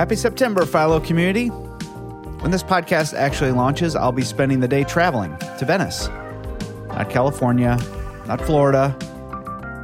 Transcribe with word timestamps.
Happy 0.00 0.16
September, 0.16 0.64
Philo 0.64 0.98
community. 0.98 1.48
When 1.48 2.50
this 2.50 2.62
podcast 2.62 3.12
actually 3.12 3.50
launches, 3.50 3.94
I'll 3.94 4.12
be 4.12 4.22
spending 4.22 4.60
the 4.60 4.66
day 4.66 4.82
traveling 4.82 5.36
to 5.58 5.66
Venice. 5.66 6.08
Not 6.88 7.10
California, 7.10 7.78
not 8.26 8.40
Florida, 8.40 8.96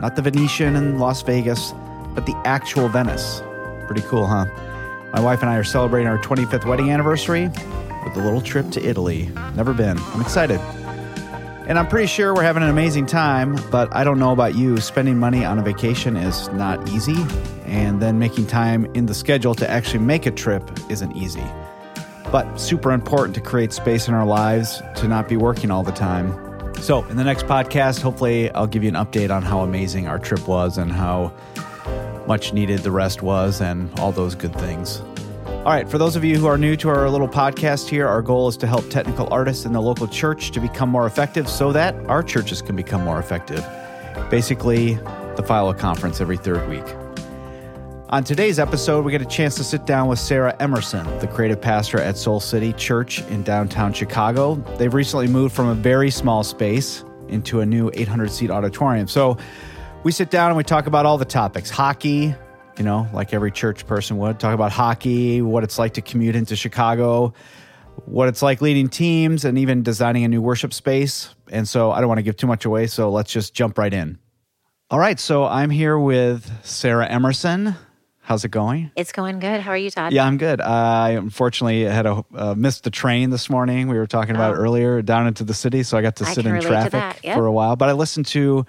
not 0.00 0.16
the 0.16 0.22
Venetian 0.22 0.74
in 0.74 0.98
Las 0.98 1.20
Vegas, 1.20 1.74
but 2.14 2.24
the 2.24 2.34
actual 2.46 2.88
Venice. 2.88 3.42
Pretty 3.86 4.00
cool, 4.08 4.26
huh? 4.26 4.46
My 5.12 5.20
wife 5.20 5.42
and 5.42 5.50
I 5.50 5.56
are 5.56 5.64
celebrating 5.64 6.08
our 6.08 6.16
25th 6.16 6.64
wedding 6.64 6.90
anniversary 6.90 7.48
with 7.48 8.16
a 8.16 8.20
little 8.20 8.40
trip 8.40 8.70
to 8.70 8.82
Italy. 8.82 9.30
Never 9.54 9.74
been. 9.74 9.98
I'm 9.98 10.22
excited. 10.22 10.58
And 11.68 11.80
I'm 11.80 11.88
pretty 11.88 12.06
sure 12.06 12.32
we're 12.32 12.44
having 12.44 12.62
an 12.62 12.68
amazing 12.68 13.06
time, 13.06 13.58
but 13.72 13.92
I 13.92 14.04
don't 14.04 14.20
know 14.20 14.30
about 14.30 14.54
you. 14.54 14.80
Spending 14.80 15.18
money 15.18 15.44
on 15.44 15.58
a 15.58 15.62
vacation 15.62 16.16
is 16.16 16.48
not 16.50 16.88
easy, 16.90 17.16
and 17.64 18.00
then 18.00 18.20
making 18.20 18.46
time 18.46 18.86
in 18.94 19.06
the 19.06 19.14
schedule 19.14 19.52
to 19.56 19.68
actually 19.68 19.98
make 19.98 20.26
a 20.26 20.30
trip 20.30 20.62
isn't 20.88 21.16
easy. 21.16 21.42
But 22.30 22.60
super 22.60 22.92
important 22.92 23.34
to 23.34 23.40
create 23.40 23.72
space 23.72 24.06
in 24.06 24.14
our 24.14 24.24
lives 24.24 24.80
to 24.96 25.08
not 25.08 25.28
be 25.28 25.36
working 25.36 25.72
all 25.72 25.82
the 25.82 25.90
time. 25.90 26.32
So, 26.82 27.04
in 27.06 27.16
the 27.16 27.24
next 27.24 27.46
podcast, 27.46 28.00
hopefully, 28.00 28.48
I'll 28.52 28.68
give 28.68 28.84
you 28.84 28.88
an 28.88 28.94
update 28.94 29.34
on 29.34 29.42
how 29.42 29.60
amazing 29.60 30.06
our 30.06 30.20
trip 30.20 30.46
was 30.46 30.78
and 30.78 30.92
how 30.92 31.32
much 32.28 32.52
needed 32.52 32.80
the 32.80 32.92
rest 32.92 33.22
was 33.22 33.60
and 33.60 33.90
all 33.98 34.12
those 34.12 34.36
good 34.36 34.54
things. 34.54 35.02
All 35.66 35.72
right, 35.72 35.88
for 35.88 35.98
those 35.98 36.14
of 36.14 36.22
you 36.22 36.38
who 36.38 36.46
are 36.46 36.56
new 36.56 36.76
to 36.76 36.88
our 36.90 37.10
little 37.10 37.26
podcast 37.26 37.88
here, 37.88 38.06
our 38.06 38.22
goal 38.22 38.46
is 38.46 38.56
to 38.58 38.68
help 38.68 38.88
technical 38.88 39.26
artists 39.32 39.64
in 39.64 39.72
the 39.72 39.82
local 39.82 40.06
church 40.06 40.52
to 40.52 40.60
become 40.60 40.88
more 40.88 41.08
effective 41.08 41.48
so 41.48 41.72
that 41.72 41.92
our 42.06 42.22
churches 42.22 42.62
can 42.62 42.76
become 42.76 43.02
more 43.02 43.18
effective. 43.18 43.66
Basically, 44.30 44.94
the 45.34 45.42
Philo 45.44 45.74
Conference 45.74 46.20
every 46.20 46.36
third 46.36 46.68
week. 46.68 46.84
On 48.10 48.22
today's 48.22 48.60
episode, 48.60 49.04
we 49.04 49.10
get 49.10 49.20
a 49.20 49.24
chance 49.24 49.56
to 49.56 49.64
sit 49.64 49.86
down 49.86 50.06
with 50.06 50.20
Sarah 50.20 50.54
Emerson, 50.60 51.04
the 51.18 51.26
creative 51.26 51.60
pastor 51.60 51.98
at 51.98 52.16
Soul 52.16 52.38
City 52.38 52.72
Church 52.74 53.22
in 53.22 53.42
downtown 53.42 53.92
Chicago. 53.92 54.54
They've 54.78 54.94
recently 54.94 55.26
moved 55.26 55.52
from 55.52 55.66
a 55.66 55.74
very 55.74 56.12
small 56.12 56.44
space 56.44 57.02
into 57.26 57.58
a 57.58 57.66
new 57.66 57.90
800 57.92 58.30
seat 58.30 58.52
auditorium. 58.52 59.08
So 59.08 59.36
we 60.04 60.12
sit 60.12 60.30
down 60.30 60.50
and 60.50 60.56
we 60.56 60.62
talk 60.62 60.86
about 60.86 61.06
all 61.06 61.18
the 61.18 61.24
topics 61.24 61.70
hockey, 61.70 62.36
you 62.78 62.84
know, 62.84 63.08
like 63.12 63.32
every 63.32 63.50
church 63.50 63.86
person 63.86 64.18
would, 64.18 64.38
talk 64.38 64.54
about 64.54 64.72
hockey, 64.72 65.40
what 65.42 65.64
it's 65.64 65.78
like 65.78 65.94
to 65.94 66.02
commute 66.02 66.36
into 66.36 66.56
Chicago, 66.56 67.32
what 68.04 68.28
it's 68.28 68.42
like 68.42 68.60
leading 68.60 68.88
teams, 68.88 69.44
and 69.44 69.58
even 69.58 69.82
designing 69.82 70.24
a 70.24 70.28
new 70.28 70.42
worship 70.42 70.72
space. 70.74 71.34
And 71.50 71.66
so 71.68 71.90
I 71.92 72.00
don't 72.00 72.08
want 72.08 72.18
to 72.18 72.22
give 72.22 72.36
too 72.36 72.46
much 72.46 72.64
away, 72.64 72.86
so 72.86 73.10
let's 73.10 73.32
just 73.32 73.54
jump 73.54 73.78
right 73.78 73.92
in. 73.92 74.18
All 74.90 74.98
right, 74.98 75.18
so 75.18 75.44
I'm 75.44 75.70
here 75.70 75.98
with 75.98 76.50
Sarah 76.64 77.06
Emerson. 77.06 77.74
How's 78.20 78.44
it 78.44 78.50
going? 78.50 78.90
It's 78.96 79.12
going 79.12 79.38
good. 79.38 79.60
How 79.60 79.70
are 79.70 79.76
you, 79.76 79.88
Todd? 79.88 80.12
Yeah, 80.12 80.24
I'm 80.24 80.36
good. 80.36 80.60
I 80.60 81.10
unfortunately 81.10 81.82
had 81.82 82.06
a 82.06 82.24
uh, 82.34 82.54
missed 82.56 82.82
the 82.82 82.90
train 82.90 83.30
this 83.30 83.48
morning. 83.48 83.86
We 83.86 83.96
were 83.96 84.06
talking 84.08 84.34
about 84.34 84.54
Oh. 84.54 84.58
earlier 84.58 85.00
down 85.00 85.28
into 85.28 85.44
the 85.44 85.54
city, 85.54 85.84
so 85.84 85.96
I 85.96 86.02
got 86.02 86.16
to 86.16 86.26
I 86.26 86.32
sit 86.32 86.44
in 86.44 86.60
traffic 86.60 87.20
yep. 87.22 87.36
for 87.36 87.46
a 87.46 87.52
while. 87.52 87.76
But 87.76 87.88
I 87.88 87.92
listened 87.92 88.26
to 88.26 88.66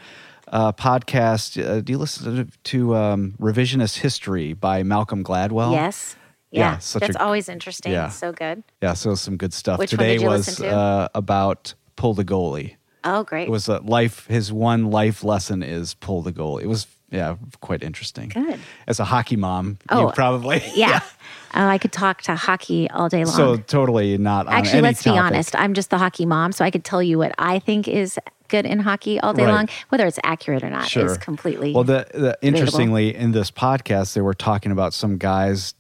a 0.48 0.73
podcast. 0.73 1.64
Uh, 1.64 1.81
do 1.81 1.94
you 1.94 1.98
listen 1.98 2.36
to, 2.48 2.58
to 2.64 2.95
um, 2.95 3.34
Revisionist 3.40 3.98
History 3.98 4.54
by 4.54 4.84
Malcolm 4.84 5.23
Gladwell? 5.23 5.72
Yes. 5.73 6.16
Yeah, 6.52 6.62
Yeah. 6.73 7.00
That's 7.00 7.16
a- 7.16 7.22
always 7.23 7.50
interesting. 7.50 7.92
yeah. 7.92 8.09
So 8.09 8.31
good. 8.31 8.64
Yeah, 8.81 8.94
so 8.94 9.16
some 9.16 9.38
good 9.38 9.54
stuff. 9.54 9.80
Which 9.80 9.92
Today 9.92 10.20
was 10.20 10.58
to? 10.58 10.70
Uh, 10.70 11.08
about 11.14 11.73
pull 11.95 12.14
the 12.14 12.23
goalie. 12.26 12.76
Oh, 13.04 13.23
great. 13.23 13.48
It 13.48 13.52
was 13.52 13.67
a 13.67 13.80
life. 13.80 14.28
His 14.28 14.52
one 14.52 14.89
life 14.92 15.23
lesson 15.23 15.64
is 15.64 15.94
pull 15.94 16.22
the 16.22 16.32
goalie. 16.33 16.64
It 16.64 16.67
was 16.67 16.88
yeah, 17.10 17.38
quite 17.61 17.83
interesting. 17.83 18.30
Good. 18.30 18.60
As 18.86 19.00
a 19.00 19.05
hockey 19.05 19.38
mom, 19.38 19.77
Oh, 19.89 20.08
you 20.08 20.11
probably 20.14 20.61
yeah. 20.76 21.00
Oh, 21.54 21.66
I 21.66 21.77
could 21.77 21.94
talk 21.94 22.21
to 22.23 22.36
hockey 22.36 22.89
all 22.89 23.08
day 23.08 23.23
long. 23.23 23.33
So 23.33 23.55
totally 23.58 24.17
not 24.17 24.48
on 24.48 24.54
Actually, 24.54 24.82
let's 24.82 25.02
be 25.04 25.11
honest. 25.11 25.55
I'm 25.55 25.73
just 25.73 25.89
the 25.89 25.98
hockey 25.98 26.26
mom, 26.26 26.52
so 26.52 26.64
I 26.66 26.70
could 26.70 26.83
tell 26.83 27.02
you 27.02 27.17
what 27.17 27.33
I 27.39 27.60
think 27.60 27.88
is 27.88 28.20
good 28.47 28.65
in 28.65 28.80
hockey 28.80 29.19
all 29.19 29.33
day 29.33 29.45
Right. 29.45 29.52
long. 29.53 29.69
Whether 29.89 30.05
it's 30.08 30.19
accurate 30.23 30.63
or 30.63 30.69
not 30.69 30.87
Sure. 30.87 31.05
is 31.05 31.17
completely. 31.17 31.73
Well, 31.73 31.83
the, 31.83 32.08
the 32.13 32.37
interestingly 32.41 33.15
in 33.15 33.31
this 33.31 33.52
podcast, 33.52 34.13
they 34.13 34.21
were 34.21 34.33
talking 34.33 34.71
about 34.71 34.93
some 34.93 35.17
guys 35.17 35.73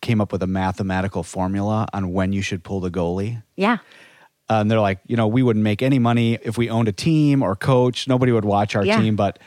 came 0.00 0.20
up 0.20 0.32
with 0.32 0.42
a 0.42 0.46
mathematical 0.46 1.22
formula 1.22 1.86
on 1.92 2.12
when 2.12 2.32
you 2.32 2.42
should 2.42 2.62
pull 2.64 2.80
the 2.80 2.90
goalie. 2.90 3.42
yeah. 3.56 3.78
Uh, 4.50 4.56
and 4.60 4.70
they're 4.70 4.80
like, 4.80 4.98
you 5.06 5.16
know, 5.16 5.28
we 5.28 5.42
wouldn't 5.42 5.62
make 5.62 5.82
any 5.82 5.98
money 5.98 6.36
if 6.42 6.58
we 6.58 6.68
owned 6.68 6.86
a 6.88 6.92
team 6.92 7.42
or 7.42 7.56
coach. 7.56 8.06
Nobody 8.06 8.32
would 8.32 8.44
watch 8.44 8.74
our 8.76 8.84
Yeah. 8.84 9.00
team. 9.00 9.16
But 9.16 9.38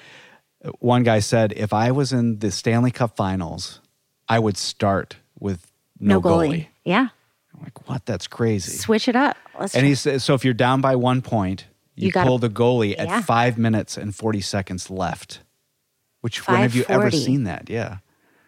one 0.80 1.04
guy 1.04 1.20
said, 1.20 1.54
if 1.56 1.74
I 1.74 1.92
was 1.92 2.12
in 2.12 2.40
the 2.40 2.50
Stanley 2.50 2.90
Cup 2.92 3.16
Finals, 3.16 3.82
I 4.28 4.40
would 4.40 4.58
start 4.58 5.18
with 5.40 5.72
no, 6.00 6.16
No, 6.16 6.22
goalie. 6.22 6.68
Yeah. 6.86 7.10
I'm 7.54 7.62
like, 7.62 7.88
what? 7.88 8.06
That's 8.06 8.26
crazy. 8.26 8.72
Switch 8.72 9.08
it 9.08 9.16
up. 9.16 9.38
Let's 9.60 9.76
And 9.76 9.86
he 9.86 9.94
said, 9.96 10.22
so 10.24 10.34
if 10.34 10.44
you're 10.44 10.54
down 10.56 10.82
by 10.82 10.96
one 10.96 11.22
point, 11.22 11.66
you, 11.96 12.08
You 12.08 12.12
gotta- 12.12 12.28
pull 12.28 12.38
the 12.40 12.50
goalie 12.50 12.96
at 12.98 13.24
five 13.26 13.58
minutes 13.58 13.98
and 13.98 14.14
40 14.16 14.42
seconds 14.42 14.90
left. 14.90 15.40
Which, 16.22 16.48
when 16.48 16.62
have 16.62 16.74
you 16.76 16.86
ever 16.90 17.12
seen 17.12 17.44
that? 17.44 17.70
Yeah. 17.70 17.98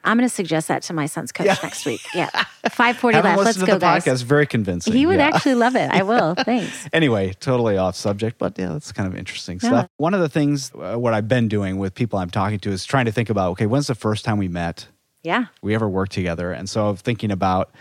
I'm 0.03 0.17
going 0.17 0.27
to 0.27 0.33
suggest 0.33 0.69
that 0.69 0.83
to 0.83 0.93
my 0.93 1.05
son's 1.05 1.31
coach 1.33 1.47
Yeah. 1.47 1.57
next 1.61 1.85
week. 1.85 1.99
Yeah. 2.15 2.29
540 2.69 3.15
Haven't 3.15 3.29
left. 3.31 3.37
Let's 3.37 3.47
listened 3.57 3.67
go, 3.67 3.73
to 3.73 3.79
the 3.79 3.85
guys. 3.85 4.05
podcast. 4.05 4.23
Very 4.23 4.47
convincing. 4.47 4.93
He 4.93 5.05
would 5.05 5.17
yeah. 5.17 5.27
actually 5.27 5.55
love 5.55 5.75
it. 5.75 5.91
I 5.91 6.03
will. 6.03 6.33
Thanks. 6.39 6.87
Anyway, 6.93 7.33
totally 7.39 7.77
off 7.77 7.95
subject, 7.95 8.37
but 8.39 8.57
yeah, 8.57 8.69
that's 8.69 8.91
kind 8.93 9.07
of 9.11 9.17
interesting 9.17 9.59
Yeah. 9.61 9.69
stuff. 9.69 9.89
One 9.97 10.13
of 10.13 10.21
the 10.21 10.29
things, 10.29 10.71
uh, 10.73 10.95
what 10.95 11.13
I've 11.13 11.27
been 11.27 11.47
doing 11.49 11.77
with 11.77 11.93
people 11.93 12.17
I'm 12.19 12.29
talking 12.29 12.57
to 12.59 12.71
is 12.71 12.85
trying 12.85 13.05
to 13.05 13.11
think 13.11 13.29
about, 13.29 13.51
okay, 13.51 13.65
when's 13.65 13.87
the 13.87 13.95
first 13.95 14.23
time 14.25 14.37
we 14.37 14.47
met? 14.47 14.87
Yeah. 15.23 15.45
we 15.61 15.75
ever 15.75 15.89
worked 15.89 16.13
together. 16.13 16.53
And 16.53 16.69
so 16.69 16.87
I'm 16.87 16.95
thinking 16.95 17.31
about 17.31 17.71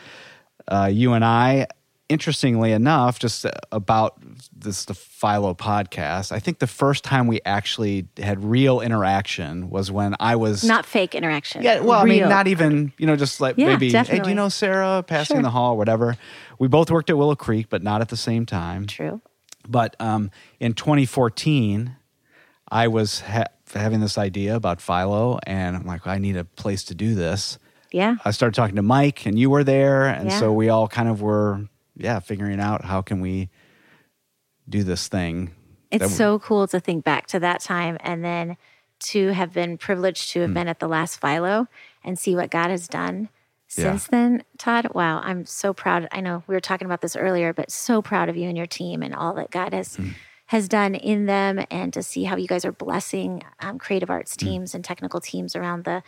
uh, 0.66 0.90
you 0.92 1.12
and 1.12 1.24
I, 1.24 1.68
interestingly 2.08 2.72
enough, 2.72 3.18
just 3.18 3.46
about 3.72 4.16
this, 4.56 4.84
the 4.84 4.94
Philo 4.94 5.54
podcast. 5.54 6.30
I 6.32 6.38
think 6.38 6.60
the 6.60 6.66
first 6.66 7.02
time 7.02 7.26
we 7.26 7.40
actually 7.44 8.06
had 8.18 8.44
real 8.44 8.80
interaction 8.80 9.70
was 9.70 9.90
when 9.90 10.14
I 10.20 10.36
was 10.36 10.62
Not 10.62 10.86
fake 10.86 11.14
interaction. 11.14 11.62
Yeah, 11.62 11.80
well, 11.80 12.00
I 12.00 12.04
mean, 12.04 12.28
not 12.28 12.46
even, 12.46 12.92
you 12.98 13.06
know, 13.06 13.16
just 13.16 13.40
like 13.40 13.56
Yeah, 13.58 13.68
maybe, 13.68 13.90
hey, 13.90 14.20
do 14.20 14.28
you 14.28 14.34
know 14.36 14.48
Sarah 14.48 15.02
passing 15.06 15.36
Sure. 15.36 15.42
the 15.42 15.50
hall, 15.50 15.72
or 15.74 15.78
whatever. 15.78 16.16
We 16.58 16.68
both 16.68 16.90
worked 16.90 17.10
at 17.10 17.18
Willow 17.18 17.34
Creek, 17.34 17.66
but 17.68 17.82
not 17.82 18.00
at 18.00 18.08
the 18.08 18.16
same 18.16 18.46
time. 18.46 18.86
True. 18.86 19.20
But 19.68 19.96
um, 19.98 20.30
in 20.60 20.74
2014, 20.74 21.96
I 22.68 22.86
was 22.88 23.20
ha- 23.20 23.44
having 23.74 24.00
this 24.00 24.16
idea 24.16 24.54
about 24.54 24.80
Philo, 24.80 25.38
and 25.44 25.74
I'm 25.76 25.84
like, 25.86 26.06
I 26.06 26.18
need 26.18 26.36
a 26.36 26.44
place 26.44 26.84
to 26.84 26.94
do 26.94 27.14
this. 27.16 27.58
Yeah. 27.92 28.16
I 28.24 28.30
started 28.30 28.54
talking 28.54 28.76
to 28.76 28.82
Mike, 28.82 29.26
and 29.26 29.36
you 29.38 29.50
were 29.50 29.64
there, 29.64 30.06
and 30.06 30.30
Yeah. 30.30 30.38
so 30.38 30.52
we 30.52 30.68
all 30.68 30.86
kind 30.86 31.08
of 31.08 31.20
were, 31.20 31.62
yeah, 31.96 32.20
figuring 32.20 32.60
out 32.60 32.84
how 32.84 33.02
can 33.02 33.20
we 33.20 33.48
do 34.68 34.82
this 34.82 35.08
thing. 35.08 35.54
It's 35.90 36.14
so 36.14 36.38
cool 36.38 36.66
to 36.68 36.80
think 36.80 37.04
back 37.04 37.26
to 37.28 37.40
that 37.40 37.60
time 37.60 37.96
and 38.00 38.24
then 38.24 38.56
to 38.98 39.28
have 39.28 39.52
been 39.52 39.78
privileged 39.78 40.30
to 40.32 40.40
have 40.40 40.50
hmm. 40.50 40.54
been 40.54 40.68
at 40.68 40.80
the 40.80 40.88
last 40.88 41.20
Philo 41.20 41.68
and 42.04 42.18
see 42.18 42.34
what 42.34 42.50
God 42.50 42.70
has 42.70 42.88
done 42.88 43.28
Yeah. 43.76 43.90
since 43.92 44.06
then, 44.08 44.44
Todd. 44.58 44.88
Wow, 44.94 45.20
I'm 45.20 45.46
so 45.46 45.72
proud. 45.72 46.08
I 46.12 46.20
know 46.20 46.42
we 46.46 46.54
were 46.54 46.60
talking 46.60 46.86
about 46.86 47.00
this 47.00 47.16
earlier, 47.16 47.52
but 47.52 47.70
so 47.70 48.02
proud 48.02 48.28
of 48.28 48.36
you 48.36 48.48
and 48.48 48.56
your 48.56 48.66
team 48.66 49.02
and 49.02 49.14
all 49.14 49.34
that 49.34 49.50
God 49.50 49.72
has 49.72 49.96
hmm. 49.96 50.10
has 50.46 50.68
done 50.68 50.94
in 50.94 51.26
them 51.26 51.64
and 51.70 51.92
to 51.92 52.02
see 52.02 52.24
how 52.24 52.36
you 52.36 52.46
guys 52.46 52.64
are 52.64 52.72
blessing 52.72 53.42
um, 53.60 53.78
creative 53.78 54.10
arts 54.10 54.34
hmm. 54.34 54.46
teams 54.46 54.74
and 54.74 54.84
technical 54.84 55.20
teams 55.20 55.54
around 55.54 55.84
the 55.84 56.02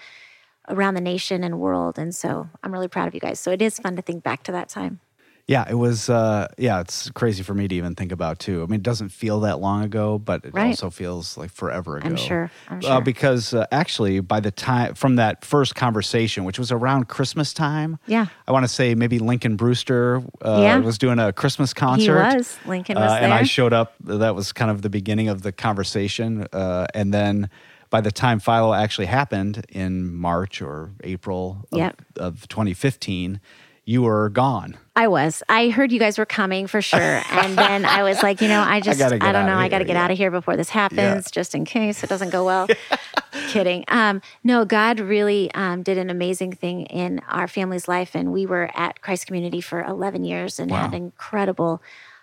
around 0.69 0.95
the 0.95 1.01
nation 1.01 1.45
and 1.45 1.59
world. 1.59 1.99
And 1.99 2.15
so 2.15 2.49
I'm 2.63 2.73
really 2.73 2.89
proud 2.89 3.09
of 3.09 3.15
you 3.15 3.21
guys. 3.21 3.41
So 3.41 3.51
it 3.51 3.63
is 3.63 3.79
fun 3.79 3.97
to 3.97 4.03
think 4.03 4.23
back 4.23 4.43
to 4.45 4.53
that 4.53 4.69
time. 4.69 5.01
Yeah, 5.49 5.65
it 5.69 5.75
was. 5.77 6.11
Uh, 6.11 6.47
yeah, 6.59 6.81
it's 6.81 7.11
crazy 7.13 7.43
for 7.43 7.55
me 7.55 7.67
to 7.69 7.75
even 7.75 7.95
think 7.95 8.13
about 8.13 8.39
too. 8.39 8.63
I 8.63 8.67
mean, 8.67 8.81
it 8.81 8.83
doesn't 8.83 9.09
feel 9.09 9.41
that 9.41 9.61
long 9.61 9.83
ago, 9.83 10.19
but 10.19 10.45
it 10.45 10.53
Right. 10.53 10.67
also 10.69 10.91
feels 10.91 11.39
like 11.39 11.51
forever 11.51 11.97
ago. 11.97 12.07
I'm 12.07 12.17
sure. 12.17 12.51
I'm 12.69 12.79
Uh, 12.79 12.81
sure. 12.83 13.01
because 13.01 13.55
uh, 13.55 13.65
actually, 13.73 14.21
by 14.21 14.41
the 14.41 14.51
time 14.51 14.93
from 14.93 15.17
that 15.17 15.47
first 15.47 15.75
conversation, 15.75 16.45
which 16.45 16.59
was 16.59 16.71
around 16.71 17.09
Christmas 17.09 17.55
time, 17.55 17.99
Yeah. 18.07 18.27
I 18.47 18.53
want 18.53 18.65
to 18.65 18.69
say 18.69 18.95
maybe 18.95 19.19
Lincoln 19.19 19.57
Brewster 19.57 20.23
uh, 20.45 20.61
Yeah. 20.63 20.79
was 20.81 20.99
doing 20.99 21.19
a 21.19 21.33
Christmas 21.33 21.73
concert. 21.73 22.29
He 22.31 22.37
was. 22.37 22.59
Lincoln 22.67 22.97
was 22.97 23.11
uh, 23.11 23.15
and 23.15 23.33
I 23.33 23.45
showed 23.45 23.73
up. 23.73 23.95
That 24.05 24.35
was 24.35 24.53
kind 24.53 24.71
of 24.71 24.83
the 24.83 24.91
beginning 24.91 25.31
of 25.31 25.41
the 25.43 25.51
conversation, 25.53 26.47
uh, 26.53 26.87
and 26.95 27.13
then. 27.13 27.49
By 27.91 28.03
the 28.03 28.13
time 28.13 28.39
Philo 28.39 28.75
actually 28.75 29.07
happened 29.07 29.65
in 29.71 30.15
March 30.15 30.61
or 30.61 30.91
April 31.03 31.65
of, 31.73 31.79
Yep. 31.79 32.03
of 32.19 32.47
2015, 32.49 33.41
you 33.89 34.03
were 34.03 34.29
gone. 34.29 34.77
I 34.95 35.09
was. 35.09 35.43
I 35.49 35.71
heard 35.71 35.93
you 35.93 35.99
guys 35.99 36.19
were 36.19 36.27
coming 36.27 36.67
for 36.67 36.83
sure. 36.83 37.23
And 37.31 37.57
then 37.57 37.87
I 37.87 38.03
was 38.03 38.23
like, 38.23 38.43
you 38.43 38.49
know, 38.49 38.61
I 38.61 38.81
just, 38.83 39.01
I, 39.01 39.17
gotta 39.17 39.33
don't 39.33 39.47
know. 39.47 39.57
I 39.57 39.71
got 39.71 39.79
to 39.79 39.87
get 39.87 39.95
yeah. 39.95 40.05
out 40.05 40.11
of 40.11 40.19
here 40.19 40.31
before 40.31 40.59
this 40.59 40.69
happens, 40.69 40.99
Yeah. 40.99 41.21
just 41.33 41.55
in 41.55 41.65
case 41.65 42.05
it 42.05 42.11
doesn't 42.11 42.29
go 42.29 42.45
well. 42.45 42.69
Kidding. 43.49 43.87
Um, 43.89 44.21
no, 44.45 44.67
God 44.67 45.01
really 45.01 45.51
um, 45.55 45.83
did 45.83 45.97
an 45.97 46.11
amazing 46.11 46.53
thing 46.53 46.83
in 46.83 47.23
our 47.29 47.49
family's 47.49 47.89
life. 47.89 48.15
And 48.15 48.31
we 48.31 48.45
were 48.45 48.71
at 48.75 49.01
Christ 49.01 49.27
Community 49.27 49.63
for 49.63 49.83
11 49.83 50.23
years 50.23 50.61
and 50.61 50.71
had 50.71 50.93
incredible 50.93 51.83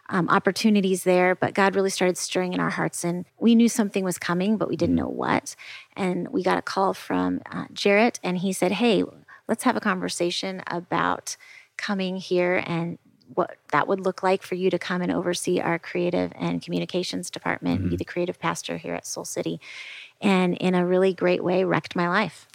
um, 0.09 0.29
opportunities 0.29 1.03
there. 1.03 1.33
But 1.33 1.55
God 1.55 1.73
really 1.73 1.89
started 1.89 2.15
stirring 2.15 2.53
in 2.53 2.59
our 2.59 2.69
hearts. 2.69 3.03
And 3.03 3.25
we 3.39 3.55
knew 3.55 3.69
something 3.69 4.03
was 4.03 4.19
coming, 4.19 4.57
but 4.57 4.69
we 4.69 4.75
didn't 4.75 4.93
know 4.93 5.09
what. 5.09 5.55
And 5.97 6.27
we 6.27 6.43
got 6.43 6.59
a 6.59 6.61
call 6.61 6.93
from 6.93 7.41
uh, 7.51 7.65
Jarrett, 7.73 8.19
and 8.21 8.37
he 8.37 8.53
said, 8.53 8.73
Hey, 8.73 9.03
let's 9.47 9.63
have 9.63 9.75
a 9.75 9.81
conversation 9.81 10.61
about 10.67 11.37
coming 11.77 12.17
here 12.17 12.63
and 12.65 12.97
what 13.33 13.57
that 13.71 13.87
would 13.87 13.99
look 13.99 14.21
like 14.21 14.43
for 14.43 14.53
you 14.53 14.69
to 14.69 14.77
come 14.77 15.01
and 15.01 15.11
oversee 15.11 15.59
our 15.59 15.79
creative 15.79 16.31
and 16.35 16.61
communications 16.61 17.31
department, 17.31 17.79
Mm-hmm. 17.81 17.89
be 17.89 17.95
the 17.95 18.05
creative 18.05 18.37
pastor 18.39 18.77
here 18.77 18.93
at 18.93 19.05
Soul 19.07 19.25
City. 19.25 19.59
And 20.21 20.55
in 20.57 20.75
a 20.75 20.85
really 20.85 21.13
great 21.13 21.43
way, 21.43 21.63
wrecked 21.63 21.95
my 21.95 22.07
life. 22.07 22.47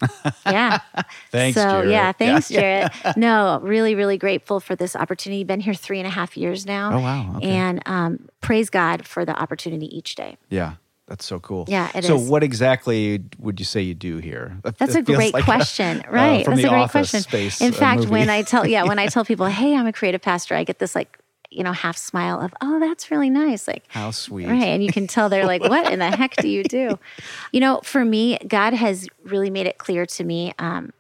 Yeah. 0.47 0.79
Thanks, 1.33 1.57
so, 1.57 1.63
Jarrett. 1.69 1.89
yeah, 1.91 1.93
Yeah. 2.07 2.13
thanks, 2.13 2.49
Jarrett. 2.49 2.93
no, 3.17 3.59
really, 3.63 3.95
really 3.97 4.17
grateful 4.17 4.61
for 4.61 4.77
this 4.77 4.95
opportunity. 4.97 5.43
Been 5.45 5.61
here 5.61 5.75
three 5.75 5.99
and 5.99 6.07
a 6.07 6.11
half 6.11 6.37
years 6.37 6.65
now. 6.65 6.93
Oh, 6.97 7.01
wow. 7.01 7.35
Okay. 7.37 7.49
And 7.51 7.83
um, 7.87 8.29
praise 8.41 8.71
God 8.71 9.07
for 9.07 9.25
the 9.25 9.39
opportunity 9.39 9.95
each 9.95 10.15
day. 10.15 10.37
Yeah, 10.49 10.75
that's 11.11 11.25
so 11.27 11.41
cool. 11.41 11.65
Yeah, 11.69 11.91
it 11.95 12.05
so, 12.05 12.15
is. 12.15 12.29
what 12.29 12.43
exactly 12.45 13.23
would 13.39 13.59
you 13.59 13.67
say 13.67 13.83
you 13.83 13.95
do 13.95 14.19
here? 14.19 14.57
That- 14.63 14.79
That's 14.79 14.93
that 14.95 15.01
a 15.01 15.03
great 15.03 15.35
like 15.35 15.45
question, 15.45 16.03
uh, 16.07 16.11
right? 16.13 16.45
from 16.45 16.55
That's 16.55 16.67
a 16.67 16.71
great 16.71 16.91
question. 16.91 17.21
Space, 17.21 17.61
In 17.61 17.75
uh, 17.75 17.77
fact, 17.77 17.99
movie. 18.03 18.13
when 18.13 18.31
I 18.31 18.43
tell 18.43 18.65
yeah, 18.67 18.85
when 18.85 18.99
I 19.01 19.09
tell 19.09 19.25
people, 19.33 19.47
"Hey, 19.47 19.75
I'm 19.77 19.87
a 19.89 19.93
creative 19.93 20.23
pastor," 20.23 20.55
I 20.55 20.63
get 20.65 20.79
this 20.79 20.95
like 20.95 21.19
you 21.51 21.65
know 21.65 21.73
half 21.73 21.97
smile 21.97 22.41
of, 22.41 22.55
"Oh, 22.61 22.79
that's 22.79 23.11
really 23.11 23.29
nice." 23.29 23.67
Like, 23.67 23.83
how 23.89 24.13
sweet. 24.13 24.47
right, 24.47 24.63
and 24.63 24.85
you 24.85 24.93
can 24.93 25.09
tell 25.09 25.29
they're 25.29 25.47
like, 25.47 25.63
"What 25.63 25.93
in 25.93 25.99
the 25.99 26.11
heck 26.11 26.37
do 26.37 26.49
you 26.49 26.63
do?" 26.63 26.99
You 27.53 27.59
know, 27.59 27.81
for 27.83 28.05
me, 28.05 28.39
God 28.47 28.73
has 28.73 29.09
really 29.25 29.51
made 29.51 29.67
it 29.67 29.79
clear 29.79 30.07
to 30.07 30.23
me. 30.25 30.53
Um, 30.61 30.93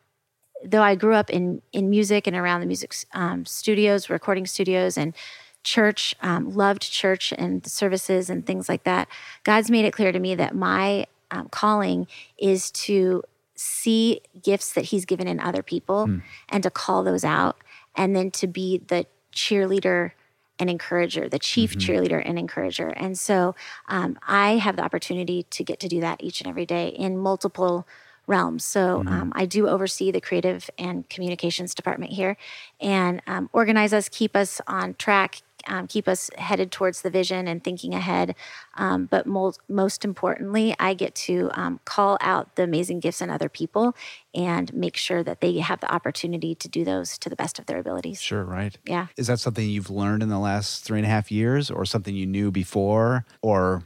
though 0.64 0.82
I 0.82 0.96
grew 0.96 1.14
up 1.14 1.30
in 1.30 1.62
in 1.72 1.88
music 1.88 2.26
and 2.26 2.34
around 2.36 2.60
the 2.62 2.66
music 2.66 2.94
um, 3.14 3.46
studios, 3.46 4.10
recording 4.10 4.44
studios, 4.46 4.98
and 4.98 5.14
church, 5.62 6.14
um, 6.22 6.50
loved 6.54 6.82
church 6.82 7.32
and 7.36 7.66
services 7.66 8.30
and 8.30 8.46
things 8.46 8.68
like 8.68 8.84
that. 8.84 9.08
God's 9.44 9.70
made 9.70 9.84
it 9.84 9.92
clear 9.92 10.12
to 10.12 10.18
me 10.18 10.34
that 10.34 10.54
my 10.54 11.06
um, 11.30 11.48
calling 11.48 12.06
is 12.38 12.70
to 12.72 13.22
see 13.54 14.20
gifts 14.42 14.72
that 14.72 14.86
He's 14.86 15.04
given 15.04 15.28
in 15.28 15.38
other 15.38 15.62
people 15.62 16.04
and 16.48 16.62
to 16.62 16.70
call 16.70 17.02
those 17.04 17.24
out, 17.24 17.58
and 17.94 18.16
then 18.16 18.30
to 18.32 18.46
be 18.46 18.78
the 18.78 19.06
cheerleader 19.32 20.12
and 20.58 20.68
encourager, 20.68 21.28
the 21.28 21.38
chief 21.38 21.76
cheerleader 21.76 22.22
and 22.24 22.38
encourager. 22.38 22.88
And 22.88 23.18
so 23.18 23.54
um, 23.88 24.18
I 24.26 24.56
have 24.56 24.76
the 24.76 24.82
opportunity 24.82 25.44
to 25.44 25.64
get 25.64 25.80
to 25.80 25.88
do 25.88 26.00
that 26.00 26.22
each 26.22 26.40
and 26.40 26.48
every 26.48 26.66
day 26.66 26.88
in 26.88 27.16
multiple 27.16 27.86
realms. 28.26 28.64
So 28.64 29.02
um, 29.06 29.32
I 29.34 29.46
do 29.46 29.66
oversee 29.66 30.10
the 30.10 30.20
creative 30.20 30.70
and 30.78 31.08
communications 31.08 31.74
department 31.74 32.12
here 32.12 32.36
and 32.80 33.22
um, 33.26 33.50
organize 33.52 33.92
us, 33.92 34.08
keep 34.08 34.36
us 34.36 34.60
on 34.66 34.94
track, 34.94 35.42
um, 35.66 35.86
keep 35.86 36.08
us 36.08 36.30
headed 36.36 36.70
towards 36.70 37.02
the 37.02 37.10
vision 37.10 37.48
and 37.48 37.62
thinking 37.62 37.94
ahead. 37.94 38.34
Um, 38.74 39.06
but 39.06 39.26
mo- 39.26 39.52
most 39.68 40.04
importantly, 40.04 40.74
I 40.78 40.94
get 40.94 41.14
to 41.16 41.50
um, 41.54 41.80
call 41.84 42.18
out 42.20 42.56
the 42.56 42.62
amazing 42.62 43.00
gifts 43.00 43.20
in 43.20 43.30
other 43.30 43.48
people 43.48 43.94
and 44.34 44.72
make 44.74 44.96
sure 44.96 45.22
that 45.22 45.40
they 45.40 45.58
have 45.58 45.80
the 45.80 45.92
opportunity 45.92 46.54
to 46.54 46.68
do 46.68 46.84
those 46.84 47.18
to 47.18 47.28
the 47.28 47.36
best 47.36 47.58
of 47.58 47.66
their 47.66 47.78
abilities. 47.78 48.20
Sure, 48.20 48.44
right. 48.44 48.76
Yeah. 48.86 49.08
Is 49.16 49.26
that 49.26 49.40
something 49.40 49.68
you've 49.68 49.90
learned 49.90 50.22
in 50.22 50.28
the 50.28 50.38
last 50.38 50.84
three 50.84 50.98
and 50.98 51.06
a 51.06 51.10
half 51.10 51.30
years, 51.30 51.70
or 51.70 51.84
something 51.84 52.14
you 52.14 52.26
knew 52.26 52.50
before, 52.50 53.24
or 53.42 53.82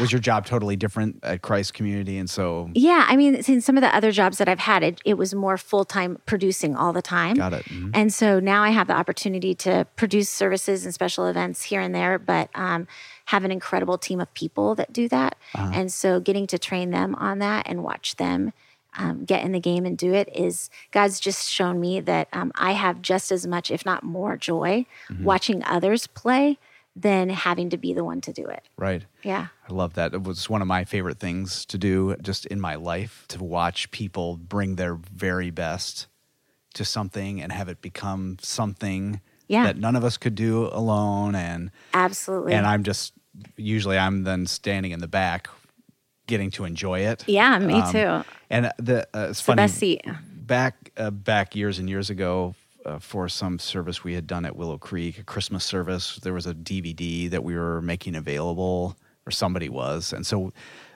was 0.00 0.12
your 0.12 0.20
job 0.20 0.46
totally 0.46 0.76
different 0.76 1.20
at 1.22 1.42
Christ 1.42 1.74
Community? 1.74 2.18
And 2.18 2.28
so, 2.28 2.70
Yeah, 2.74 3.04
I 3.08 3.16
mean, 3.16 3.34
in 3.34 3.60
some 3.60 3.76
of 3.76 3.82
the 3.82 3.94
other 3.94 4.12
jobs 4.12 4.38
that 4.38 4.48
I've 4.48 4.58
had, 4.58 4.82
it, 4.82 5.00
it 5.04 5.14
was 5.14 5.34
more 5.34 5.56
full 5.56 5.84
time 5.84 6.18
producing 6.26 6.76
all 6.76 6.92
the 6.92 7.02
time. 7.02 7.36
got 7.36 7.52
it. 7.52 7.64
Mhm. 7.66 7.90
And 7.94 8.12
so 8.12 8.40
now 8.40 8.62
I 8.62 8.70
have 8.70 8.86
the 8.86 8.94
opportunity 8.96 9.54
to 9.56 9.86
produce 9.96 10.28
services 10.28 10.84
and 10.84 10.92
special 10.94 11.26
events 11.26 11.64
here 11.64 11.80
and 11.80 11.94
there, 11.94 12.18
but 12.18 12.50
um, 12.54 12.86
have 13.26 13.44
an 13.44 13.50
incredible 13.52 13.98
team 13.98 14.20
of 14.20 14.32
people 14.34 14.74
that 14.76 14.92
do 14.92 15.08
that. 15.08 15.36
And 15.54 15.92
so 15.92 16.20
getting 16.20 16.46
to 16.48 16.58
train 16.58 16.90
them 16.90 17.14
on 17.16 17.38
that 17.40 17.66
and 17.68 17.82
watch 17.82 18.16
them 18.16 18.52
um, 18.96 19.24
get 19.24 19.44
in 19.44 19.52
the 19.52 19.60
game 19.60 19.84
and 19.84 19.96
do 19.98 20.14
it 20.14 20.28
is 20.34 20.70
God's 20.90 21.20
just 21.20 21.48
shown 21.48 21.78
me 21.78 22.00
that 22.00 22.26
um, 22.32 22.50
I 22.56 22.72
have 22.72 23.02
just 23.02 23.30
as 23.30 23.46
much, 23.46 23.70
if 23.70 23.84
not 23.84 24.02
more, 24.02 24.36
joy 24.36 24.86
watching 25.20 25.62
others 25.64 26.06
play 26.06 26.58
than 27.00 27.28
having 27.30 27.70
to 27.70 27.76
be 27.76 27.94
the 27.94 28.02
one 28.04 28.20
to 28.22 28.32
do 28.32 28.44
it. 28.46 28.62
Right. 28.76 29.04
Yeah. 29.22 29.48
I 29.68 29.72
love 29.72 29.94
that. 29.94 30.14
It 30.14 30.22
was 30.24 30.50
one 30.50 30.62
of 30.62 30.68
my 30.68 30.84
favorite 30.84 31.18
things 31.20 31.64
to 31.66 31.78
do 31.78 32.16
just 32.20 32.44
in 32.46 32.60
my 32.60 32.74
life 32.74 33.24
to 33.28 33.42
watch 33.44 33.90
people 33.90 34.36
bring 34.36 34.74
their 34.76 34.94
very 34.94 35.50
best 35.50 36.08
to 36.74 36.84
something 36.84 37.40
and 37.40 37.52
have 37.52 37.68
it 37.68 37.80
become 37.80 38.36
something 38.40 39.20
Yeah. 39.46 39.64
that 39.64 39.76
none 39.76 39.96
of 39.96 40.04
us 40.04 40.16
could 40.16 40.34
do 40.34 40.66
alone 40.72 41.34
and 41.34 41.70
Absolutely. 41.94 42.52
and 42.54 42.66
I'm 42.66 42.82
just 42.82 43.12
usually 43.56 43.96
I'm 43.96 44.24
then 44.24 44.46
standing 44.46 44.90
in 44.92 44.98
the 45.00 45.08
back 45.08 45.48
getting 46.26 46.50
to 46.52 46.64
enjoy 46.64 47.00
it. 47.00 47.24
yeah, 47.28 47.58
me 47.58 47.74
Um, 47.74 47.92
too. 47.92 48.24
And 48.50 48.72
the 48.78 49.06
uh, 49.14 49.28
it's 49.30 49.38
It's 49.38 49.46
the 49.46 49.54
best 49.54 49.76
seat. 49.78 50.02
back 50.34 50.90
uh, 50.96 51.10
back 51.10 51.54
years 51.54 51.78
and 51.78 51.88
years 51.88 52.10
ago 52.10 52.54
uh, 52.88 52.98
for 52.98 53.28
some 53.28 53.58
service 53.58 54.02
we 54.04 54.14
had 54.14 54.26
done 54.26 54.44
at 54.44 54.56
Willow 54.56 54.78
Creek, 54.78 55.18
a 55.18 55.22
Christmas 55.24 55.64
service. 55.64 56.16
There 56.22 56.32
was 56.32 56.46
a 56.46 56.54
DVD 56.54 57.28
that 57.30 57.44
we 57.44 57.54
were 57.56 57.82
making 57.82 58.14
available, 58.16 58.96
or 59.26 59.30
somebody 59.30 59.68
was, 59.68 60.12
and 60.12 60.26
so 60.26 60.52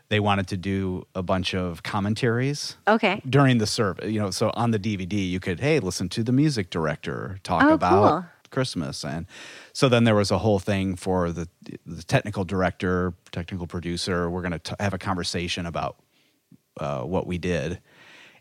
they 0.09 0.21
wanted 0.21 0.47
to 0.49 0.57
do 0.57 1.07
a 1.15 1.23
bunch 1.23 1.55
of 1.55 1.83
commentaries 1.83 2.77
Okay. 2.87 3.23
during 3.29 3.59
the 3.59 3.67
service. 3.67 4.11
You 4.11 4.21
know, 4.21 4.31
so 4.31 4.51
on 4.55 4.71
the 4.71 4.79
DVD 4.79 5.29
you 5.29 5.41
could 5.41 5.61
hey 5.61 5.81
listen 5.81 6.09
to 6.11 6.23
the 6.23 6.33
music 6.33 6.71
director 6.71 7.39
talk 7.43 7.65
Oh, 7.65 7.75
about. 7.75 8.11
cool. 8.11 8.25
Christmas, 8.51 9.03
and 9.03 9.25
so 9.73 9.89
then 9.89 10.05
there 10.05 10.15
was 10.15 10.31
a 10.31 10.37
whole 10.37 10.59
thing 10.59 10.95
for 10.97 11.33
the 11.33 11.49
the 11.87 12.03
technical 12.03 12.45
director, 12.45 13.15
technical 13.31 13.67
producer. 13.67 14.29
We're 14.29 14.43
going 14.43 14.61
to 14.61 14.77
have 14.79 14.93
a 14.93 14.99
conversation 14.99 15.65
about 15.65 15.97
uh, 16.79 17.01
what 17.01 17.27
we 17.27 17.39
did, 17.39 17.79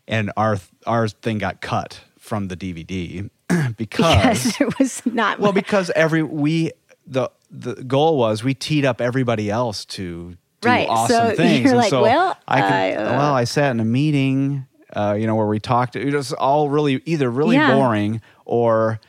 and 0.06 0.30
our 0.36 0.58
our 0.86 1.08
thing 1.08 1.38
got 1.38 1.62
cut 1.62 2.00
from 2.18 2.48
the 2.48 2.56
DVD 2.58 3.30
because 3.76 4.16
Because 4.44 4.60
it 4.60 4.78
was 4.78 5.02
not 5.06 5.38
well 5.38 5.52
because 5.52 5.90
every 5.96 6.22
we 6.22 6.72
the 7.06 7.30
the 7.50 7.74
goal 7.84 8.16
was 8.18 8.42
we 8.44 8.54
teed 8.54 8.84
up 8.84 9.00
everybody 9.00 9.50
else 9.50 9.84
to 9.86 10.36
do 10.60 10.68
Right, 10.68 10.88
awesome 10.88 11.30
so 11.30 11.34
things. 11.36 11.60
you're 11.64 11.70
and 11.70 11.78
like, 11.78 11.90
so 11.90 12.02
well, 12.02 12.36
I 12.46 12.60
I, 12.62 12.92
uh, 12.94 13.16
well 13.18 13.34
I 13.34 13.44
sat 13.44 13.72
in 13.72 13.80
a 13.80 13.84
meeting, 13.84 14.66
uh, 14.94 15.16
you 15.18 15.26
know, 15.26 15.34
where 15.34 15.46
we 15.48 15.58
talked. 15.58 15.96
It 15.96 16.14
was 16.14 16.32
all 16.32 16.68
really 16.70 17.02
either 17.04 17.28
really 17.30 17.56
Yeah. 17.56 17.74
boring 17.74 18.20
or 18.44 19.00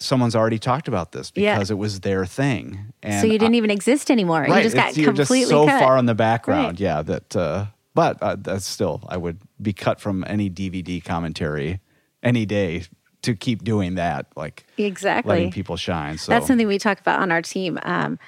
someone's 0.00 0.34
already 0.34 0.58
talked 0.58 0.88
about 0.88 1.12
this 1.12 1.30
Yeah. 1.36 1.54
because 1.54 1.70
it 1.70 1.78
was 1.78 2.00
their 2.00 2.26
thing. 2.26 2.92
And 3.02 3.20
so 3.20 3.26
you 3.32 3.38
didn't 3.38 3.54
even 3.54 3.70
exist 3.70 4.10
anymore. 4.10 4.46
you 4.48 4.62
just 4.62 4.74
got 4.74 4.96
you're 4.96 5.12
completely 5.14 5.40
just 5.40 5.50
so 5.50 5.66
cut. 5.66 5.78
far 5.80 5.96
in 5.98 6.06
the 6.06 6.14
background. 6.14 6.66
Right. 6.66 6.80
Yeah, 6.80 7.02
that. 7.02 7.36
Uh, 7.36 7.66
but 7.94 8.22
uh, 8.22 8.36
that's 8.40 8.66
still, 8.66 9.02
I 9.08 9.16
would 9.16 9.38
be 9.60 9.72
cut 9.72 10.00
from 10.00 10.24
any 10.26 10.48
DVD 10.48 11.04
commentary 11.04 11.80
any 12.22 12.46
day 12.46 12.84
to 13.22 13.34
keep 13.34 13.62
doing 13.64 13.96
that, 13.96 14.26
like 14.36 14.66
exactly. 14.78 15.36
letting 15.36 15.50
people 15.50 15.76
shine. 15.76 16.18
So 16.18 16.32
That's 16.32 16.46
something 16.46 16.66
we 16.66 16.78
talk 16.78 17.00
about 17.00 17.20
on 17.20 17.30
our 17.30 17.42
team. 17.42 17.78
Um, 17.82 18.18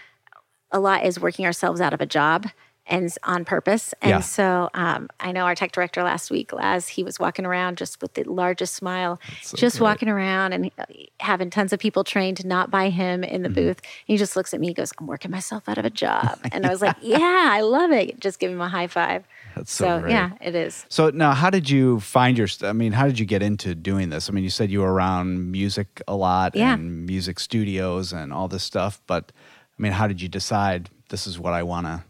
a 0.71 0.81
lot 0.81 1.05
is 1.05 1.21
working 1.21 1.45
ourselves 1.45 1.81
out 1.81 1.93
of 1.93 2.01
a 2.01 2.07
job 2.07 2.47
and 2.87 3.13
on 3.23 3.45
purpose. 3.45 3.95
And 4.03 4.11
Yeah. 4.11 4.21
so 4.21 4.69
um, 4.75 5.09
I 5.21 5.31
know 5.33 5.43
our 5.45 5.55
tech 5.55 5.73
director 5.73 6.03
last 6.03 6.31
week, 6.31 6.53
Laz, 6.53 6.89
he 6.89 7.05
was 7.05 7.19
walking 7.21 7.47
around 7.47 7.79
just 7.79 8.03
with 8.03 8.15
the 8.15 8.25
largest 8.25 8.75
smile, 8.75 9.21
so 9.41 9.57
just 9.57 9.79
great. 9.79 9.85
walking 9.89 10.09
around 10.09 10.53
and 10.53 10.71
uh, 10.79 10.85
having 11.21 11.49
tons 11.49 11.73
of 11.73 11.79
people 11.79 12.03
trained 12.05 12.45
not 12.45 12.71
by 12.71 12.91
him 12.91 13.23
in 13.25 13.43
the 13.43 13.49
Mm-hmm. 13.49 13.55
booth. 13.55 13.79
And 13.79 13.87
he 14.07 14.17
just 14.17 14.35
looks 14.37 14.53
at 14.53 14.61
me, 14.61 14.67
he 14.69 14.75
goes, 14.75 14.93
I'm 14.99 15.07
working 15.07 15.31
myself 15.31 15.69
out 15.69 15.79
of 15.79 15.85
a 15.85 15.91
job. 15.91 16.39
And 16.53 16.67
I 16.67 16.71
was 16.71 16.83
like, 16.83 16.97
yeah, 17.01 17.49
I 17.53 17.61
love 17.61 17.93
it. 17.93 18.19
Just 18.21 18.39
give 18.41 18.51
him 18.51 18.61
a 18.61 18.69
high 18.69 18.89
five. 18.89 19.25
That's 19.57 19.73
so 19.73 20.01
So, 20.01 20.07
yeah, 20.09 20.33
it 20.41 20.55
is. 20.55 20.85
So 20.89 21.11
now, 21.11 21.33
how 21.33 21.51
did 21.51 21.71
you 21.71 22.01
find 22.01 22.37
your? 22.37 22.49
I 22.63 22.73
mean, 22.73 22.93
how 22.93 23.07
did 23.07 23.19
you 23.19 23.27
get 23.27 23.43
into 23.43 23.75
doing 23.75 24.09
this? 24.11 24.29
I 24.29 24.33
mean, 24.33 24.45
you 24.45 24.51
said 24.51 24.71
you 24.71 24.81
were 24.81 24.93
around 24.93 25.51
music 25.53 26.03
a 26.09 26.17
lot 26.17 26.55
Yeah. 26.57 26.75
and 26.75 27.07
music 27.07 27.39
studios 27.39 28.13
and 28.13 28.33
all 28.33 28.49
this 28.49 28.63
stuff, 28.65 29.01
but 29.07 29.31
I 29.79 29.83
mean, 29.83 29.93
how 29.93 30.07
did 30.09 30.21
you 30.23 30.29
decide 30.29 30.89
this 31.11 31.27
is 31.27 31.39
what 31.39 31.53
I 31.53 31.63
want 31.63 31.87
to? 31.87 32.03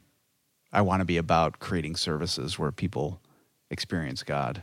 I 0.72 0.80
want 0.82 1.00
to 1.00 1.04
be 1.04 1.16
about 1.16 1.58
creating 1.58 1.96
services 1.96 2.58
where 2.58 2.72
people 2.72 3.20
experience 3.70 4.22
God. 4.22 4.62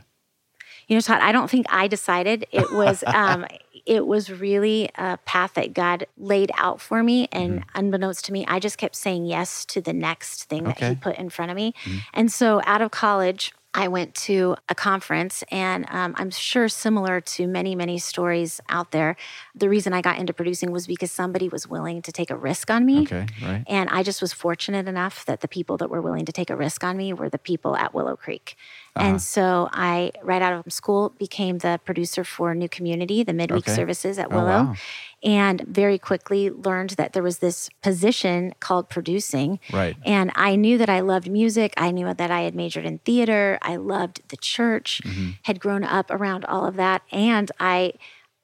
You 0.88 0.96
know, 0.96 1.00
Todd, 1.00 1.20
I 1.20 1.32
don't 1.32 1.48
think 1.48 1.66
I 1.68 1.86
decided. 1.86 2.46
It 2.50 2.72
was 2.72 3.04
um, 3.06 3.46
it 3.86 4.06
was 4.06 4.30
really 4.30 4.90
a 4.96 5.18
path 5.18 5.54
that 5.54 5.72
God 5.72 6.06
laid 6.16 6.50
out 6.56 6.80
for 6.80 7.02
me, 7.02 7.28
and 7.32 7.64
unbeknownst 7.74 8.24
to 8.26 8.32
me, 8.32 8.44
I 8.46 8.58
just 8.58 8.78
kept 8.78 8.96
saying 8.96 9.26
yes 9.26 9.64
to 9.66 9.80
the 9.80 9.92
next 9.92 10.44
thing 10.44 10.64
that 10.64 10.78
He 10.78 10.94
put 10.96 11.16
in 11.16 11.30
front 11.30 11.50
of 11.50 11.56
me. 11.56 11.74
And 12.12 12.30
so, 12.30 12.60
out 12.64 12.82
of 12.82 12.90
college, 12.90 13.52
I 13.72 13.86
went 13.88 14.14
to 14.26 14.56
a 14.68 14.74
conference, 14.74 15.44
and 15.50 15.86
um, 15.90 16.14
I'm 16.18 16.30
sure 16.30 16.68
similar 16.68 17.20
to 17.20 17.46
many, 17.46 17.76
many 17.76 17.98
stories 17.98 18.60
out 18.68 18.90
there. 18.90 19.16
The 19.54 19.68
reason 19.68 19.92
I 19.92 20.00
got 20.02 20.18
into 20.18 20.32
producing 20.32 20.72
was 20.72 20.88
because 20.88 21.12
somebody 21.12 21.48
was 21.48 21.68
willing 21.68 22.02
to 22.02 22.10
take 22.10 22.30
a 22.30 22.36
risk 22.36 22.68
on 22.70 22.84
me. 22.84 23.02
Okay, 23.02 23.26
right. 23.40 23.62
And 23.68 23.88
I 23.90 24.02
just 24.02 24.20
was 24.20 24.32
fortunate 24.32 24.88
enough 24.88 25.24
that 25.26 25.40
the 25.40 25.48
people 25.48 25.76
that 25.76 25.88
were 25.88 26.00
willing 26.00 26.24
to 26.26 26.32
take 26.32 26.50
a 26.50 26.56
risk 26.56 26.82
on 26.82 26.96
me 26.96 27.12
were 27.12 27.28
the 27.28 27.38
people 27.38 27.76
at 27.76 27.94
Willow 27.94 28.16
Creek. 28.16 28.56
And 28.96 29.22
so 29.22 29.68
I, 29.72 30.12
right 30.22 30.42
out 30.42 30.66
of 30.66 30.72
school, 30.72 31.10
became 31.10 31.58
the 31.58 31.80
producer 31.84 32.22
for 32.24 32.54
New 32.54 32.68
Community, 32.68 33.22
the 33.22 33.32
midweek 33.32 33.64
Okay. 33.64 33.74
services 33.74 34.18
at 34.18 34.30
Oh, 34.30 34.34
Willow. 34.34 34.64
wow. 34.64 34.74
And 35.22 35.60
very 35.62 35.98
quickly 35.98 36.48
learned 36.48 36.90
that 36.90 37.12
there 37.12 37.22
was 37.22 37.38
this 37.40 37.68
position 37.82 38.54
called 38.60 38.88
producing. 38.88 39.60
Right. 39.70 39.94
And 40.06 40.32
I 40.34 40.56
knew 40.56 40.78
that 40.78 40.88
I 40.88 41.00
loved 41.00 41.30
music. 41.30 41.74
I 41.76 41.90
knew 41.90 42.12
that 42.14 42.30
I 42.30 42.40
had 42.40 42.54
majored 42.54 42.86
in 42.86 42.98
theater. 43.00 43.58
I 43.60 43.76
loved 43.76 44.22
the 44.28 44.38
church, 44.38 45.02
Mm-hmm. 45.04 45.30
had 45.42 45.60
grown 45.60 45.84
up 45.84 46.10
around 46.10 46.44
all 46.46 46.64
of 46.66 46.76
that. 46.76 47.02
And 47.12 47.50
I 47.60 47.92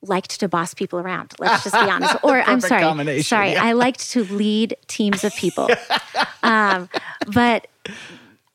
liked 0.02 0.38
to 0.40 0.48
boss 0.48 0.74
people 0.74 0.98
around. 0.98 1.32
Let's 1.38 1.64
just 1.64 1.74
be 1.74 1.80
honest. 1.90 2.16
Or 2.22 2.42
I'm 2.42 2.60
sorry. 2.60 3.22
Sorry. 3.22 3.52
yeah. 3.52 3.64
I 3.64 3.72
liked 3.72 4.10
to 4.10 4.24
lead 4.24 4.76
teams 4.86 5.24
of 5.24 5.34
people. 5.34 5.68
um, 6.42 6.88
but 7.32 7.66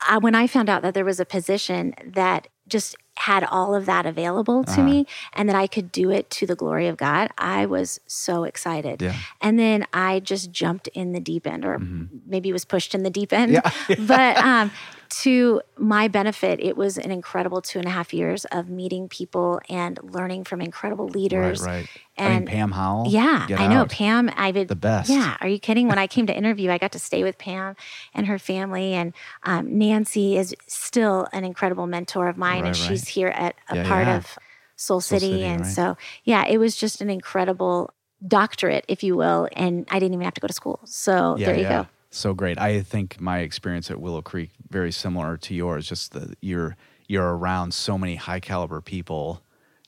I, 0.07 0.19
when 0.19 0.35
I 0.35 0.45
found 0.47 0.69
out 0.69 0.83
that 0.83 0.93
there 0.93 1.05
was 1.05 1.19
a 1.19 1.25
position 1.25 1.95
that 2.05 2.47
just 2.67 2.95
had 3.29 3.43
all 3.43 3.73
of 3.75 3.85
that 3.85 4.05
available 4.05 4.59
Uh-huh. 4.67 4.75
to 4.75 4.81
me 4.83 5.05
and 5.33 5.47
that 5.49 5.55
I 5.55 5.67
could 5.67 5.91
do 5.91 6.09
it 6.09 6.29
to 6.37 6.45
the 6.45 6.55
glory 6.55 6.87
of 6.87 6.95
God, 6.97 7.29
I 7.37 7.65
was 7.65 7.99
so 8.07 8.43
excited. 8.45 9.01
Yeah. 9.01 9.15
And 9.39 9.57
then 9.59 9.85
I 9.93 10.19
just 10.19 10.51
jumped 10.51 10.87
in 10.99 11.11
the 11.13 11.19
deep 11.19 11.45
end, 11.45 11.63
or 11.65 11.79
maybe 12.25 12.51
was 12.51 12.65
pushed 12.65 12.95
in 12.95 13.03
the 13.03 13.09
deep 13.09 13.31
end. 13.31 13.55
Mm-hmm. 13.55 13.91
Yeah. 13.91 14.05
but 14.13 14.37
um, 14.37 14.71
to 15.11 15.61
my 15.77 16.07
benefit, 16.07 16.59
it 16.61 16.77
was 16.77 16.97
an 16.97 17.11
incredible 17.11 17.61
two 17.61 17.79
and 17.79 17.87
a 17.87 17.91
half 17.91 18.13
years 18.13 18.45
of 18.45 18.69
meeting 18.69 19.09
people 19.09 19.59
and 19.69 19.99
learning 20.03 20.45
from 20.45 20.61
incredible 20.61 21.07
leaders. 21.07 21.61
Right, 21.61 21.79
right. 21.79 21.87
I 22.17 22.29
mean, 22.29 22.37
And 22.37 22.47
Pam 22.47 22.71
Howell. 22.71 23.07
yeah, 23.09 23.47
I 23.57 23.67
know 23.67 23.81
out. 23.81 23.89
Pam. 23.89 24.29
I 24.35 24.51
would 24.51 24.67
The 24.67 24.75
best. 24.75 25.09
Yeah, 25.09 25.37
are 25.41 25.47
you 25.47 25.59
kidding? 25.59 25.87
When 25.87 25.97
I 25.99 26.07
came 26.15 26.27
to 26.27 26.35
interview, 26.35 26.71
I 26.71 26.77
got 26.77 26.91
to 26.93 26.99
stay 26.99 27.23
with 27.23 27.37
Pam 27.37 27.75
and 28.13 28.27
her 28.27 28.39
family, 28.39 28.93
and 28.93 29.13
um, 29.43 29.77
Nancy 29.77 30.37
is 30.37 30.55
still 30.67 31.27
an 31.33 31.43
incredible 31.43 31.87
mentor 31.87 32.27
of 32.27 32.37
mine, 32.37 32.61
Right, 32.61 32.67
and 32.67 32.77
she's 32.77 33.07
here 33.09 33.29
at 33.29 33.55
a 33.69 33.75
Yeah, 33.75 33.83
part 33.83 34.07
yeah. 34.07 34.17
of 34.17 34.37
Soul 34.75 35.01
City, 35.01 35.31
City, 35.31 35.43
and 35.43 35.67
so 35.67 35.97
yeah, 36.23 36.45
it 36.47 36.57
was 36.57 36.75
just 36.75 37.01
an 37.01 37.09
incredible 37.09 37.93
doctorate, 38.27 38.85
if 38.87 39.03
you 39.03 39.15
will, 39.15 39.47
and 39.53 39.87
I 39.91 39.99
didn't 39.99 40.13
even 40.13 40.23
have 40.25 40.33
to 40.35 40.41
go 40.41 40.47
to 40.47 40.53
school. 40.53 40.79
So 40.85 41.35
Yeah, 41.37 41.47
there 41.47 41.57
you 41.57 41.67
go. 41.67 41.87
So 42.11 42.33
great. 42.33 42.59
I 42.59 42.81
think 42.81 43.19
my 43.21 43.39
experience 43.39 43.89
at 43.89 43.99
Willow 43.99 44.21
Creek 44.21 44.51
very 44.69 44.91
similar 44.91 45.37
to 45.37 45.55
yours. 45.55 45.87
Just 45.87 46.11
that 46.11 46.37
you're 46.41 46.75
you're 47.07 47.35
around 47.35 47.73
so 47.73 47.97
many 47.97 48.15
high 48.15 48.39
caliber 48.41 48.81
people, 48.81 49.41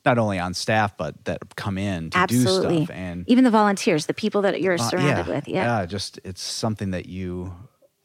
not 0.05 0.17
only 0.17 0.39
on 0.39 0.53
staff 0.53 0.95
but 0.97 1.25
that 1.25 1.55
come 1.57 1.77
in 1.77 2.09
to 2.11 2.17
Absolutely. 2.17 2.77
do 2.79 2.85
stuff. 2.85 2.95
And 2.95 3.25
Even 3.29 3.43
the 3.43 3.51
volunteers, 3.51 4.05
the 4.05 4.13
people 4.13 4.41
that 4.43 4.61
you're 4.61 4.75
uh, 4.75 4.77
surrounded 4.77 5.27
with. 5.27 5.47
Yeah. 5.47 5.85
just 5.85 6.19
it's 6.23 6.41
something 6.41 6.91
that 6.91 7.05
you. 7.07 7.53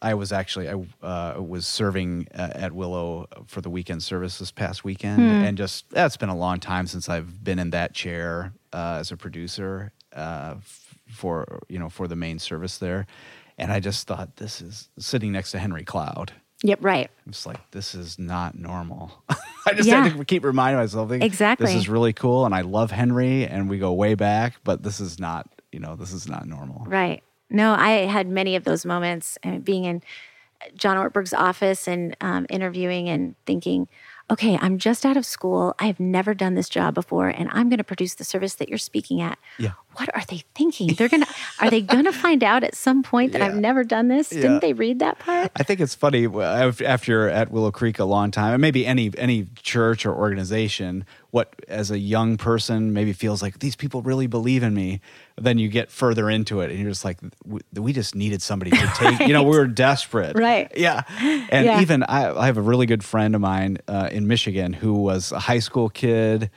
I 0.01 0.15
was 0.15 0.31
actually 0.31 0.69
I 0.69 0.75
uh, 1.05 1.41
was 1.43 1.67
serving 1.67 2.29
uh, 2.33 2.51
at 2.55 2.73
Willow 2.73 3.27
for 3.49 3.61
the 3.61 3.71
weekend 3.71 4.03
service 4.05 4.39
this 4.39 4.53
past 4.53 4.85
weekend, 4.85 5.17
Hmm. 5.19 5.45
and 5.45 5.59
just 5.59 5.91
that's 5.91 6.17
been 6.17 6.29
a 6.29 6.37
long 6.37 6.61
time 6.61 6.87
since 6.87 7.09
I've 7.09 7.43
been 7.43 7.59
in 7.59 7.71
that 7.71 7.95
chair 7.95 8.53
uh, 8.73 8.99
as 9.01 9.11
a 9.11 9.17
producer 9.17 9.91
uh, 10.13 10.55
for 11.09 11.61
you 11.69 11.81
know 11.81 11.89
for 11.89 12.07
the 12.07 12.15
main 12.15 12.39
service 12.39 12.79
there, 12.79 13.09
and 13.59 13.71
I 13.73 13.81
just 13.81 14.07
thought 14.07 14.37
this 14.37 14.61
is 14.63 14.89
sitting 14.99 15.33
next 15.33 15.51
to 15.53 15.59
Henry 15.59 15.85
Cloud. 15.85 16.33
Yep. 16.63 16.79
Right. 16.83 17.11
It's 17.27 17.47
like 17.47 17.71
this 17.71 17.95
is 17.95 18.19
not 18.19 18.57
normal. 18.59 19.13
I 19.29 19.75
just 19.75 19.89
Yeah. 19.89 20.03
had 20.09 20.17
to 20.19 20.25
keep 20.25 20.45
reminding 20.45 20.81
myself. 20.81 21.11
like, 21.11 21.23
Exactly. 21.23 21.67
This 21.67 21.75
is 21.77 21.89
really 21.89 22.13
cool, 22.13 22.47
and 22.47 22.55
I 22.55 22.63
love 22.63 22.91
Henry, 22.91 23.47
and 23.47 23.69
we 23.71 23.79
go 23.79 23.93
way 23.93 24.15
back. 24.15 24.55
But 24.65 24.83
this 24.83 24.99
is 24.99 25.21
not, 25.21 25.49
you 25.71 25.79
know, 25.79 25.95
this 25.95 26.13
is 26.13 26.29
not 26.29 26.47
normal. 26.49 26.85
Right. 26.87 27.23
No, 27.51 27.73
I 27.75 27.91
had 28.07 28.29
many 28.29 28.57
of 28.57 28.65
those 28.65 28.85
moments 28.85 29.39
uh, 29.45 29.59
being 29.59 29.85
in 29.85 30.03
John 30.75 30.97
Ortberg's 30.97 31.33
office 31.33 31.87
and 31.87 32.17
um, 32.21 32.47
interviewing 32.51 33.09
and 33.09 33.37
thinking, 33.47 33.87
okay, 34.31 34.59
I'm 34.61 34.79
just 34.79 35.07
out 35.07 35.17
of 35.17 35.25
school. 35.25 35.75
I 35.79 35.87
have 35.87 35.99
never 35.99 36.35
done 36.35 36.55
this 36.55 36.69
job 36.69 36.95
before, 36.95 37.29
and 37.29 37.49
I'm 37.53 37.69
going 37.69 37.79
to 37.79 37.85
produce 37.85 38.15
the 38.15 38.25
service 38.25 38.55
that 38.57 38.69
you're 38.69 38.79
speaking 38.79 39.21
at. 39.21 39.39
Yeah. 39.59 39.73
What 39.95 40.15
are 40.15 40.23
they 40.29 40.43
thinking? 40.55 40.95
They're 40.95 41.09
gonna 41.09 41.27
are 41.59 41.71
they 41.71 41.81
gonna 41.81 42.13
find 42.13 42.45
out 42.45 42.63
at 42.63 42.77
some 42.77 43.03
point 43.03 43.33
that 43.33 43.43
I've 43.43 43.57
never 43.57 43.83
done 43.83 44.07
this? 44.07 44.33
Yeah. 44.33 44.43
Didn't 44.43 44.61
they 44.61 44.73
read 44.73 45.01
that 45.01 45.19
part? 45.19 45.51
I 45.57 45.65
think 45.65 45.81
it's 45.81 45.97
funny 45.97 46.27
after 46.27 47.11
you're 47.11 47.29
at 47.29 47.51
Willow 47.51 47.73
Creek 47.73 47.99
a 47.99 48.05
long 48.05 48.31
time, 48.31 48.55
and 48.55 48.61
maybe 48.61 48.87
any 48.87 49.11
any 49.19 49.47
church 49.57 50.07
or 50.07 50.15
organization. 50.15 51.05
What 51.31 51.53
as 51.67 51.91
a 51.91 51.99
young 51.99 52.37
person 52.37 52.93
maybe 52.93 53.13
feels 53.13 53.43
like 53.43 53.59
these 53.59 53.75
people 53.75 54.03
really 54.03 54.29
believe 54.29 54.63
in 54.63 54.73
me. 54.73 55.01
Then 55.41 55.59
you 55.59 55.69
get 55.69 55.91
further 55.91 56.29
into 56.29 56.61
it, 56.61 56.71
and 56.71 56.79
you're 56.79 56.91
just 56.91 57.05
like, 57.05 57.19
we, 57.45 57.93
just 57.93 58.15
needed 58.15 58.43
somebody 58.43 58.71
to 58.73 58.87
take. 58.97 59.21
You 59.21 59.33
know, 59.33 59.43
we 59.45 59.57
were 59.57 59.67
desperate, 59.89 60.37
Right. 60.39 60.71
Yeah, 60.77 61.03
and 61.51 61.65
Yeah. 61.67 61.81
even 61.81 62.03
I, 62.03 62.37
I 62.37 62.47
have 62.47 62.59
a 62.59 62.63
really 62.63 62.87
good 62.87 63.05
friend 63.05 63.35
of 63.35 63.41
mine 63.41 63.79
uh, 63.89 64.09
in 64.13 64.27
Michigan 64.27 64.73
who 64.73 64.95
was 64.95 65.33
a 65.33 65.39
high 65.39 65.59
school 65.61 65.89
kid 65.89 66.51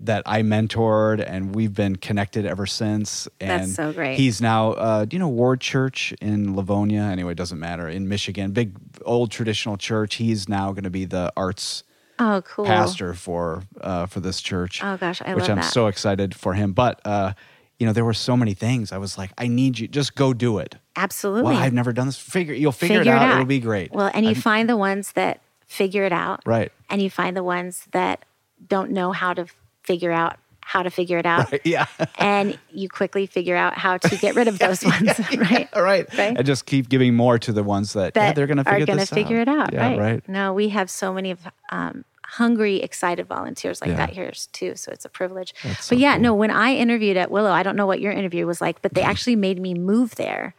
that 0.00 0.22
I 0.26 0.42
mentored, 0.42 1.24
and 1.24 1.54
we've 1.54 1.72
been 1.72 1.96
connected 1.96 2.44
ever 2.44 2.66
since. 2.66 3.28
And 3.40 3.62
That's 3.62 3.74
so 3.76 3.92
great. 3.92 4.16
He's 4.18 4.40
now, 4.40 4.72
uh, 4.72 5.04
do 5.04 5.14
you 5.14 5.20
know 5.20 5.28
Ward 5.28 5.60
Church 5.60 6.12
in 6.20 6.56
Livonia? 6.56 7.02
Anyway, 7.02 7.32
it 7.32 7.36
doesn't 7.38 7.60
matter. 7.60 7.88
In 7.88 8.08
Michigan, 8.08 8.50
big 8.50 8.76
old 9.04 9.30
traditional 9.30 9.76
church. 9.76 10.16
He's 10.16 10.48
now 10.48 10.72
going 10.72 10.84
to 10.84 10.90
be 10.90 11.04
the 11.04 11.32
arts 11.36 11.84
Oh, 12.18 12.42
cool. 12.44 12.64
pastor 12.64 13.14
for 13.14 13.62
uh, 13.80 14.06
for 14.06 14.20
this 14.20 14.40
church. 14.40 14.82
Oh, 14.84 14.96
gosh, 14.96 15.22
I 15.24 15.34
which 15.34 15.42
love 15.42 15.50
I'm 15.50 15.56
that. 15.58 15.72
so 15.72 15.86
excited 15.86 16.34
for 16.34 16.54
him. 16.54 16.72
But 16.72 17.00
uh, 17.04 17.32
you 17.78 17.86
know, 17.86 17.92
there 17.92 18.04
were 18.04 18.14
so 18.14 18.36
many 18.36 18.54
things. 18.54 18.92
I 18.92 18.98
was 18.98 19.18
like, 19.18 19.30
I 19.36 19.48
need 19.48 19.78
you. 19.78 19.88
Just 19.88 20.14
go 20.14 20.32
do 20.32 20.58
it. 20.58 20.76
Absolutely. 20.96 21.52
Well, 21.52 21.56
I've 21.62 21.72
never 21.72 21.92
done 21.92 22.06
this. 22.06 22.16
Figure 22.16 22.54
you'll 22.54 22.72
figure, 22.72 23.00
it, 23.00 23.08
out. 23.08 23.32
It'll 23.32 23.44
be 23.44 23.60
great. 23.60 23.92
Well, 23.92 24.10
and 24.14 24.24
you 24.24 24.32
I'm- 24.32 24.40
find 24.40 24.68
the 24.68 24.76
ones 24.76 25.12
that 25.12 25.40
figure 25.66 26.04
it 26.04 26.12
out. 26.12 26.40
Right. 26.46 26.70
And 26.88 27.02
you 27.02 27.10
find 27.10 27.36
the 27.36 27.42
ones 27.42 27.86
that 27.92 28.24
don't 28.68 28.90
know 28.92 29.12
how 29.12 29.34
to 29.34 29.46
figure 29.82 30.12
out 30.12 30.38
how 30.60 30.82
to 30.82 30.90
figure 30.90 31.18
it 31.18 31.26
out. 31.26 31.52
yeah. 31.66 31.86
and 32.18 32.58
you 32.70 32.88
quickly 32.88 33.26
figure 33.26 33.54
out 33.56 33.76
how 33.76 33.98
to 33.98 34.16
get 34.16 34.34
rid 34.34 34.48
of 34.48 34.58
those 34.60 34.82
ones, 34.82 35.18
right? 35.36 35.68
All 35.74 35.82
right. 35.82 36.06
Right. 36.16 36.36
And 36.38 36.46
just 36.46 36.64
keep 36.64 36.88
giving 36.88 37.14
more 37.14 37.38
to 37.40 37.52
the 37.52 37.62
ones 37.62 37.92
that, 37.92 38.12
yeah, 38.16 38.28
That 38.28 38.36
they're 38.36 38.46
going 38.46 38.56
to 38.58 38.64
figure 38.64 38.82
are 38.84 38.86
gonna 38.86 39.04
figure 39.06 39.40
it 39.40 39.48
out, 39.48 39.72
Yeah, 39.74 39.88
right? 39.90 39.98
right. 39.98 40.28
No, 40.28 40.54
we 40.54 40.70
have 40.70 40.88
so 40.88 41.12
many 41.12 41.32
of 41.32 41.40
um, 41.70 42.04
hungry, 42.26 42.76
excited 42.82 43.26
volunteers 43.26 43.80
like 43.80 43.90
Yeah. 43.90 43.96
that 43.96 44.10
here 44.10 44.32
too. 44.52 44.74
So 44.76 44.90
it's 44.92 45.04
a 45.04 45.08
privilege. 45.08 45.54
That's 45.62 45.76
but 45.76 45.82
so 45.84 45.94
yeah, 45.96 46.14
cool. 46.14 46.22
no, 46.22 46.34
when 46.34 46.50
I 46.50 46.74
interviewed 46.74 47.16
at 47.16 47.30
Willow, 47.30 47.50
I 47.50 47.62
don't 47.62 47.76
know 47.76 47.86
what 47.86 48.00
your 48.00 48.12
interview 48.12 48.46
was 48.46 48.60
like, 48.60 48.82
but 48.82 48.94
they 48.94 49.02
actually 49.02 49.36
made 49.36 49.60
me 49.60 49.74
move 49.74 50.14
there. 50.16 50.54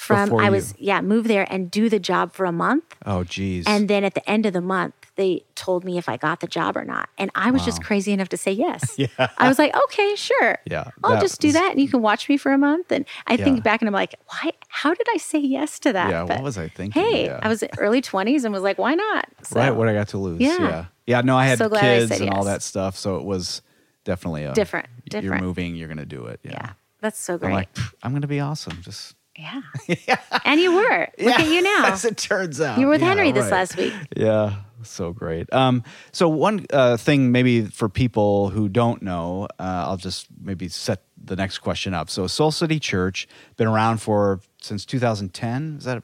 From 0.00 0.30
Before 0.30 0.40
I 0.42 0.46
you- 0.46 0.52
was 0.52 0.74
yeah 0.78 1.02
move 1.02 1.28
there 1.28 1.46
and 1.52 1.70
do 1.70 1.90
the 1.90 1.98
job 2.00 2.32
for 2.32 2.46
a 2.46 2.52
month, 2.52 2.84
Oh, 3.04 3.22
geez. 3.22 3.66
and 3.66 3.86
then 3.86 4.02
at 4.02 4.14
the 4.14 4.28
end 4.28 4.46
of 4.46 4.54
the 4.54 4.62
month 4.62 4.94
they 5.16 5.44
told 5.54 5.84
me 5.84 5.98
if 5.98 6.08
I 6.08 6.16
got 6.16 6.40
the 6.40 6.46
job 6.46 6.74
or 6.74 6.84
not, 6.86 7.10
and 7.18 7.30
I 7.34 7.50
was 7.50 7.62
just 7.66 7.84
crazy 7.84 8.10
enough 8.12 8.30
to 8.30 8.38
say 8.38 8.50
yes. 8.52 8.94
Yeah. 8.98 9.08
I 9.36 9.46
was 9.48 9.58
like, 9.58 9.76
okay, 9.84 10.14
sure. 10.16 10.56
Yeah, 10.64 10.90
I'll 11.04 11.20
just 11.20 11.38
do 11.42 11.48
was- 11.48 11.54
that, 11.54 11.72
and 11.72 11.80
you 11.80 11.88
can 11.88 12.00
watch 12.00 12.30
me 12.30 12.38
for 12.38 12.50
a 12.50 12.56
month. 12.56 12.90
And 12.90 13.04
I 13.26 13.34
Yeah. 13.34 13.44
think 13.44 13.62
back 13.62 13.82
and 13.82 13.88
I'm 13.88 13.92
like, 13.94 14.14
why? 14.28 14.52
How 14.68 14.94
did 14.94 15.06
I 15.12 15.18
say 15.18 15.38
yes 15.38 15.78
to 15.80 15.92
that? 15.92 16.08
yeah. 16.10 16.24
But 16.24 16.36
what 16.38 16.44
was 16.44 16.56
I 16.56 16.68
thinking? 16.68 17.02
Hey, 17.02 17.26
Yeah. 17.26 17.38
I 17.42 17.48
was 17.48 17.62
early 17.76 18.00
20s 18.00 18.44
and 18.44 18.54
was 18.54 18.62
like, 18.62 18.78
why 18.78 18.94
not? 18.94 19.26
So, 19.42 19.60
right. 19.60 19.70
What 19.70 19.86
I 19.86 19.92
got 19.92 20.08
to 20.08 20.18
lose. 20.18 20.40
Yeah. 20.40 20.56
Yeah. 20.58 20.84
Yeah. 21.06 21.20
no, 21.20 21.36
I 21.36 21.44
had 21.44 21.58
So 21.58 21.66
I 21.66 21.78
kids 21.80 22.08
said 22.10 22.22
and 22.22 22.30
all 22.30 22.44
that 22.44 22.62
stuff. 22.62 22.96
So 22.96 23.16
it 23.18 23.24
was 23.24 23.60
definitely 24.04 24.44
a 24.44 24.54
Different, 24.54 24.88
You're 25.12 25.20
different. 25.20 25.44
moving. 25.44 25.74
You're 25.76 25.88
going 25.88 25.98
to 25.98 26.06
do 26.06 26.24
it. 26.26 26.40
Yeah. 26.42 26.52
yeah, 26.52 26.70
that's 27.02 27.18
so 27.20 27.36
great. 27.36 27.48
I'm 27.50 27.54
like, 27.54 27.68
I'm 28.02 28.12
going 28.12 28.22
to 28.22 28.28
be 28.28 28.40
awesome. 28.40 28.80
Just 28.80 29.14
yeah. 30.06 30.18
And 30.44 30.60
you 30.60 30.74
were. 30.74 31.08
Look 31.18 31.38
at 31.38 31.46
you 31.48 31.62
now. 31.76 31.86
As 31.92 32.04
it 32.04 32.16
turns 32.16 32.60
out. 32.60 32.78
You 32.78 32.86
were 32.86 32.92
with 32.92 33.00
Yeah, 33.00 33.08
Henry 33.08 33.32
this 33.32 33.44
right. 33.44 33.52
last 33.52 33.76
week. 33.76 33.92
Yeah, 34.16 34.56
so 34.82 35.12
great. 35.12 35.52
Um, 35.52 35.82
so 36.12 36.28
one 36.28 36.66
uh, 36.72 36.96
thing, 36.96 37.32
maybe 37.32 37.62
for 37.66 37.88
people 37.88 38.50
who 38.50 38.68
don't 38.68 39.02
know, 39.02 39.48
uh, 39.58 39.84
I'll 39.88 39.96
just 39.96 40.26
maybe 40.42 40.68
set 40.68 41.02
the 41.22 41.36
next 41.36 41.58
question 41.58 41.94
up. 41.94 42.08
So 42.10 42.26
Soul 42.26 42.50
City 42.50 42.78
Church 42.80 43.26
been 43.56 43.66
around 43.66 43.98
for 43.98 44.40
since 44.62 44.84
2010. 44.86 45.76
Is 45.78 45.84
that, 45.84 46.02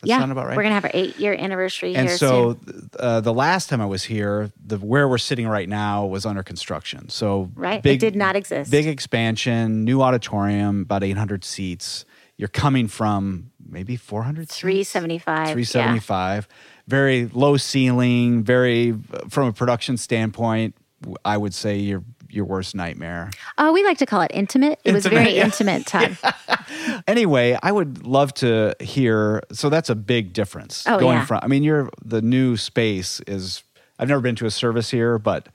that 0.00 0.06
Yeah. 0.06 0.18
sound 0.18 0.32
about 0.32 0.46
right? 0.46 0.56
We're 0.56 0.62
going 0.62 0.70
to 0.70 0.74
have 0.74 0.84
our 0.84 0.90
eight 0.94 1.18
year 1.18 1.34
anniversary 1.34 1.94
and 1.94 2.08
here 2.08 2.16
so 2.18 2.58
uh, 2.98 3.20
the 3.20 3.32
last 3.34 3.68
time 3.68 3.80
I 3.80 3.86
was 3.86 4.04
here, 4.04 4.50
the 4.64 4.78
where 4.78 5.08
we're 5.08 5.18
sitting 5.18 5.46
right 5.46 5.68
now 5.68 6.06
was 6.06 6.24
under 6.26 6.42
construction. 6.42 7.08
So 7.08 7.50
Right. 7.54 7.84
It 7.84 8.00
did 8.00 8.16
not 8.16 8.34
exist. 8.36 8.70
Big 8.70 8.86
expansion, 8.86 9.84
new 9.84 10.00
auditorium, 10.02 10.82
about 10.82 11.02
800 11.04 11.44
seats. 11.44 12.04
You're 12.38 12.48
coming 12.48 12.86
from 12.88 13.50
maybe 13.68 13.96
400 13.96 14.50
seats? 14.50 14.58
375. 14.60 15.46
375 15.48 16.48
very 16.88 17.26
low 17.32 17.56
ceiling 17.56 18.44
very 18.44 18.94
from 19.28 19.48
a 19.48 19.52
production 19.52 19.96
standpoint 19.96 20.76
i 21.24 21.36
would 21.36 21.52
say 21.52 21.76
your 21.76 22.04
your 22.28 22.44
worst 22.44 22.74
nightmare 22.76 23.30
Yeah. 23.32 23.40
Oh, 23.58 23.72
we 23.72 23.84
like 23.84 23.98
to 23.98 24.06
call 24.06 24.20
it 24.22 24.30
intimate. 24.34 24.78
It 24.84 24.92
was 24.92 25.04
Intimate, 25.06 25.22
very 25.24 25.36
yeah. 25.36 25.44
intimate, 25.46 25.86
Todd. 25.92 26.16
anyway 27.08 27.58
i 27.62 27.72
would 27.72 28.06
love 28.06 28.32
to 28.34 28.74
hear 28.80 29.42
so 29.52 29.68
that's 29.68 29.90
a 29.90 29.94
big 29.96 30.32
difference 30.32 30.84
Oh, 30.86 30.98
going 30.98 31.18
yeah. 31.18 31.24
from 31.26 31.40
i 31.42 31.46
mean 31.48 31.62
you're 31.62 31.90
the 32.04 32.22
new 32.22 32.56
space 32.56 33.20
is 33.26 33.62
i've 33.98 34.08
never 34.08 34.20
been 34.20 34.36
to 34.36 34.46
a 34.46 34.50
service 34.50 34.90
here 34.90 35.18
but 35.18 35.48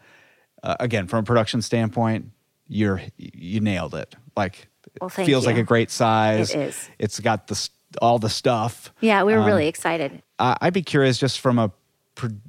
uh, 0.64 0.76
again 0.80 1.08
from 1.08 1.20
a 1.20 1.24
production 1.24 1.62
standpoint 1.62 2.26
you're 2.68 3.02
you 3.18 3.60
nailed 3.62 3.96
it 3.96 4.16
like 4.36 4.68
Well, 5.00 5.10
feels 5.10 5.46
like 5.46 5.58
a 5.58 5.64
great 5.64 5.90
size 5.92 6.52
It 6.54 6.60
is. 6.60 6.90
it's 7.00 7.20
got 7.20 7.48
the 7.48 7.70
all 8.02 8.20
the 8.20 8.30
stuff 8.30 8.92
Yeah, 9.02 9.24
we 9.24 9.34
were 9.34 9.40
Um, 9.40 9.46
really 9.46 9.68
excited. 9.68 10.22
I- 10.40 10.58
I'd 10.62 10.74
be 10.74 10.82
curious 10.84 11.18
just 11.18 11.40
from 11.40 11.60
a 11.60 11.72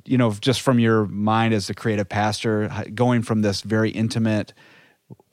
you 0.05 0.19
know, 0.19 0.33
just 0.33 0.61
from 0.61 0.79
your 0.79 1.07
mind 1.07 1.55
as 1.55 1.71
a 1.71 1.75
creative 1.75 2.09
pastor, 2.09 2.71
going 2.95 3.23
from 3.23 3.41
this 3.43 3.63
very 3.63 3.91
intimate 3.91 4.53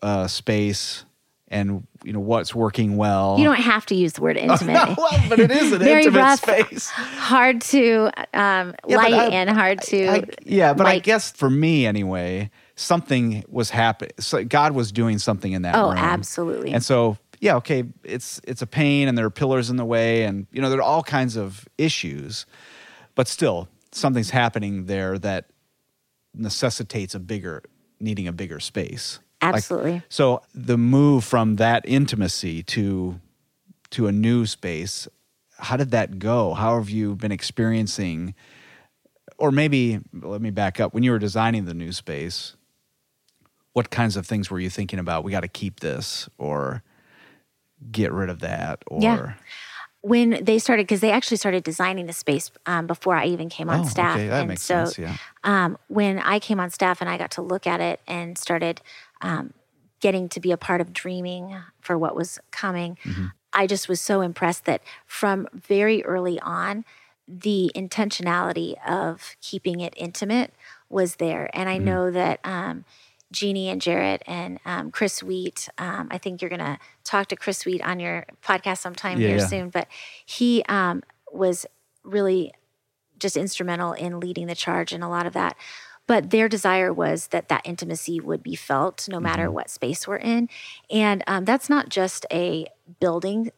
uh, 0.02 0.28
space 0.28 1.04
and 1.50 1.86
you 2.04 2.14
know 2.14 2.20
what's 2.20 2.54
working 2.56 2.96
well. 2.96 3.38
You 3.40 3.44
don't 3.46 3.56
have 3.60 3.86
to 3.88 3.96
use 3.96 4.14
the 4.14 4.22
word 4.22 4.38
intimate. 4.38 4.96
well, 4.98 5.24
but 5.28 5.40
it 5.40 5.52
is 5.52 5.74
an 5.74 5.80
Very 5.84 6.04
intimate 6.06 6.20
rough, 6.22 6.40
space. 6.42 6.90
hard 6.90 7.60
to 7.62 8.12
um, 8.34 8.76
Yeah, 8.88 8.98
light 8.98 9.14
I- 9.14 9.26
and 9.30 9.50
hard 9.50 9.82
to. 9.84 10.08
I- 10.08 10.24
yeah, 10.46 10.74
but 10.74 10.86
I 10.86 11.00
guess 11.00 11.32
for 11.32 11.50
me 11.50 11.86
anyway, 11.88 12.50
something 12.80 13.44
was 13.50 13.70
happening. 13.70 14.12
So 14.20 14.44
God 14.44 14.72
was 14.74 14.92
doing 14.92 15.20
something 15.20 15.52
in 15.52 15.64
that 15.64 15.76
Oh, 15.76 15.90
room. 15.90 15.98
absolutely. 15.98 16.72
And 16.72 16.84
so, 16.84 17.18
yeah, 17.42 17.56
okay, 17.58 17.84
it's 18.04 18.40
it's 18.46 18.62
a 18.62 18.68
pain, 18.68 19.08
and 19.08 19.18
there 19.18 19.26
are 19.26 19.30
pillars 19.30 19.70
in 19.70 19.76
the 19.76 19.86
way, 19.86 20.24
and 20.24 20.48
you 20.52 20.62
know 20.62 20.70
there 20.70 20.80
are 20.80 20.84
all 20.84 21.04
kinds 21.04 21.36
of 21.36 21.68
issues, 21.78 22.46
but 23.16 23.28
still, 23.28 23.68
something's 23.92 24.30
happening 24.30 24.86
there 24.86 25.18
that 25.20 25.46
necessitates 26.34 27.16
a 27.16 27.20
bigger, 27.20 27.64
needing 28.00 28.28
a 28.28 28.34
bigger 28.34 28.60
space. 28.60 29.20
Like, 29.42 29.56
Absolutely. 29.56 30.02
so 30.10 30.42
the 30.54 30.78
move 30.78 31.24
from 31.24 31.58
that 31.58 31.84
intimacy 31.88 32.64
to 32.64 33.20
to 33.92 34.08
a 34.08 34.12
new 34.12 34.46
space, 34.46 35.08
how 35.58 35.78
did 35.78 35.92
that 35.92 36.20
go? 36.20 36.54
How 36.54 36.78
have 36.78 36.90
you 36.90 37.16
been 37.16 37.32
experiencing 37.32 38.36
or 39.38 39.52
maybe 39.52 40.00
let 40.14 40.42
me 40.42 40.50
back 40.52 40.80
up. 40.80 40.94
When 40.94 41.02
you 41.04 41.12
were 41.12 41.20
designing 41.20 41.64
the 41.66 41.74
new 41.74 41.94
space, 41.94 42.56
what 43.74 43.90
kinds 43.90 44.16
of 44.18 44.26
things 44.26 44.50
were 44.50 44.60
you 44.60 44.70
thinking 44.70 45.00
about? 45.00 45.24
We 45.24 45.32
got 45.32 45.42
to 45.42 45.48
keep 45.48 45.80
this 45.80 46.28
or 46.38 46.84
get 47.92 48.12
rid 48.12 48.30
of 48.30 48.40
that 48.40 48.84
or 48.88 49.02
Yeah. 49.04 49.34
when 50.02 50.44
they 50.44 50.60
started 50.60 50.84
because 50.84 51.02
they 51.02 51.12
actually 51.12 51.38
started 51.38 51.64
designing 51.64 52.06
the 52.06 52.14
space 52.14 52.52
um, 52.66 52.88
before 52.88 53.16
I 53.16 53.26
even 53.26 53.50
came 53.50 53.70
on 53.70 53.84
Oh, 53.84 53.88
staff. 53.88 54.16
okay, 54.16 54.28
that 54.28 54.40
and 54.40 54.50
makes 54.50 54.62
so, 54.62 54.86
sense, 54.86 54.98
yeah. 55.00 55.18
um, 55.44 55.78
when 55.88 56.20
I 56.20 56.40
came 56.40 56.60
on 56.60 56.70
staff 56.70 57.02
and 57.02 57.10
I 57.10 57.18
got 57.18 57.32
to 57.32 57.42
look 57.42 57.68
at 57.68 57.80
it 57.82 58.00
and 58.08 58.38
started 58.38 58.82
um, 59.22 59.54
getting 60.00 60.30
to 60.30 60.40
be 60.40 60.52
a 60.52 60.58
part 60.58 60.82
of 60.82 60.94
dreaming 60.94 61.56
for 61.82 61.98
what 61.98 62.16
was 62.16 62.40
coming, 62.52 62.98
Mm-hmm. 63.06 63.26
I 63.52 63.66
just 63.68 63.90
was 63.90 64.00
so 64.00 64.22
impressed 64.22 64.66
that 64.66 64.82
from 65.06 65.48
very 65.54 66.04
early 66.06 66.40
on, 66.42 66.86
the 67.28 67.72
intentionality 67.76 68.76
of 68.88 69.36
keeping 69.42 69.80
it 69.82 69.94
intimate 69.98 70.54
was 70.90 71.16
there. 71.18 71.50
And 71.54 71.70
I 71.70 71.78
Mm-hmm. 71.78 71.86
know 71.86 72.12
that 72.12 72.40
um, 72.44 72.86
Jeannie 73.32 73.70
and 73.70 73.82
Jarrett 73.82 74.24
and 74.26 74.60
um, 74.66 74.92
Chris 74.92 75.22
Wheat, 75.22 75.70
um, 75.78 76.08
I 76.10 76.18
think 76.18 76.42
you're 76.42 76.50
going 76.50 76.60
to 76.60 76.80
talk 77.04 77.28
to 77.28 77.36
Chris 77.36 77.66
Wheat 77.66 77.82
on 77.84 78.00
your 78.00 78.26
podcast 78.44 78.80
sometime 78.80 79.20
Yeah, 79.20 79.28
here 79.28 79.38
yeah. 79.38 79.46
soon, 79.48 79.70
but 79.70 79.88
he 80.26 80.64
um, 80.68 81.04
was 81.32 81.66
really 82.04 82.54
just 83.20 83.38
instrumental 83.38 83.94
in 83.94 84.20
leading 84.20 84.48
the 84.48 84.56
charge 84.56 84.92
and 84.94 85.04
a 85.04 85.08
lot 85.10 85.26
of 85.28 85.34
that. 85.34 85.56
But 86.08 86.32
their 86.32 86.50
desire 86.50 86.92
was 86.92 87.28
that 87.28 87.50
that 87.50 87.62
intimacy 87.66 88.20
would 88.20 88.42
be 88.42 88.56
felt 88.56 89.08
no 89.08 89.20
matter 89.20 89.44
Mm-hmm. 89.46 89.54
what 89.54 89.70
space 89.70 90.08
we're 90.08 90.16
in. 90.16 90.50
And 90.90 91.24
um, 91.28 91.46
that's 91.46 91.70
not 91.70 91.90
just 91.90 92.26
a 92.32 92.66
building 93.00 93.52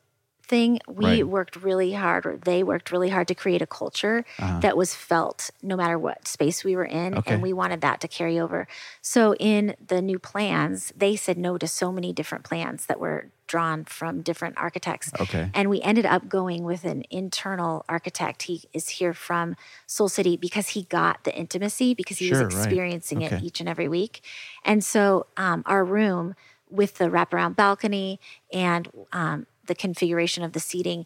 thing. 0.44 0.80
We 0.88 1.06
Right. 1.06 1.28
worked 1.28 1.56
really 1.56 1.94
hard, 1.94 2.26
or 2.26 2.38
they 2.38 2.64
worked 2.64 2.92
really 2.92 3.10
hard 3.10 3.28
to 3.30 3.36
create 3.36 3.62
a 3.62 3.68
culture 3.68 4.26
that 4.62 4.76
was 4.78 4.94
felt 4.96 5.50
no 5.62 5.76
matter 5.76 5.98
what 5.98 6.28
space 6.28 6.64
we 6.64 6.76
were 6.76 6.86
in. 6.86 7.14
Uh-huh. 7.14 7.20
Okay. 7.20 7.34
And 7.34 7.42
we 7.42 7.54
wanted 7.54 7.82
that 7.82 8.02
to 8.02 8.08
carry 8.08 8.40
over. 8.40 8.68
So 9.02 9.36
in 9.36 9.76
the 9.86 10.02
new 10.02 10.20
plans, 10.20 10.92
they 10.96 11.16
said 11.16 11.38
no 11.38 11.58
to 11.58 11.68
so 11.68 11.92
many 11.92 12.12
different 12.14 12.44
plans 12.44 12.86
that 12.88 13.00
were 13.00 13.30
drawn 13.48 13.84
from 13.84 14.22
different 14.22 14.58
architects. 14.58 15.12
Okay. 15.20 15.50
And 15.54 15.70
we 15.70 15.82
ended 15.82 16.06
up 16.06 16.30
going 16.30 16.64
with 16.64 16.86
an 16.86 17.04
internal 17.10 17.84
architect. 17.90 18.44
He 18.44 18.64
is 18.72 18.88
here 18.90 19.14
from 19.14 19.56
Soul 19.88 20.08
City 20.10 20.38
because 20.38 20.70
he 20.70 20.84
got 20.84 21.24
the 21.26 21.36
intimacy 21.36 21.94
because 21.94 22.18
he 22.20 22.28
Sure, 22.30 22.46
was 22.46 22.56
right. 22.56 22.66
experiencing 22.66 23.24
Okay. 23.24 23.36
it 23.38 23.44
each 23.44 23.60
and 23.60 23.68
every 23.68 23.90
week. 23.90 24.24
And 24.64 24.84
so 24.84 25.28
um, 25.36 25.64
our 25.66 25.84
room 25.84 26.36
with 26.70 26.96
the 26.98 27.10
wraparound 27.10 27.58
balcony 27.58 28.18
and 28.54 28.88
um, 29.12 29.46
the 29.72 29.75
configuration 29.75 30.44
of 30.44 30.51
the 30.51 30.60
seating, 30.60 31.06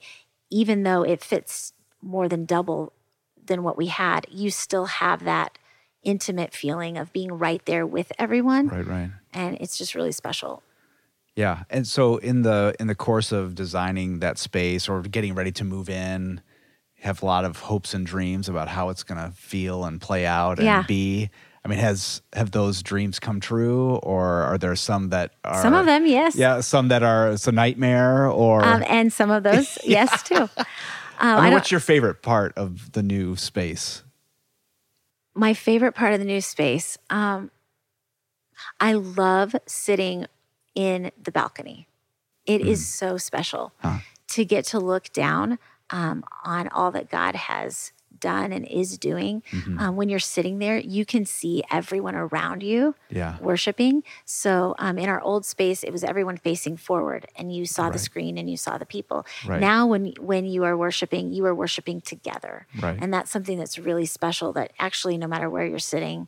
even 0.50 0.82
though 0.82 1.04
it 1.04 1.24
fits 1.24 1.72
more 2.02 2.28
than 2.28 2.46
double 2.46 2.94
than 3.46 3.62
what 3.62 3.78
we 3.78 3.86
had, 3.88 4.26
you 4.32 4.50
still 4.50 4.86
have 4.86 5.24
that 5.24 5.60
intimate 6.02 6.52
feeling 6.52 6.98
of 6.98 7.14
being 7.14 7.32
right 7.32 7.64
there 7.66 7.86
with 7.86 8.12
everyone. 8.18 8.70
Right, 8.70 8.88
right. 8.88 9.12
And 9.32 9.56
it's 9.62 9.78
just 9.78 9.94
really 9.94 10.12
special. 10.12 10.64
Yeah, 11.36 11.64
and 11.70 11.86
so 11.86 12.18
in 12.18 12.42
the 12.42 12.74
in 12.80 12.88
the 12.88 12.96
course 12.96 13.32
of 13.32 13.54
designing 13.54 14.20
that 14.20 14.40
space 14.40 14.90
or 14.90 15.02
getting 15.04 15.36
ready 15.36 15.52
to 15.52 15.64
move 15.64 15.88
in, 15.88 16.42
have 17.02 17.22
a 17.22 17.26
lot 17.26 17.46
of 17.46 17.60
hopes 17.60 17.94
and 17.94 18.04
dreams 18.04 18.50
about 18.50 18.68
how 18.68 18.90
it's 18.90 19.04
going 19.04 19.22
to 19.24 19.36
feel 19.36 19.86
and 19.86 20.02
play 20.02 20.26
out 20.26 20.58
and 20.58 20.66
Yeah. 20.66 20.84
be. 20.88 21.30
I 21.66 21.68
mean, 21.68 21.80
has 21.80 22.22
have 22.34 22.52
those 22.52 22.84
dreams 22.84 23.20
come 23.20 23.40
true, 23.40 23.96
or 24.04 24.44
are 24.44 24.58
there 24.60 24.76
some 24.76 25.10
that 25.10 25.32
are 25.44 25.62
Some 25.64 25.74
of 25.74 25.88
them, 25.88 26.06
yes. 26.06 26.36
Yeah, 26.36 26.62
some 26.62 26.90
that 26.90 27.02
are 27.02 27.32
it's 27.32 27.48
a 27.48 27.52
nightmare, 27.52 28.28
or 28.28 28.64
Um, 28.64 28.84
and 28.88 29.12
some 29.12 29.32
of 29.32 29.42
those, 29.42 29.78
yes, 29.84 30.22
too. 30.22 30.36
Um, 30.36 30.48
I 31.18 31.32
I 31.32 31.36
mean, 31.36 31.44
don't- 31.46 31.54
what's 31.54 31.72
your 31.72 31.80
favorite 31.80 32.22
part 32.22 32.54
of 32.56 32.92
the 32.92 33.02
new 33.02 33.36
space? 33.36 34.04
my 35.38 35.54
favorite 35.54 35.94
part 35.96 36.14
of 36.14 36.20
the 36.20 36.26
new 36.26 36.40
space 36.40 36.98
um, 37.10 37.52
i 38.80 38.94
love 38.94 39.54
sitting 39.66 40.28
in 40.76 41.12
the 41.22 41.32
balcony 41.32 41.88
It 42.46 42.62
is 42.62 42.88
so 42.88 43.18
special 43.18 43.74
Huh. 43.80 43.98
to 44.30 44.46
get 44.46 44.64
to 44.68 44.80
look 44.80 45.12
down 45.12 45.60
um, 45.90 46.24
on 46.46 46.70
all 46.70 46.90
that 46.92 47.10
god 47.10 47.36
has 47.36 47.92
done 48.20 48.52
and 48.54 48.66
is 48.68 48.98
doing 48.98 49.44
um, 49.78 49.96
when 49.96 50.10
you're 50.10 50.20
sitting 50.20 50.60
there 50.60 50.78
you 50.78 51.06
can 51.06 51.26
see 51.26 51.64
everyone 51.72 52.16
around 52.16 52.64
you 52.64 52.96
Yeah, 53.10 53.38
worshiping 53.40 54.04
so 54.26 54.76
um, 54.80 54.98
in 54.98 55.10
our 55.10 55.22
old 55.22 55.46
space 55.46 55.84
it 55.84 55.92
was 55.92 56.04
everyone 56.04 56.38
facing 56.38 56.78
forward 56.78 57.28
and 57.36 57.54
you 57.56 57.66
saw 57.66 57.90
the 57.90 58.00
screen 58.00 58.38
and 58.38 58.50
you 58.50 58.58
saw 58.58 58.78
the 58.78 58.86
people 58.86 59.26
Right. 59.46 59.60
now 59.62 59.88
when 59.88 60.14
when 60.20 60.46
you 60.46 60.64
are 60.64 60.78
worshiping 60.78 61.34
you 61.34 61.46
are 61.46 61.56
worshiping 61.56 62.02
together 62.02 62.68
Right. 62.82 62.98
and 63.02 63.14
that's 63.14 63.32
something 63.32 63.58
that's 63.58 63.78
really 63.78 64.06
special 64.06 64.54
that 64.54 64.72
actually 64.80 65.18
no 65.18 65.28
matter 65.28 65.50
where 65.50 65.66
you're 65.66 65.80
sitting 65.80 66.28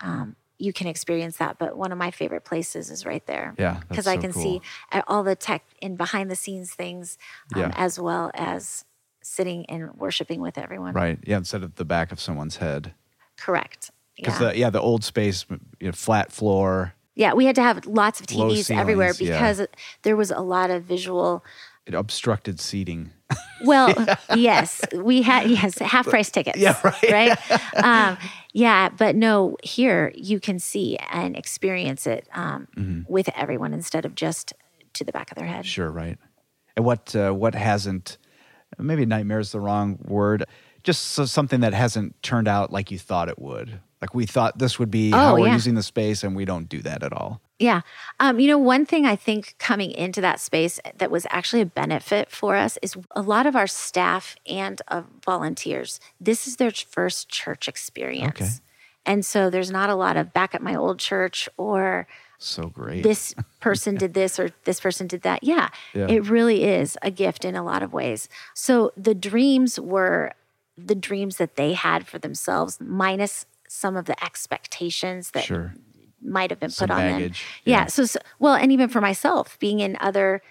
um, 0.00 0.36
you 0.58 0.72
can 0.72 0.86
experience 0.86 1.36
that 1.38 1.58
but 1.58 1.76
one 1.76 1.90
of 1.92 1.98
my 1.98 2.10
favorite 2.10 2.44
places 2.44 2.90
is 2.90 3.04
right 3.04 3.26
there 3.26 3.54
Yeah, 3.58 3.80
because 3.88 4.06
i 4.06 4.14
so 4.16 4.20
can 4.20 4.32
cool. 4.32 4.42
see 4.42 4.60
all 5.08 5.22
the 5.22 5.34
tech 5.36 5.62
and 5.82 5.96
behind 5.98 6.30
the 6.30 6.36
scenes 6.36 6.72
things 6.74 7.18
um, 7.54 7.62
Yeah. 7.62 7.72
as 7.74 7.98
well 7.98 8.30
as 8.34 8.84
sitting 9.24 9.64
and 9.66 9.94
worshiping 9.94 10.40
with 10.40 10.58
everyone 10.58 10.94
right. 10.94 11.18
Yeah, 11.24 11.38
instead 11.38 11.62
of 11.62 11.74
the 11.76 11.84
back 11.84 12.12
of 12.12 12.20
someone's 12.20 12.56
head, 12.56 12.94
correct 13.38 13.90
because 14.16 14.40
yeah. 14.40 14.48
the 14.48 14.58
yeah 14.58 14.70
the 14.70 14.80
old 14.80 15.04
space, 15.04 15.44
you 15.80 15.86
know, 15.86 15.92
flat 15.92 16.32
floor, 16.32 16.94
yeah 17.14 17.32
we 17.32 17.46
had 17.46 17.54
to 17.56 17.62
have 17.62 17.86
lots 17.86 18.20
of 18.20 18.26
tvs 18.26 18.70
everywhere 18.70 19.12
ceilings, 19.12 19.30
yeah. 19.30 19.52
because 19.52 19.66
there 20.02 20.16
was 20.16 20.30
a 20.30 20.40
lot 20.40 20.70
of 20.70 20.84
visual 20.84 21.44
it 21.86 21.94
obstructed 21.94 22.60
seating. 22.60 23.10
Well, 23.64 23.94
yes, 24.36 24.82
we 24.94 25.22
had 25.22 25.48
yes 25.48 25.78
half 25.78 26.06
price 26.06 26.30
tickets. 26.30 26.58
Yeah, 26.58 26.78
right. 26.84 27.10
Right. 27.10 27.38
Um, 27.82 28.18
yeah, 28.52 28.90
but 28.90 29.16
no, 29.16 29.56
here 29.62 30.12
you 30.14 30.38
can 30.38 30.58
see 30.58 30.98
and 31.10 31.34
experience 31.34 32.06
it 32.06 32.28
um, 32.34 32.68
Mm-hmm. 32.76 33.10
with 33.10 33.30
everyone 33.34 33.72
instead 33.72 34.04
of 34.04 34.14
just 34.14 34.52
to 34.94 35.04
the 35.04 35.12
back 35.12 35.30
of 35.30 35.38
their 35.38 35.46
head. 35.46 35.64
Sure, 35.64 35.90
right. 35.90 36.18
And 36.76 36.84
what 36.84 37.16
uh, 37.16 37.32
what 37.32 37.54
hasn't 37.54 38.18
maybe 38.78 39.06
nightmare 39.06 39.40
is 39.40 39.52
the 39.52 39.60
wrong 39.60 39.98
word. 40.04 40.44
Just 40.82 41.12
so 41.12 41.24
something 41.24 41.60
that 41.60 41.72
hasn't 41.72 42.22
turned 42.22 42.46
out 42.46 42.70
like 42.70 42.90
you 42.90 42.98
thought 42.98 43.28
it 43.30 43.38
would. 43.38 43.80
Like 44.02 44.14
we 44.14 44.26
thought 44.26 44.58
this 44.58 44.78
would 44.78 44.90
be 44.90 45.12
how 45.12 45.34
Oh, 45.34 45.40
we're 45.40 45.46
yeah. 45.46 45.54
using 45.54 45.74
the 45.76 45.82
space, 45.82 46.22
and 46.22 46.36
we 46.36 46.44
don't 46.44 46.68
do 46.68 46.82
that 46.82 47.02
at 47.02 47.12
all. 47.14 47.40
Yeah. 47.58 47.80
Um, 48.20 48.38
you 48.38 48.48
know, 48.48 48.58
one 48.58 48.84
thing 48.84 49.06
I 49.06 49.16
think 49.16 49.54
coming 49.58 49.90
into 49.92 50.20
that 50.20 50.40
space 50.40 50.78
that 50.98 51.10
was 51.10 51.26
actually 51.30 51.62
a 51.62 51.66
benefit 51.66 52.30
for 52.30 52.54
us 52.56 52.78
is 52.82 52.96
a 53.12 53.22
lot 53.22 53.46
of 53.46 53.56
our 53.56 53.66
staff 53.66 54.36
and 54.46 54.82
uh, 54.88 55.02
volunteers, 55.24 56.00
this 56.20 56.46
is 56.46 56.56
their 56.56 56.70
first 56.72 57.30
church 57.30 57.66
experience. 57.66 58.40
Okay. 58.40 58.50
And 59.06 59.24
so 59.24 59.48
there's 59.48 59.70
not 59.70 59.88
a 59.88 59.94
lot 59.94 60.16
of 60.18 60.34
back 60.34 60.54
at 60.54 60.60
my 60.62 60.74
old 60.74 60.98
church 60.98 61.48
or 61.56 62.06
So 62.44 62.68
great. 62.68 63.02
this 63.02 63.34
person 63.60 63.96
did 63.96 64.14
this 64.14 64.38
or 64.38 64.50
this 64.64 64.80
person 64.80 65.06
did 65.06 65.22
that. 65.22 65.42
Yeah, 65.42 65.68
Yeah. 65.94 66.06
it 66.08 66.28
really 66.28 66.64
is 66.64 66.96
a 67.02 67.10
gift 67.10 67.44
in 67.44 67.54
a 67.56 67.62
lot 67.64 67.82
of 67.82 67.92
ways. 67.92 68.28
So 68.54 68.92
the 68.96 69.14
dreams 69.14 69.80
were 69.80 70.32
the 70.76 70.94
dreams 70.94 71.36
that 71.36 71.56
they 71.56 71.72
had 71.72 72.06
for 72.06 72.18
themselves, 72.18 72.78
minus 72.80 73.46
some 73.68 73.96
of 73.96 74.04
the 74.06 74.24
expectations 74.24 75.30
that 75.30 75.44
sure. 75.44 75.74
might 76.20 76.50
have 76.50 76.60
been 76.60 76.70
Some 76.70 76.88
put 76.88 76.94
on 76.94 77.00
them. 77.10 77.20
Yeah. 77.20 77.28
yeah. 77.64 77.86
So, 77.86 78.04
so, 78.04 78.18
well, 78.38 78.54
and 78.54 78.70
even 78.72 78.88
for 78.88 79.00
myself, 79.00 79.58
being 79.58 79.80
in 79.80 79.96
other 80.00 80.42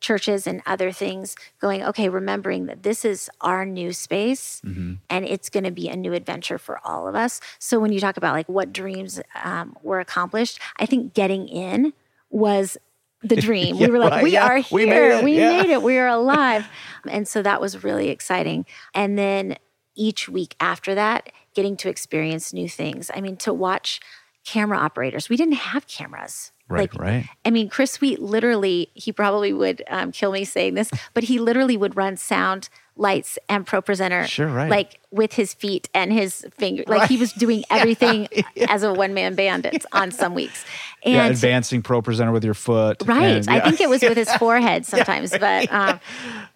churches 0.00 0.46
and 0.46 0.62
other 0.66 0.92
things, 0.92 1.34
going, 1.60 1.82
okay, 1.82 2.08
remembering 2.08 2.66
that 2.66 2.82
this 2.82 3.04
is 3.04 3.30
our 3.40 3.64
new 3.64 3.92
space 3.92 4.60
Mm-hmm. 4.64 4.94
and 5.10 5.24
it's 5.24 5.48
going 5.48 5.64
to 5.64 5.70
be 5.70 5.88
a 5.88 5.96
new 5.96 6.12
adventure 6.12 6.58
for 6.58 6.80
all 6.84 7.06
of 7.08 7.14
us. 7.14 7.40
So 7.58 7.78
when 7.80 7.92
you 7.92 8.00
talk 8.00 8.16
about 8.16 8.34
like 8.34 8.48
what 8.48 8.72
dreams 8.72 9.20
um, 9.44 9.76
were 9.82 10.00
accomplished, 10.00 10.60
I 10.78 10.86
think 10.86 11.14
getting 11.14 11.48
in 11.48 11.92
was 12.30 12.76
the 13.22 13.36
dream. 13.40 13.76
Yeah, 13.76 13.86
we 13.86 13.92
were 13.92 13.98
like, 13.98 14.10
right, 14.12 14.22
we 14.24 14.32
yeah. 14.32 14.46
are 14.46 14.62
We 14.70 14.84
here. 14.84 15.08
made 15.08 15.18
it, 15.18 15.24
We 15.24 15.36
yeah. 15.38 15.62
made 15.62 15.70
it. 15.70 15.82
We 15.82 15.96
are 15.98 16.08
alive. 16.22 16.66
and 17.08 17.26
so 17.26 17.42
that 17.42 17.60
was 17.60 17.82
really 17.84 18.08
exciting. 18.10 18.66
And 18.94 19.18
then 19.18 19.56
each 19.94 20.28
week 20.28 20.54
after 20.60 20.94
that, 20.94 21.30
getting 21.54 21.76
to 21.78 21.88
experience 21.88 22.52
new 22.52 22.68
things. 22.68 23.10
I 23.14 23.20
mean, 23.22 23.36
to 23.38 23.52
watch 23.54 24.00
camera 24.44 24.76
operators, 24.78 25.28
we 25.28 25.36
didn't 25.36 25.54
have 25.54 25.86
cameras. 25.86 26.52
Right, 26.68 26.90
right. 26.98 27.28
I 27.44 27.50
mean, 27.50 27.68
Chris 27.68 27.92
Sweet 27.92 28.20
literally, 28.20 28.90
he 28.94 29.12
probably 29.12 29.52
would 29.52 29.84
um, 29.88 30.10
kill 30.10 30.32
me 30.32 30.44
saying 30.44 30.74
this, 30.74 30.90
but 31.14 31.24
he 31.24 31.38
literally 31.38 31.76
would 31.76 31.96
run 31.96 32.16
sound, 32.16 32.68
lights, 32.96 33.38
and 33.48 33.66
ProPresenter 33.66 34.26
Sure, 34.26 34.46
right. 34.48 34.70
like 34.70 34.98
with 35.10 35.32
his 35.34 35.52
feet 35.54 35.88
and 35.94 36.12
his 36.12 36.46
finger. 36.58 36.82
Like 36.86 37.08
he 37.08 37.16
was 37.16 37.32
doing 37.32 37.64
everything 37.70 38.28
as 38.68 38.82
a 38.82 38.92
one 38.92 39.14
man 39.14 39.34
band 39.34 39.66
it's 39.72 39.86
on 39.92 40.10
some 40.10 40.34
weeks. 40.34 40.64
And 41.04 41.14
yeah, 41.14 41.26
advancing 41.26 41.82
ProPresenter 41.82 42.32
with 42.32 42.44
your 42.44 42.54
foot. 42.54 43.02
Right. 43.04 43.36
and- 43.36 43.50
I 43.50 43.60
think 43.60 43.80
it 43.80 43.88
was 43.88 44.02
with 44.02 44.16
his 44.16 44.32
forehead 44.36 44.86
sometimes, 44.86 45.30
but 45.30 45.72
um, 45.72 46.00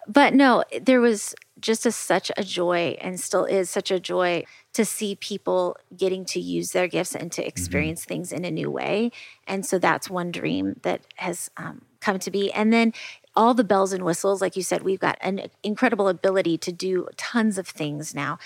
but 0.07 0.33
no, 0.33 0.63
there 0.81 0.99
was 1.01 1.35
just 1.59 1.85
a, 1.85 1.91
such 1.91 2.31
a 2.37 2.43
joy 2.43 2.97
and 3.01 3.19
still 3.19 3.45
is 3.45 3.69
such 3.69 3.91
a 3.91 3.99
joy 3.99 4.43
to 4.73 4.83
see 4.83 5.15
people 5.15 5.77
getting 5.95 6.25
to 6.25 6.39
use 6.39 6.71
their 6.71 6.87
gifts 6.87 7.13
and 7.13 7.29
Mm-hmm. 7.29 7.41
to 7.41 7.47
experience 7.47 8.03
things 8.03 8.31
in 8.31 8.45
a 8.45 8.51
new 8.51 8.71
way. 8.71 9.11
And 9.45 9.63
so 9.65 9.77
that's 9.77 10.09
one 10.09 10.31
dream 10.31 10.79
that 10.81 11.01
has 11.17 11.51
um, 11.57 11.83
come 11.99 12.17
to 12.19 12.31
be. 12.31 12.51
And 12.51 12.73
then 12.73 12.93
all 13.35 13.53
the 13.53 13.63
bells 13.63 13.93
and 13.93 14.03
whistles, 14.03 14.41
like 14.41 14.55
you 14.55 14.63
said, 14.63 14.81
we've 14.83 14.99
got 14.99 15.17
an 15.21 15.41
incredible 15.63 16.07
ability 16.07 16.57
to 16.59 16.71
do 16.71 17.07
tons 17.17 17.57
of 17.57 17.67
things 17.67 18.13
now. 18.13 18.37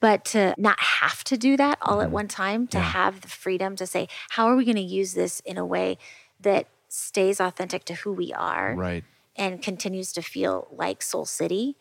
But 0.00 0.24
to 0.26 0.54
not 0.56 0.80
have 0.80 1.22
to 1.24 1.36
do 1.36 1.58
that 1.58 1.76
all 1.82 1.98
Mm-hmm. 1.98 2.06
at 2.06 2.10
one 2.10 2.28
time, 2.28 2.66
to 2.68 2.80
have 2.80 3.20
the 3.20 3.28
freedom 3.28 3.76
to 3.76 3.86
say, 3.86 4.08
how 4.30 4.46
are 4.46 4.56
we 4.56 4.64
going 4.64 4.76
to 4.76 4.82
use 4.82 5.12
this 5.12 5.40
in 5.40 5.58
a 5.58 5.66
way 5.66 5.98
that 6.40 6.68
stays 6.88 7.38
authentic 7.38 7.84
to 7.84 7.94
who 7.94 8.12
we 8.12 8.32
are 8.32 8.74
Right. 8.74 9.04
and 9.36 9.60
continues 9.60 10.12
to 10.14 10.22
feel 10.22 10.68
like 10.72 11.02
Soul 11.02 11.26
City, 11.26 11.76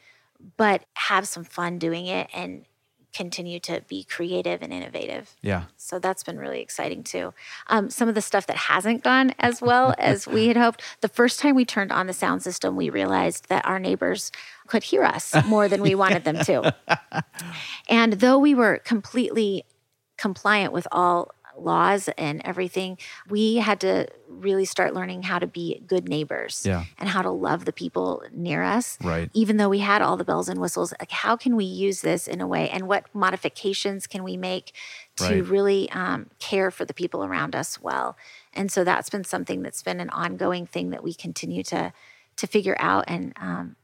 but 0.58 0.84
have 0.95 1.30
some 1.30 1.45
fun 1.45 1.80
doing 1.80 2.08
it 2.08 2.28
and 2.34 2.65
continue 3.13 3.60
to 3.62 3.82
be 3.88 4.04
creative 4.04 4.62
and 4.62 4.72
innovative. 4.72 5.36
Yeah. 5.41 5.63
So 5.78 6.00
that's 6.00 6.24
been 6.24 6.38
really 6.38 6.62
exciting 6.62 7.04
too. 7.04 7.34
Um, 7.67 7.89
some 7.89 8.08
of 8.08 8.15
the 8.15 8.22
stuff 8.22 8.48
that 8.48 8.56
hasn't 8.56 9.04
gone 9.04 9.34
as 9.39 9.62
well 9.62 9.95
as 10.00 10.28
we 10.28 10.48
had 10.48 10.58
hoped. 10.58 10.84
The 11.02 11.08
first 11.08 11.39
time 11.39 11.56
we 11.56 11.65
turned 11.65 11.91
on 11.91 12.08
the 12.08 12.13
sound 12.13 12.43
system, 12.43 12.76
we 12.76 12.89
realized 12.89 13.50
that 13.50 13.65
our 13.65 13.80
neighbors 13.80 14.32
could 14.67 14.84
hear 14.84 15.04
us 15.04 15.36
more 15.45 15.67
than 15.67 15.82
we 15.82 15.95
wanted 15.95 16.24
them 16.24 16.39
to. 16.45 16.76
And 17.89 18.13
though 18.13 18.38
we 18.38 18.54
were 18.54 18.78
completely 18.78 19.65
compliant 20.17 20.74
with 20.74 20.88
all 20.91 21.34
laws 21.63 22.10
and 22.17 22.41
everything, 22.45 22.98
we 23.30 23.56
had 23.56 23.80
to 23.82 24.08
really 24.28 24.65
start 24.65 24.93
learning 24.93 25.24
how 25.24 25.39
to 25.39 25.48
be 25.48 25.82
good 25.86 26.08
neighbors 26.08 26.63
Yeah. 26.65 26.86
and 26.98 27.10
how 27.10 27.22
to 27.22 27.30
love 27.30 27.65
the 27.65 27.74
people 27.74 28.24
near 28.32 28.63
us. 28.63 28.98
Right. 29.04 29.30
Even 29.34 29.58
though 29.58 29.69
we 29.69 29.80
had 29.80 30.02
all 30.02 30.17
the 30.17 30.24
bells 30.24 30.48
and 30.50 30.60
whistles, 30.62 30.93
like 31.00 31.12
how 31.12 31.36
can 31.36 31.56
we 31.56 31.65
use 31.65 32.02
this 32.02 32.28
in 32.28 32.39
a 32.41 32.48
way 32.48 32.69
and 32.69 32.88
what 32.88 33.13
modifications 33.13 34.08
can 34.08 34.24
we 34.24 34.38
make 34.38 34.74
to 35.17 35.24
Right. 35.26 35.45
really 35.45 35.89
um, 35.91 36.30
care 36.39 36.72
for 36.72 36.86
the 36.86 36.93
people 36.93 37.24
around 37.24 37.56
us 37.56 37.82
well? 37.82 38.17
And 38.54 38.72
so 38.72 38.84
that's 38.84 39.10
been 39.10 39.24
something 39.24 39.62
that's 39.62 39.84
been 39.84 40.00
an 40.00 40.10
ongoing 40.10 40.65
thing 40.65 40.89
that 40.91 41.04
we 41.04 41.13
continue 41.13 41.63
to 41.63 41.93
to 42.38 42.48
figure 42.48 42.78
out 42.80 43.04
and 43.08 43.34
um, 43.36 43.76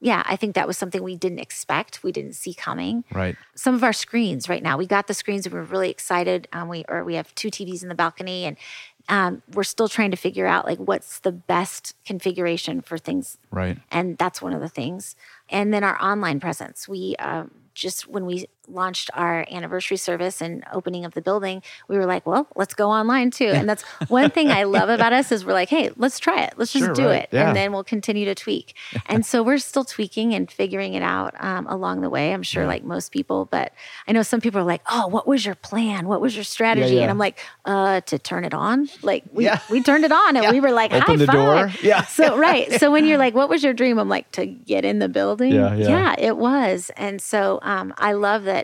yeah, 0.00 0.22
I 0.26 0.36
think 0.36 0.54
that 0.54 0.66
was 0.66 0.78
something 0.78 1.02
we 1.02 1.16
didn't 1.16 1.40
expect, 1.40 2.02
we 2.02 2.10
didn't 2.12 2.32
see 2.34 2.54
coming 2.54 3.04
Right. 3.12 3.36
some 3.54 3.74
of 3.74 3.84
our 3.84 3.92
screens 3.92 4.48
right 4.48 4.62
now. 4.62 4.78
We 4.78 4.86
got 4.86 5.06
the 5.06 5.14
screens 5.14 5.46
and 5.46 5.54
we're 5.54 5.62
really 5.62 5.90
excited. 5.90 6.48
Um, 6.52 6.68
we 6.68 6.84
or 6.88 7.04
we 7.04 7.14
have 7.14 7.34
two 7.34 7.48
TVs 7.50 7.82
in 7.82 7.88
the 7.88 7.94
balcony, 7.94 8.44
and 8.44 8.56
um, 9.08 9.42
we're 9.52 9.62
still 9.64 9.88
trying 9.88 10.10
to 10.12 10.16
figure 10.16 10.46
out 10.46 10.64
like 10.66 10.78
what's 10.78 11.18
the 11.20 11.32
best 11.32 11.94
configuration 12.04 12.80
for 12.80 12.96
things. 12.96 13.38
Right. 13.50 13.78
And 13.90 14.16
that's 14.16 14.40
one 14.40 14.52
of 14.52 14.60
the 14.60 14.68
things. 14.68 15.16
And 15.48 15.72
then 15.74 15.84
our 15.84 16.00
online 16.02 16.40
presence. 16.40 16.88
We 16.88 17.16
um, 17.16 17.50
just 17.74 18.06
when 18.08 18.24
we 18.26 18.46
launched 18.72 19.10
our 19.14 19.46
anniversary 19.50 19.96
service 19.96 20.40
and 20.40 20.64
opening 20.72 21.04
of 21.04 21.14
the 21.14 21.20
building, 21.20 21.62
we 21.88 21.96
were 21.96 22.06
like, 22.06 22.26
well, 22.26 22.46
let's 22.56 22.74
go 22.74 22.90
online 22.90 23.30
too. 23.30 23.46
And 23.48 23.68
that's 23.68 23.82
one 24.08 24.30
thing 24.30 24.50
I 24.50 24.64
love 24.64 24.88
about 24.88 25.12
us 25.12 25.32
is 25.32 25.44
we're 25.44 25.52
like, 25.52 25.68
hey, 25.68 25.90
let's 25.96 26.18
try 26.18 26.42
it. 26.42 26.54
Let's 26.56 26.72
just 26.72 26.84
Sure, 26.86 26.94
do 26.94 27.06
right. 27.06 27.22
it, 27.24 27.28
Yeah. 27.32 27.48
and 27.48 27.56
then 27.56 27.72
we'll 27.72 27.84
continue 27.84 28.24
to 28.26 28.34
tweak. 28.34 28.74
and 29.06 29.24
so 29.26 29.42
we're 29.42 29.58
still 29.58 29.84
tweaking 29.84 30.34
and 30.34 30.50
figuring 30.50 30.94
it 30.94 31.02
out 31.02 31.34
um, 31.42 31.66
along 31.66 32.00
the 32.00 32.10
way. 32.10 32.32
I'm 32.32 32.42
sure, 32.42 32.66
like 32.66 32.84
most 32.84 33.12
people, 33.12 33.46
but 33.50 33.72
I 34.08 34.12
know 34.12 34.22
some 34.22 34.40
people 34.40 34.60
are 34.60 34.64
like, 34.64 34.82
"Oh, 34.90 35.06
what 35.08 35.26
was 35.26 35.44
your 35.44 35.54
plan? 35.54 36.06
What 36.08 36.20
was 36.20 36.34
your 36.34 36.44
strategy?" 36.44 36.94
yeah. 36.96 37.02
And 37.02 37.10
I'm 37.10 37.18
like, 37.18 37.38
"Uh, 37.64 38.00
to 38.02 38.18
turn 38.18 38.44
it 38.44 38.54
on. 38.54 38.88
Like 39.02 39.24
we 39.32 39.44
Yeah. 39.44 39.60
we 39.70 39.82
turned 39.82 40.04
it 40.04 40.12
on, 40.12 40.36
and 40.36 40.50
we 40.52 40.60
were 40.60 40.70
like, 40.72 40.92
Open 40.92 41.02
high 41.06 41.16
the 41.16 41.26
five. 41.26 41.34
door. 41.34 41.72
Yeah. 41.82 42.02
So 42.20 42.36
right. 42.36 42.70
So 42.80 42.90
when 42.90 43.04
you're 43.04 43.18
like, 43.18 43.34
"What 43.34 43.48
was 43.48 43.62
your 43.62 43.72
dream?" 43.72 43.98
I'm 43.98 44.08
like, 44.08 44.30
"To 44.32 44.46
get 44.46 44.84
in 44.84 44.98
the 45.00 45.08
building." 45.08 45.52
Yeah, 45.52 45.74
yeah. 45.74 46.14
it 46.18 46.36
was. 46.36 46.90
And 46.96 47.20
so 47.20 47.58
um, 47.62 47.92
I 47.98 48.12
love 48.12 48.44
that. 48.44 48.59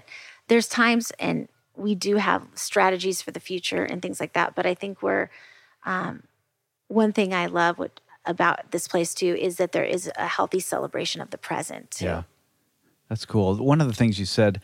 There's 0.49 0.69
times 0.69 1.13
and 1.19 1.49
we 1.75 1.95
do 1.95 2.17
have 2.17 2.47
strategies 2.55 3.21
for 3.21 3.31
the 3.31 3.41
future 3.41 3.85
and 3.85 4.01
things 4.01 4.21
like 4.21 4.33
that. 4.33 4.55
But 4.55 4.67
I 4.67 4.75
think 4.75 5.03
we're 5.03 5.31
um, 5.85 6.23
one 6.89 7.13
thing 7.13 7.35
I 7.35 7.47
love 7.47 7.79
what, 7.79 8.01
about 8.25 8.71
this 8.71 8.89
place 8.89 9.15
too 9.15 9.37
is 9.39 9.57
that 9.57 9.73
there 9.73 9.85
is 9.85 10.11
a 10.17 10.27
healthy 10.27 10.61
celebration 10.61 11.21
of 11.21 11.31
the 11.31 11.39
present. 11.39 11.91
Too. 11.93 12.07
Yeah. 12.07 12.23
That's 13.09 13.25
cool. 13.25 13.57
One 13.57 13.81
of 13.81 13.87
the 13.87 13.95
things 13.95 14.19
you 14.19 14.27
said 14.27 14.61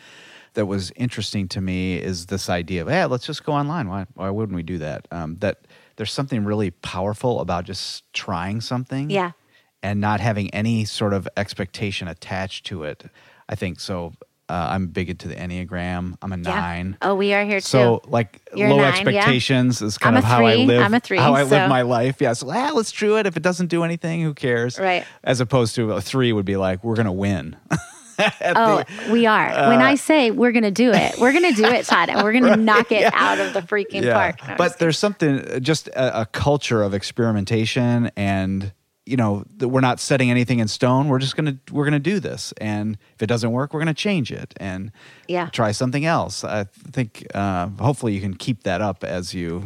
that 0.54 0.66
was 0.66 0.90
interesting 0.96 1.48
to 1.48 1.60
me 1.60 1.96
is 1.96 2.26
this 2.26 2.50
idea 2.50 2.82
of, 2.82 2.88
hey, 2.88 3.04
let's 3.06 3.24
just 3.24 3.44
go 3.44 3.52
online. 3.52 3.88
Why, 3.88 4.06
why 4.14 4.30
wouldn't 4.30 4.56
we 4.56 4.62
do 4.62 4.78
that? 4.78 5.06
Um, 5.10 5.36
that 5.38 5.60
there's 5.96 6.12
something 6.12 6.44
really 6.44 6.70
powerful 6.70 7.40
about 7.40 7.64
just 7.64 8.10
trying 8.12 8.60
something. 8.60 9.10
Yeah. 9.10 9.32
And 9.84 10.00
not 10.00 10.20
having 10.20 10.48
any 10.50 10.84
sort 10.84 11.12
of 11.12 11.28
expectation 11.36 12.06
attached 12.06 12.66
to 12.66 12.84
it. 12.84 13.04
I 13.48 13.56
think 13.56 13.80
so. 13.80 14.12
Uh, 14.52 14.68
I'm 14.74 14.88
big 14.88 15.08
into 15.08 15.28
the 15.28 15.34
Enneagram. 15.34 16.16
I'm 16.20 16.32
a 16.32 16.36
Yeah. 16.36 16.42
nine. 16.60 16.96
Oh, 17.00 17.14
we 17.14 17.32
are 17.32 17.42
here 17.44 17.60
too. 17.60 17.66
So 17.66 18.02
like 18.06 18.42
You're 18.54 18.68
low 18.68 18.76
nine, 18.76 18.84
yeah. 18.84 18.90
expectations 18.90 19.80
is 19.80 19.96
kind 19.96 20.16
I'm 20.16 20.22
of 20.22 20.24
how 20.28 20.44
I 20.44 20.56
live. 20.56 20.82
I'm 20.82 20.92
a 20.92 21.00
three, 21.00 21.16
How 21.16 21.32
I 21.32 21.44
so- 21.44 21.50
live 21.56 21.70
my 21.70 21.80
life. 21.82 22.16
Yeah. 22.20 22.34
So 22.34 22.50
ah, 22.50 22.70
let's 22.74 22.92
do 22.92 23.16
it. 23.16 23.24
If 23.26 23.38
it 23.38 23.42
doesn't 23.42 23.68
do 23.68 23.82
anything, 23.82 24.20
who 24.20 24.34
cares? 24.34 24.78
Right. 24.78 25.04
As 25.24 25.40
opposed 25.40 25.74
to 25.76 25.92
a 25.92 26.02
three 26.02 26.34
would 26.34 26.44
be 26.44 26.56
like, 26.58 26.84
we're 26.84 26.96
gonna 26.96 27.12
win. 27.12 27.56
Oh, 28.44 28.84
the- 29.06 29.12
we 29.12 29.26
are. 29.26 29.48
when 29.70 29.80
uh, 29.80 29.84
I 29.86 29.94
say 29.96 30.30
we're 30.30 30.52
going 30.52 30.62
to 30.62 30.70
do 30.70 30.92
it, 30.92 31.18
we're 31.18 31.32
going 31.32 31.48
to 31.54 31.60
do 31.60 31.64
it, 31.64 31.86
Todd, 31.86 32.08
and 32.08 32.22
we're 32.22 32.32
going 32.32 32.44
to 32.52 32.56
knock 32.56 32.92
it 32.92 33.10
out 33.14 33.40
of 33.40 33.52
the 33.52 33.60
freaking 33.62 34.12
park. 34.12 34.36
No, 34.46 34.54
but 34.58 34.78
there's 34.78 34.98
something 34.98 35.40
uh, 35.40 35.58
just 35.58 35.88
a, 35.88 36.20
a 36.20 36.26
culture 36.26 36.82
of 36.82 36.94
experimentation 36.94 38.10
and 38.16 38.72
you 39.06 39.16
know 39.16 39.44
that 39.56 39.68
we're 39.68 39.80
not 39.80 39.98
setting 40.00 40.30
anything 40.30 40.60
in 40.60 40.68
stone 40.68 41.08
we're 41.08 41.18
just 41.18 41.36
gonna 41.36 41.56
we're 41.70 41.84
gonna 41.84 41.98
do 41.98 42.20
this 42.20 42.52
and 42.60 42.96
if 43.14 43.22
it 43.22 43.26
doesn't 43.26 43.50
work 43.52 43.74
we're 43.74 43.80
gonna 43.80 43.92
change 43.94 44.30
it 44.30 44.54
and 44.58 44.92
Yeah. 45.28 45.48
try 45.52 45.72
something 45.72 46.04
else 46.04 46.44
i 46.44 46.64
think 46.92 47.26
uh, 47.34 47.68
hopefully 47.80 48.12
you 48.14 48.20
can 48.20 48.34
keep 48.34 48.62
that 48.62 48.80
up 48.80 49.02
as 49.04 49.34
you 49.34 49.64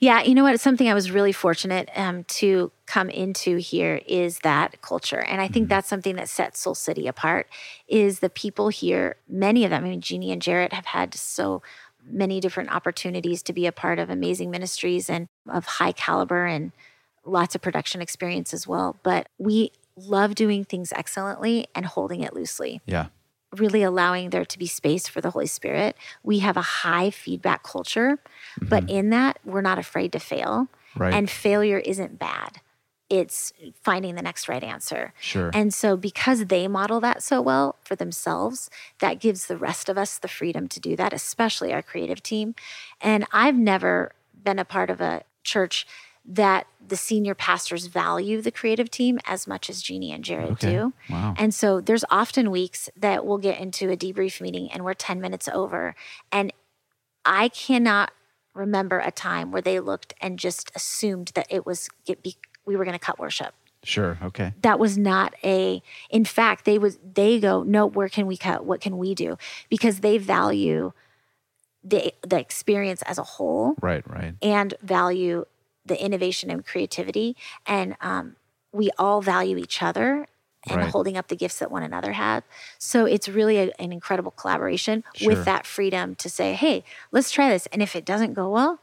Yeah, 0.00 0.20
you 0.22 0.34
know 0.34 0.42
what? 0.42 0.52
It's 0.54 0.64
something 0.64 0.88
I 0.88 0.94
was 0.94 1.12
really 1.12 1.30
fortunate 1.30 1.88
um, 1.94 2.24
to 2.40 2.72
come 2.86 3.08
into 3.08 3.58
here 3.58 4.00
is 4.08 4.40
that 4.40 4.82
culture, 4.82 5.20
and 5.20 5.40
I 5.40 5.46
think 5.46 5.68
that's 5.68 5.88
something 5.88 6.16
that 6.16 6.28
sets 6.28 6.58
Soul 6.58 6.74
City 6.74 7.06
apart. 7.06 7.46
Is 7.86 8.18
the 8.18 8.28
people 8.28 8.68
here? 8.68 9.14
Many 9.28 9.62
of 9.64 9.70
them. 9.70 9.84
I 9.84 9.90
mean, 9.90 10.00
Jeannie 10.00 10.32
and 10.32 10.42
Jarrett 10.42 10.72
have 10.72 10.86
had 10.86 11.14
so 11.14 11.62
many 12.04 12.40
different 12.40 12.74
opportunities 12.74 13.44
to 13.44 13.52
be 13.52 13.64
a 13.64 13.70
part 13.70 14.00
of 14.00 14.10
amazing 14.10 14.50
ministries 14.50 15.08
and 15.08 15.28
of 15.48 15.64
high 15.78 15.92
caliber 15.92 16.46
and 16.46 16.72
lots 17.24 17.54
of 17.54 17.62
production 17.62 18.00
experience 18.00 18.52
as 18.52 18.66
well. 18.66 18.96
But 19.02 19.28
we 19.38 19.72
love 19.96 20.34
doing 20.34 20.64
things 20.64 20.92
excellently 20.94 21.66
and 21.74 21.84
holding 21.84 22.22
it 22.22 22.32
loosely 22.32 22.80
yeah 22.86 23.08
really 23.56 23.82
allowing 23.82 24.30
there 24.30 24.44
to 24.44 24.58
be 24.58 24.66
space 24.66 25.08
for 25.08 25.20
the 25.20 25.30
Holy 25.30 25.46
Spirit. 25.46 25.96
We 26.22 26.38
have 26.40 26.56
a 26.56 26.62
high 26.62 27.10
feedback 27.10 27.62
culture, 27.62 28.18
mm-hmm. 28.58 28.68
but 28.68 28.88
in 28.88 29.10
that, 29.10 29.38
we're 29.44 29.60
not 29.60 29.78
afraid 29.78 30.12
to 30.12 30.18
fail. 30.18 30.68
Right. 30.96 31.12
And 31.14 31.28
failure 31.28 31.78
isn't 31.78 32.18
bad, 32.18 32.60
it's 33.08 33.52
finding 33.82 34.14
the 34.14 34.22
next 34.22 34.48
right 34.48 34.62
answer. 34.62 35.12
Sure. 35.20 35.50
And 35.52 35.72
so, 35.72 35.96
because 35.96 36.46
they 36.46 36.66
model 36.68 37.00
that 37.00 37.22
so 37.22 37.40
well 37.40 37.76
for 37.82 37.94
themselves, 37.94 38.70
that 39.00 39.20
gives 39.20 39.46
the 39.46 39.56
rest 39.56 39.88
of 39.88 39.98
us 39.98 40.18
the 40.18 40.28
freedom 40.28 40.68
to 40.68 40.80
do 40.80 40.96
that, 40.96 41.12
especially 41.12 41.72
our 41.72 41.82
creative 41.82 42.22
team. 42.22 42.54
And 43.00 43.26
I've 43.32 43.56
never 43.56 44.12
been 44.42 44.58
a 44.58 44.64
part 44.64 44.90
of 44.90 45.00
a 45.00 45.22
church 45.44 45.86
that 46.24 46.66
the 46.86 46.96
senior 46.96 47.34
pastors 47.34 47.86
value 47.86 48.40
the 48.40 48.50
creative 48.50 48.90
team 48.90 49.18
as 49.26 49.46
much 49.46 49.68
as 49.68 49.82
Jeannie 49.82 50.12
and 50.12 50.22
Jarrett 50.24 50.52
Okay. 50.52 50.70
do. 50.72 50.92
Wow. 51.10 51.34
And 51.36 51.52
so 51.54 51.80
there's 51.80 52.04
often 52.10 52.50
weeks 52.50 52.88
that 52.96 53.26
we'll 53.26 53.38
get 53.38 53.58
into 53.58 53.90
a 53.90 53.96
debrief 53.96 54.40
meeting 54.40 54.70
and 54.70 54.84
we're 54.84 54.94
10 54.94 55.20
minutes 55.20 55.48
over. 55.48 55.94
And 56.30 56.52
I 57.24 57.48
cannot 57.48 58.12
remember 58.54 58.98
a 59.00 59.10
time 59.10 59.50
where 59.50 59.62
they 59.62 59.80
looked 59.80 60.14
and 60.20 60.38
just 60.38 60.70
assumed 60.76 61.32
that 61.34 61.46
it 61.50 61.64
was 61.66 61.88
get 62.04 62.22
be, 62.22 62.36
we 62.66 62.76
were 62.76 62.84
going 62.84 62.98
to 62.98 63.04
cut 63.04 63.18
worship. 63.18 63.54
sure 63.82 64.18
okay 64.22 64.52
That 64.62 64.78
was 64.78 64.96
not 64.98 65.34
a 65.42 65.82
in 66.10 66.24
fact 66.24 66.64
they 66.66 66.78
was 66.78 66.98
they 67.14 67.40
go 67.40 67.62
no 67.64 67.86
where 67.86 68.08
can 68.08 68.26
we 68.28 68.36
cut 68.36 68.64
what 68.64 68.80
can 68.80 68.96
we 68.98 69.14
do 69.14 69.36
because 69.70 70.00
they 70.00 70.18
value 70.18 70.92
the 71.82 72.12
the 72.24 72.38
experience 72.38 73.02
as 73.02 73.18
a 73.18 73.22
whole 73.24 73.74
right 73.80 74.08
right 74.08 74.34
and 74.42 74.74
value 74.82 75.44
the 75.84 76.02
innovation 76.02 76.50
and 76.50 76.64
creativity 76.64 77.36
and 77.66 77.96
um, 78.00 78.36
we 78.72 78.90
all 78.98 79.20
value 79.20 79.56
each 79.56 79.82
other 79.82 80.26
and 80.68 80.76
Right. 80.80 80.90
holding 80.90 81.16
up 81.16 81.26
the 81.26 81.34
gifts 81.34 81.58
that 81.58 81.72
one 81.72 81.82
another 81.82 82.12
have. 82.12 82.44
So 82.78 83.04
it's 83.04 83.28
really 83.28 83.56
a, 83.58 83.72
an 83.80 83.92
incredible 83.92 84.30
collaboration 84.30 85.02
Sure. 85.14 85.30
with 85.30 85.44
that 85.44 85.66
freedom 85.66 86.14
to 86.16 86.28
say, 86.30 86.54
hey, 86.54 86.84
let's 87.10 87.32
try 87.32 87.48
this. 87.48 87.66
And 87.72 87.82
if 87.82 87.96
it 87.96 88.04
doesn't 88.04 88.34
go 88.34 88.48
well, 88.48 88.78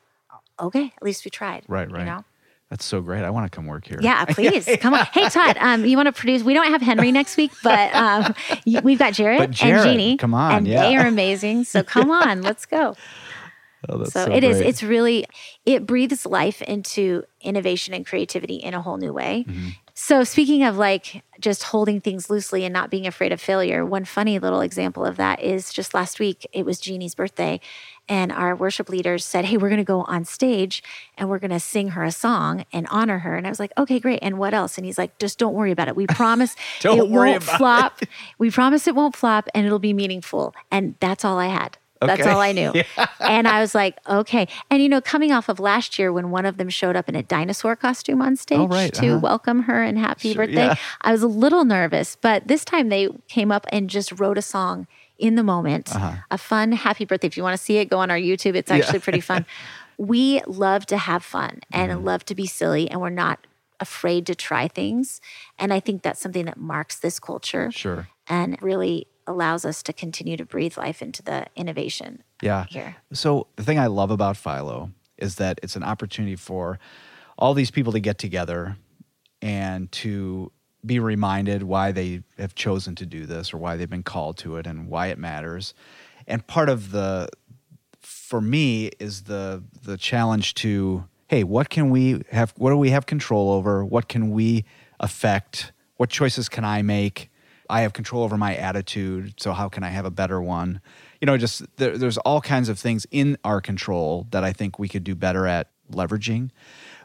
okay, 0.59 0.91
at 0.97 1.01
least 1.03 1.23
we 1.23 1.31
tried. 1.31 1.63
Right, 1.69 1.89
right. 1.89 1.99
You 2.01 2.05
know? 2.05 2.25
That's 2.69 2.85
so 2.85 3.01
great. 3.01 3.23
I 3.23 3.29
want 3.31 3.49
to 3.51 3.55
come 3.55 3.65
work 3.65 3.87
here. 3.87 3.97
Yeah, 4.01 4.25
please 4.29 4.67
come 4.81 4.93
on. 4.93 5.05
Hey, 5.13 5.27
Todd, 5.29 5.57
um, 5.61 5.85
you 5.85 5.95
want 5.97 6.07
to 6.07 6.11
produce? 6.11 6.43
We 6.43 6.53
don't 6.53 6.67
have 6.69 6.81
Henry 6.81 7.11
next 7.11 7.37
week, 7.37 7.51
but 7.63 7.95
um, 7.95 8.35
we've 8.83 8.99
got 8.99 9.13
Jarrett, 9.13 9.49
Jarrett, 9.51 9.87
and 9.87 9.91
Jeannie. 9.99 10.17
come 10.17 10.33
on, 10.35 10.51
and 10.53 10.67
yeah. 10.67 10.81
they 10.81 10.95
are 10.97 11.07
amazing. 11.07 11.63
So 11.63 11.81
come 11.81 12.11
on, 12.23 12.41
let's 12.43 12.65
go. 12.65 12.95
Oh, 13.87 13.97
that's 13.97 14.11
So, 14.13 14.25
so 14.25 14.33
it 14.33 14.43
is. 14.43 14.57
great. 14.57 14.67
It's 14.67 14.83
really 14.83 15.25
it 15.65 15.85
breathes 15.85 16.25
life 16.25 16.61
into 16.61 17.23
innovation 17.41 17.93
and 17.93 18.05
creativity 18.05 18.55
in 18.55 18.73
a 18.73 18.81
whole 18.81 18.97
new 18.97 19.13
way. 19.13 19.45
Mm-hmm. 19.47 19.69
So 19.93 20.23
speaking 20.23 20.63
of 20.63 20.77
like 20.77 21.23
just 21.41 21.63
holding 21.63 21.99
things 21.99 22.29
loosely 22.29 22.63
and 22.63 22.73
not 22.73 22.89
being 22.89 23.05
afraid 23.05 23.33
of 23.33 23.41
failure, 23.41 23.85
one 23.85 24.05
funny 24.05 24.39
little 24.39 24.61
example 24.61 25.05
of 25.05 25.17
that 25.17 25.41
is 25.41 25.73
just 25.73 25.93
last 25.93 26.19
week 26.19 26.47
it 26.53 26.65
was 26.65 26.79
Jeannie's 26.79 27.15
birthday 27.15 27.59
and 28.07 28.31
our 28.31 28.55
worship 28.55 28.89
leaders 28.89 29.23
said, 29.23 29.45
"Hey, 29.45 29.57
we're 29.57 29.69
going 29.69 29.77
to 29.77 29.83
go 29.83 30.01
on 30.01 30.25
stage 30.25 30.83
and 31.17 31.29
we're 31.29 31.37
going 31.39 31.51
to 31.51 31.59
sing 31.59 31.89
her 31.89 32.03
a 32.03 32.11
song 32.11 32.65
and 32.73 32.87
honor 32.89 33.19
her." 33.19 33.35
And 33.35 33.45
I 33.45 33.49
was 33.49 33.59
like, 33.59 33.71
"Okay, 33.77 33.99
great. 33.99 34.19
And 34.21 34.37
what 34.39 34.53
else?" 34.53 34.77
And 34.77 34.85
he's 34.85 34.97
like, 34.97 35.17
"Just 35.19 35.37
don't 35.37 35.53
worry 35.53 35.71
about 35.71 35.87
it. 35.87 35.95
We 35.95 36.07
promise 36.21 36.55
Don't 36.81 36.97
it 36.97 37.09
won't 37.09 37.43
flop. 37.43 38.01
We 38.37 38.49
promise 38.51 38.87
it 38.87 38.95
won't 38.95 39.15
flop 39.15 39.47
and 39.53 39.65
it'll 39.65 39.79
be 39.79 39.93
meaningful." 39.93 40.55
And 40.71 40.95
that's 40.99 41.23
all 41.23 41.37
I 41.37 41.47
had. 41.47 41.77
That's 42.01 42.25
all 42.25 42.39
I 42.39 42.51
knew. 42.53 42.71
and 43.19 43.47
I 43.47 43.59
was 43.61 43.75
like, 43.75 43.97
okay. 44.07 44.47
And 44.69 44.81
you 44.81 44.87
know, 44.89 45.01
coming 45.01 45.31
off 45.31 45.49
of 45.49 45.59
last 45.59 45.99
year 45.99 46.11
when 46.13 46.31
one 46.31 46.45
of 46.45 46.57
them 46.57 46.69
showed 46.69 46.95
up 46.95 47.09
in 47.09 47.15
a 47.15 47.23
dinosaur 47.23 47.75
costume 47.75 48.21
on 48.21 48.35
stage 48.35 48.59
Oh, 48.59 48.67
right. 48.67 48.93
to 48.95 49.07
Uh-huh. 49.07 49.19
welcome 49.19 49.63
her 49.63 49.83
and 49.83 49.97
happy 49.97 50.33
Sure, 50.33 50.45
birthday, 50.45 50.65
yeah. 50.67 50.75
I 51.01 51.11
was 51.11 51.21
a 51.23 51.27
little 51.27 51.65
nervous. 51.65 52.15
But 52.15 52.47
this 52.47 52.63
time 52.63 52.89
they 52.89 53.09
came 53.27 53.51
up 53.51 53.65
and 53.71 53.89
just 53.89 54.17
wrote 54.19 54.37
a 54.37 54.41
song 54.41 54.87
in 55.17 55.35
the 55.35 55.43
moment, 55.43 55.93
Uh-huh. 55.93 56.13
a 56.31 56.37
fun 56.37 56.71
happy 56.71 57.03
birthday. 57.03 57.27
If 57.27 57.35
you 57.35 57.43
want 57.43 57.57
to 57.57 57.63
see 57.63 57.77
it, 57.77 57.89
go 57.89 57.99
on 57.99 58.09
our 58.09 58.17
YouTube. 58.17 58.55
It's 58.55 58.71
actually 58.71 58.99
pretty 58.99 59.21
fun. 59.21 59.45
We 59.97 60.39
love 60.47 60.85
to 60.85 60.97
have 60.97 61.25
fun 61.25 61.59
and 61.73 61.91
Mm-hmm. 61.91 62.05
love 62.05 62.23
to 62.27 62.35
be 62.35 62.45
silly, 62.47 62.89
and 62.89 63.01
we're 63.01 63.09
not 63.09 63.45
afraid 63.81 64.25
to 64.27 64.35
try 64.35 64.69
things. 64.69 65.19
And 65.57 65.73
I 65.73 65.81
think 65.81 66.03
that's 66.03 66.21
something 66.21 66.45
that 66.45 66.55
marks 66.57 66.95
this 66.97 67.19
culture 67.19 67.69
Sure. 67.71 68.07
and 68.29 68.57
really 68.61 69.07
allows 69.29 69.63
us 69.63 69.83
to 69.83 69.93
continue 69.93 70.35
to 70.35 70.45
breathe 70.45 70.75
life 70.75 71.01
into 71.01 71.21
the 71.21 71.45
innovation 71.55 72.23
Yeah. 72.41 72.65
here. 72.67 72.95
So 73.13 73.47
the 73.55 73.63
thing 73.63 73.77
I 73.77 73.87
love 73.87 74.09
about 74.11 74.35
Philo 74.35 74.91
is 75.17 75.35
that 75.35 75.59
it's 75.61 75.75
an 75.75 75.83
opportunity 75.83 76.35
for 76.35 76.79
all 77.37 77.53
these 77.53 77.71
people 77.71 77.93
to 77.93 77.99
get 77.99 78.17
together 78.17 78.75
and 79.41 79.91
to 79.91 80.51
be 80.85 80.97
reminded 80.99 81.63
why 81.63 81.91
they 81.91 82.23
have 82.37 82.55
chosen 82.55 82.95
to 82.95 83.05
do 83.05 83.25
this 83.25 83.53
or 83.53 83.57
why 83.57 83.75
they've 83.75 83.89
been 83.89 84.03
called 84.03 84.37
to 84.37 84.55
it 84.57 84.65
and 84.65 84.87
why 84.87 85.07
it 85.07 85.17
matters. 85.17 85.73
And 86.25 86.45
part 86.47 86.69
of 86.69 86.91
the 86.91 87.29
for 88.01 88.41
me 88.41 88.87
is 88.99 89.23
the 89.23 89.63
the 89.83 89.97
challenge 89.97 90.53
to 90.55 91.05
hey, 91.27 91.43
what 91.43 91.69
can 91.69 91.89
we 91.91 92.23
have 92.31 92.53
what 92.57 92.71
do 92.71 92.77
we 92.77 92.89
have 92.89 93.05
control 93.05 93.51
over? 93.51 93.85
What 93.85 94.07
can 94.07 94.31
we 94.31 94.65
affect? 94.99 95.71
What 95.97 96.09
choices 96.09 96.49
can 96.49 96.63
I 96.63 96.81
make? 96.81 97.28
I 97.69 97.81
have 97.81 97.93
control 97.93 98.23
over 98.23 98.37
my 98.37 98.55
attitude, 98.55 99.35
so 99.39 99.53
how 99.53 99.69
can 99.69 99.83
I 99.83 99.89
have 99.89 100.05
a 100.05 100.11
better 100.11 100.41
one? 100.41 100.81
You 101.21 101.25
know, 101.27 101.37
just 101.37 101.63
there, 101.77 101.97
there's 101.97 102.17
all 102.19 102.41
kinds 102.41 102.69
of 102.69 102.79
things 102.79 103.05
in 103.11 103.37
our 103.43 103.61
control 103.61 104.27
that 104.31 104.43
I 104.43 104.53
think 104.53 104.79
we 104.79 104.87
could 104.87 105.03
do 105.03 105.15
better 105.15 105.45
at 105.47 105.69
leveraging. 105.91 106.49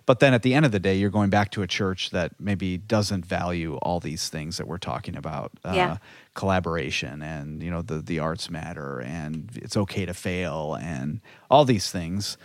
But 0.07 0.21
then 0.21 0.35
at 0.35 0.43
the 0.43 0.53
end 0.53 0.67
of 0.67 0.73
the 0.73 0.79
day, 0.79 0.95
you're 0.97 1.09
going 1.11 1.31
back 1.31 1.51
to 1.53 1.63
a 1.63 1.67
church 1.67 2.11
that 2.11 2.33
maybe 2.39 2.77
doesn't 2.77 3.25
value 3.25 3.77
all 3.77 4.01
these 4.01 4.29
things 4.29 4.59
that 4.59 4.67
we're 4.67 4.77
talking 4.79 5.17
about. 5.17 5.53
Uh, 5.65 5.97
collaboration 6.35 7.23
and 7.23 7.63
you 7.63 7.71
know 7.71 7.81
the 7.81 8.01
the 8.03 8.19
arts 8.19 8.51
matter 8.51 9.01
and 9.01 9.51
it's 9.55 9.77
okay 9.77 10.05
to 10.05 10.13
fail 10.13 10.75
and 10.81 11.21
all 11.49 11.65
these 11.65 11.91
things 11.93 12.37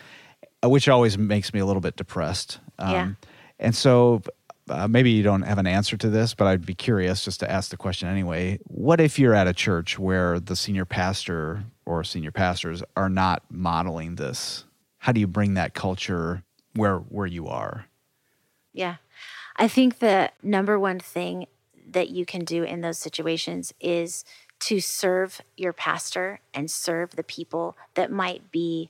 uh, 0.63 0.69
which 0.69 0.87
always 0.87 1.17
makes 1.17 1.53
me 1.55 1.59
a 1.59 1.65
little 1.65 1.81
bit 1.81 1.95
depressed 1.95 2.59
um, 2.77 2.91
Yeah. 2.93 3.09
and 3.59 3.75
so 3.75 4.21
uh, 4.71 4.87
maybe 4.87 5.11
you 5.11 5.23
don't 5.23 5.41
have 5.43 5.57
an 5.57 5.67
answer 5.67 5.97
to 5.97 6.09
this 6.09 6.33
but 6.33 6.47
i'd 6.47 6.65
be 6.65 6.75
curious 6.75 7.25
just 7.25 7.39
to 7.39 7.51
ask 7.51 7.71
the 7.71 7.77
question 7.77 8.07
anyway 8.07 8.57
what 8.65 8.99
if 8.99 9.17
you're 9.19 9.33
at 9.33 9.47
a 9.47 9.53
church 9.53 9.99
where 9.99 10.39
the 10.39 10.55
senior 10.55 10.85
pastor 10.85 11.63
or 11.85 12.03
senior 12.03 12.31
pastors 12.31 12.83
are 12.95 13.09
not 13.09 13.43
modeling 13.49 14.15
this 14.15 14.65
how 14.99 15.11
do 15.11 15.19
you 15.19 15.27
bring 15.27 15.53
that 15.53 15.73
culture 15.73 16.43
where 16.73 16.97
where 16.97 17.27
you 17.27 17.47
are 17.47 17.85
Yeah. 18.73 18.95
I 19.55 19.67
think 19.67 19.99
the 19.99 20.31
number 20.41 20.79
one 20.79 20.99
thing 20.99 21.47
that 21.91 22.09
you 22.09 22.25
can 22.25 22.45
do 22.45 22.63
in 22.63 22.81
those 22.81 22.97
situations 22.97 23.73
is 23.79 24.23
to 24.61 24.79
serve 24.79 25.41
your 25.57 25.73
pastor 25.73 26.39
and 26.53 26.69
serve 26.69 27.15
the 27.15 27.23
people 27.23 27.75
that 27.95 28.11
might 28.11 28.51
be 28.51 28.89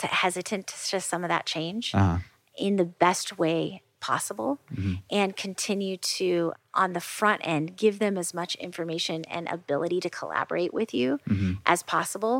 hesitant 0.00 0.66
to 0.68 1.00
some 1.00 1.24
of 1.24 1.28
that 1.28 1.46
change 1.46 1.94
uh-huh. 1.94 2.18
in 2.56 2.76
the 2.76 2.84
best 2.84 3.38
way 3.38 3.82
possible 4.10 4.58
Mm-hmm. 4.74 4.94
and 5.10 5.36
continue 5.36 5.96
to 6.18 6.52
on 6.74 6.92
the 6.92 7.00
front 7.18 7.40
end 7.44 7.76
give 7.76 7.98
them 7.98 8.18
as 8.18 8.34
much 8.34 8.54
information 8.56 9.24
and 9.36 9.48
ability 9.48 10.00
to 10.00 10.10
collaborate 10.10 10.72
with 10.74 10.92
you 11.00 11.08
Mm-hmm. 11.28 11.52
as 11.64 11.82
possible 11.82 12.36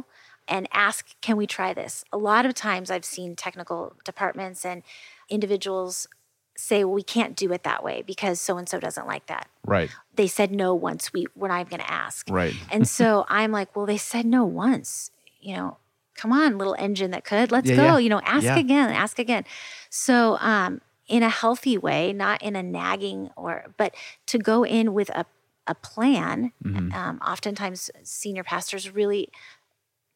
and 0.49 0.69
ask 0.73 1.01
can 1.27 1.37
we 1.37 1.47
try 1.47 1.71
this 1.73 2.05
a 2.13 2.19
lot 2.19 2.45
of 2.47 2.53
times 2.69 2.91
i've 2.91 3.05
seen 3.17 3.31
technical 3.37 3.81
departments 4.05 4.65
and 4.71 4.83
individuals 5.37 6.07
say 6.57 6.85
well 6.85 6.93
we 6.95 7.03
can't 7.03 7.35
do 7.37 7.53
it 7.53 7.63
that 7.63 7.83
way 7.83 8.03
because 8.13 8.41
so 8.41 8.59
and 8.59 8.69
so 8.69 8.79
doesn't 8.81 9.07
like 9.07 9.27
that 9.27 9.47
right 9.65 9.91
they 10.15 10.27
said 10.27 10.51
no 10.51 10.75
once 10.75 11.13
we 11.13 11.27
we're 11.37 11.49
not 11.49 11.61
even 11.61 11.71
going 11.71 11.81
to 11.89 11.91
ask 12.07 12.29
right 12.31 12.55
and 12.71 12.87
so 12.89 13.25
i'm 13.39 13.53
like 13.53 13.75
well 13.77 13.87
they 13.87 13.97
said 13.97 14.27
no 14.27 14.45
once 14.45 15.11
you 15.41 15.55
know 15.57 15.77
come 16.15 16.33
on 16.33 16.59
little 16.59 16.77
engine 16.79 17.11
that 17.13 17.25
could 17.25 17.51
let's 17.51 17.71
Yeah, 17.71 17.77
go 17.77 17.83
yeah. 17.85 17.99
you 17.99 18.09
know 18.11 18.21
ask 18.37 18.45
Yeah. 18.45 18.59
again 18.59 18.91
ask 18.91 19.19
again 19.19 19.45
so 19.89 20.37
um 20.41 20.81
in 21.13 21.23
a 21.23 21.29
healthy 21.29 21.77
way 21.77 22.13
not 22.13 22.41
in 22.43 22.55
a 22.57 22.63
nagging 22.63 23.31
or 23.37 23.53
but 23.77 23.95
to 24.27 24.39
go 24.39 24.65
in 24.65 24.95
with 24.95 25.11
a 25.11 25.25
a 25.69 25.75
plan. 25.77 26.51
Mm-hmm. 26.65 26.93
um, 26.93 27.21
oftentimes 27.33 27.91
senior 28.03 28.43
pastors 28.43 28.91
really 28.91 29.29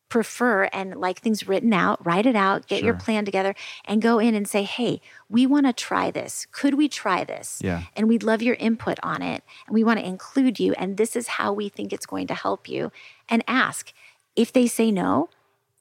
prefer 0.09 0.64
and 0.72 0.94
like 0.96 1.18
things 1.20 1.48
written 1.48 1.72
out 1.72 2.04
write 2.06 2.26
it 2.26 2.37
out 2.37 2.66
get 2.68 2.82
your 2.82 2.94
plan 2.94 3.24
together 3.24 3.54
and 3.85 4.00
go 4.00 4.20
in 4.20 4.35
and 4.37 4.46
say 4.48 4.62
hey 4.62 5.00
we 5.28 5.46
want 5.46 5.66
to 5.66 5.72
try 5.72 6.11
this. 6.11 6.46
Could 6.52 6.74
we 6.74 6.88
try 6.88 7.24
this? 7.24 7.61
Yeah. 7.62 7.82
and 7.96 8.09
we'd 8.09 8.22
love 8.22 8.40
your 8.40 8.54
input 8.68 8.98
on 9.02 9.20
it. 9.22 9.42
And 9.66 9.74
we 9.74 9.82
want 9.85 9.98
to 10.00 10.06
include 10.06 10.59
you 10.61 10.72
and 10.74 10.96
this 10.96 11.16
is 11.16 11.26
how 11.38 11.52
we 11.52 11.68
think 11.68 11.92
it's 11.92 12.06
going 12.06 12.28
to 12.28 12.35
help 12.35 12.68
you. 12.68 12.90
And 13.28 13.42
ask. 13.46 13.92
If 14.37 14.52
they 14.52 14.66
say 14.66 14.90
no 14.90 15.28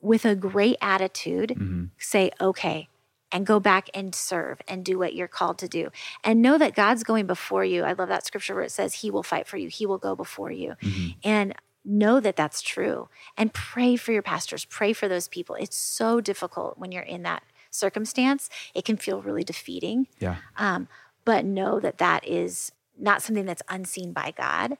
with 0.01 0.25
a 0.25 0.35
great 0.35 0.77
attitude 0.81 1.49
Mm-hmm. 1.57 1.85
say 1.97 2.31
okay 2.39 2.87
and 3.35 3.45
go 3.45 3.59
back 3.59 3.89
and 3.93 4.15
serve 4.15 4.61
and 4.65 4.85
do 4.85 4.97
what 4.97 5.13
you're 5.13 5.27
called 5.27 5.57
to 5.57 5.67
do. 5.67 5.89
And 6.23 6.41
know 6.41 6.57
that 6.57 6.73
god's 6.73 7.03
going 7.03 7.27
before 7.27 7.65
you. 7.65 7.83
I 7.83 7.91
love 7.91 8.07
that 8.07 8.25
scripture 8.25 8.55
where 8.55 8.63
it 8.63 8.71
says 8.71 8.93
he 8.93 9.11
will 9.11 9.23
fight 9.23 9.45
for 9.45 9.57
you. 9.57 9.67
He 9.67 9.85
will 9.85 9.97
go 9.97 10.15
before 10.15 10.51
you. 10.51 10.75
Mm-hmm. 10.81 11.07
and 11.21 11.53
know 11.83 12.21
that 12.21 12.37
that's 12.37 12.61
true. 12.61 13.09
And 13.37 13.53
pray 13.53 13.97
for 13.97 14.13
your 14.13 14.21
pastors. 14.21 14.63
Pray 14.63 14.93
for 14.93 15.09
those 15.09 15.27
people. 15.27 15.55
It's 15.55 15.75
so 15.75 16.21
difficult 16.21 16.77
when 16.77 16.93
you're 16.93 17.03
in 17.03 17.23
that 17.23 17.43
circumstance. 17.71 18.49
It 18.73 18.85
can 18.85 18.95
feel 18.95 19.21
really 19.21 19.43
defeating. 19.43 20.07
Yeah. 20.19 20.37
Um, 20.57 20.87
but 21.25 21.43
know 21.43 21.81
that 21.81 21.97
that 21.97 22.25
is 22.25 22.71
not 22.97 23.21
something 23.21 23.45
that's 23.45 23.61
unseen 23.67 24.13
by 24.13 24.33
God, 24.35 24.77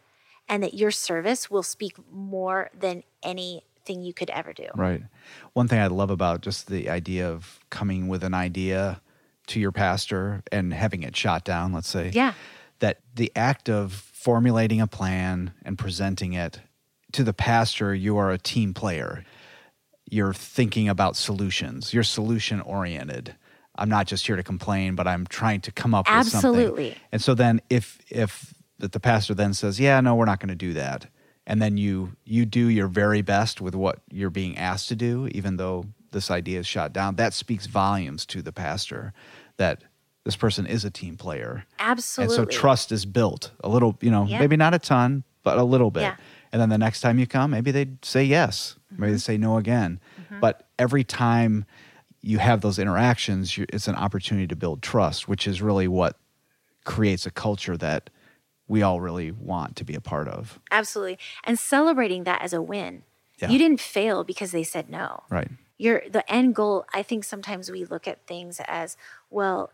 and 0.48 0.64
that 0.64 0.74
your 0.74 0.92
service 0.92 1.52
will 1.52 1.62
speak 1.62 1.98
more 2.10 2.72
than 2.74 3.04
anything 3.86 4.04
you 4.04 4.14
could 4.14 4.30
ever 4.30 4.54
do. 4.54 4.68
Right. 4.76 5.04
One 5.54 5.68
thing 5.68 5.80
I 5.80 5.88
love 5.88 6.10
about 6.10 6.42
just 6.42 6.68
the 6.68 6.90
idea 6.90 7.30
of 7.30 7.60
coming 7.70 8.08
with 8.08 8.24
an 8.24 8.34
idea 8.34 9.02
to 9.48 9.60
your 9.60 9.72
pastor 9.72 10.44
and 10.52 10.74
having 10.74 11.04
it 11.04 11.16
shot 11.16 11.44
down, 11.44 11.72
let's 11.72 11.88
say. 11.88 12.12
Yeah. 12.14 12.34
That 12.80 13.00
the 13.16 13.32
act 13.36 13.70
of 13.70 13.94
formulating 13.94 14.82
a 14.82 14.88
plan 14.88 15.54
and 15.64 15.78
presenting 15.78 16.34
it 16.34 16.60
to 17.14 17.24
the 17.24 17.34
pastor, 17.34 17.94
you 17.94 18.18
are 18.18 18.32
a 18.32 18.38
team 18.38 18.74
player. 18.74 19.24
You're 20.10 20.34
thinking 20.34 20.90
about 20.90 21.16
solutions. 21.16 21.94
You're 21.94 22.04
solution 22.04 22.62
oriented. 22.62 23.36
I'm 23.78 23.90
not 23.90 24.08
just 24.08 24.26
here 24.26 24.36
to 24.36 24.44
complain, 24.44 24.96
but 24.96 25.08
I'm 25.08 25.26
trying 25.28 25.62
to 25.62 25.72
come 25.72 25.94
up 25.94 26.08
with 26.08 26.28
something. 26.28 26.50
Absolutely. 26.50 26.98
And 27.12 27.22
so 27.22 27.34
then 27.34 27.62
if 27.70 28.00
if 28.10 28.54
that 28.80 28.92
the 28.92 29.00
pastor 29.00 29.34
then 29.34 29.54
says, 29.54 29.80
"Yeah, 29.80 30.00
no, 30.02 30.16
we're 30.16 30.26
not 30.26 30.40
going 30.40 30.50
to 30.50 30.56
do 30.56 30.74
that." 30.74 31.08
And 31.48 31.62
then 31.62 31.78
you 31.78 32.16
you 32.26 32.46
do 32.46 32.68
your 32.68 32.88
very 32.88 33.22
best 33.22 33.62
with 33.62 33.76
what 33.76 34.00
you're 34.12 34.30
being 34.32 34.58
asked 34.58 34.88
to 34.90 34.96
do 34.96 35.28
even 35.32 35.58
though 35.58 35.86
this 36.12 36.32
idea 36.32 36.60
is 36.60 36.68
shot 36.68 36.94
down. 36.94 37.16
That 37.16 37.34
speaks 37.34 37.66
volumes 37.68 38.26
to 38.28 38.42
the 38.42 38.52
pastor 38.52 39.14
that 39.58 39.84
this 40.24 40.36
person 40.36 40.66
is 40.66 40.84
a 40.84 40.90
team 40.90 41.18
player. 41.18 41.66
Absolutely. 41.80 42.36
And 42.36 42.50
so 42.50 42.50
trust 42.60 42.92
is 42.92 43.06
built 43.06 43.52
a 43.64 43.70
little, 43.70 43.98
you 44.02 44.10
know, 44.10 44.26
Yeah. 44.26 44.40
maybe 44.40 44.56
not 44.58 44.74
a 44.74 44.80
ton, 44.80 45.24
but 45.44 45.58
a 45.58 45.64
little 45.64 45.92
bit. 45.92 46.02
Yeah. 46.02 46.16
And 46.52 46.62
then 46.62 46.70
the 46.70 46.78
next 46.78 47.02
time 47.02 47.20
you 47.20 47.28
come, 47.28 47.52
maybe 47.52 47.70
they 47.72 47.88
say 48.02 48.24
yes, 48.24 48.76
maybe 48.90 49.12
they 49.12 49.18
say 49.20 49.38
no 49.38 49.58
again. 49.58 50.00
Mm. 50.32 50.40
But 50.40 50.68
every 50.80 51.04
time 51.04 51.66
you 52.22 52.40
have 52.40 52.62
those 52.62 52.80
interactions, 52.80 53.56
you, 53.58 53.66
it's 53.72 53.88
an 53.88 53.96
opportunity 53.96 54.48
to 54.48 54.56
build 54.56 54.82
trust, 54.82 55.28
which 55.28 55.46
is 55.48 55.62
really 55.62 55.88
what 55.88 56.18
creates 56.86 57.26
a 57.26 57.32
culture 57.32 57.78
that 57.78 58.10
we 58.68 58.82
all 58.82 59.00
really 59.00 59.32
want 59.32 59.76
to 59.78 59.84
be 59.84 59.96
a 59.96 60.02
part 60.02 60.28
of. 60.28 60.60
Absolutely. 60.72 61.20
And 61.44 61.60
celebrating 61.60 62.24
that 62.24 62.42
as 62.42 62.54
a 62.54 62.62
win. 62.62 63.04
Yeah. 63.38 63.50
You 63.50 63.58
didn't 63.58 63.82
fail 63.82 64.24
because 64.24 64.52
they 64.52 64.64
said 64.64 64.90
no. 64.90 65.24
Right. 65.30 65.50
Your 65.78 66.04
the 66.10 66.30
end 66.32 66.56
goal, 66.56 66.86
I 66.94 67.04
think 67.04 67.24
sometimes 67.24 67.70
we 67.70 67.84
look 67.86 68.08
at 68.08 68.26
things 68.26 68.62
as, 68.66 68.96
well, 69.30 69.72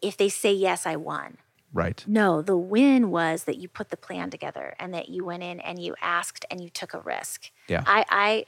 if 0.00 0.16
they 0.16 0.28
say 0.28 0.52
yes, 0.52 0.86
I 0.86 0.96
won. 0.96 1.38
Right. 1.72 2.04
No, 2.06 2.40
the 2.40 2.56
win 2.56 3.10
was 3.10 3.44
that 3.44 3.58
you 3.58 3.66
put 3.66 3.90
the 3.90 3.96
plan 3.96 4.30
together 4.30 4.76
and 4.78 4.94
that 4.94 5.08
you 5.08 5.24
went 5.24 5.42
in 5.42 5.58
and 5.58 5.80
you 5.80 5.96
asked 6.00 6.44
and 6.50 6.62
you 6.62 6.68
took 6.68 6.94
a 6.94 7.00
risk. 7.00 7.50
Yeah. 7.66 7.82
I, 7.84 8.04
I 8.08 8.46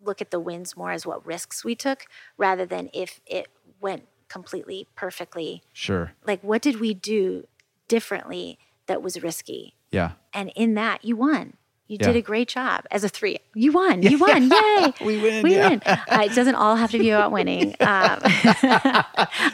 look 0.00 0.20
at 0.20 0.30
the 0.30 0.38
wins 0.38 0.76
more 0.76 0.92
as 0.92 1.04
what 1.04 1.26
risks 1.26 1.64
we 1.64 1.74
took 1.74 2.06
rather 2.36 2.64
than 2.64 2.88
if 2.94 3.20
it 3.26 3.48
went 3.80 4.04
completely 4.28 4.86
perfectly. 4.94 5.62
Sure. 5.72 6.12
Like, 6.24 6.40
what 6.42 6.62
did 6.62 6.78
we 6.78 6.94
do 6.94 7.48
differently 7.88 8.60
that 8.88 9.02
was 9.02 9.22
risky? 9.22 9.74
Yeah. 9.92 10.12
And 10.34 10.50
in 10.56 10.74
that, 10.74 11.04
you 11.04 11.16
won. 11.16 11.54
You 11.86 11.96
Yeah. 11.98 12.08
did 12.08 12.16
a 12.16 12.20
great 12.20 12.48
job 12.48 12.84
as 12.90 13.02
a 13.02 13.08
three. 13.08 13.38
You 13.54 13.72
won. 13.72 14.02
You 14.02 14.18
won. 14.18 14.50
Yay. 14.50 14.92
We 15.00 15.16
win, 15.22 15.42
We 15.42 15.54
yeah. 15.54 15.68
win. 15.70 15.80
Uh, 15.86 16.22
it 16.26 16.34
doesn't 16.34 16.54
all 16.56 16.76
have 16.76 16.90
to 16.90 16.98
be 16.98 17.08
about 17.08 17.32
winning. 17.32 17.74
Um, 17.80 18.18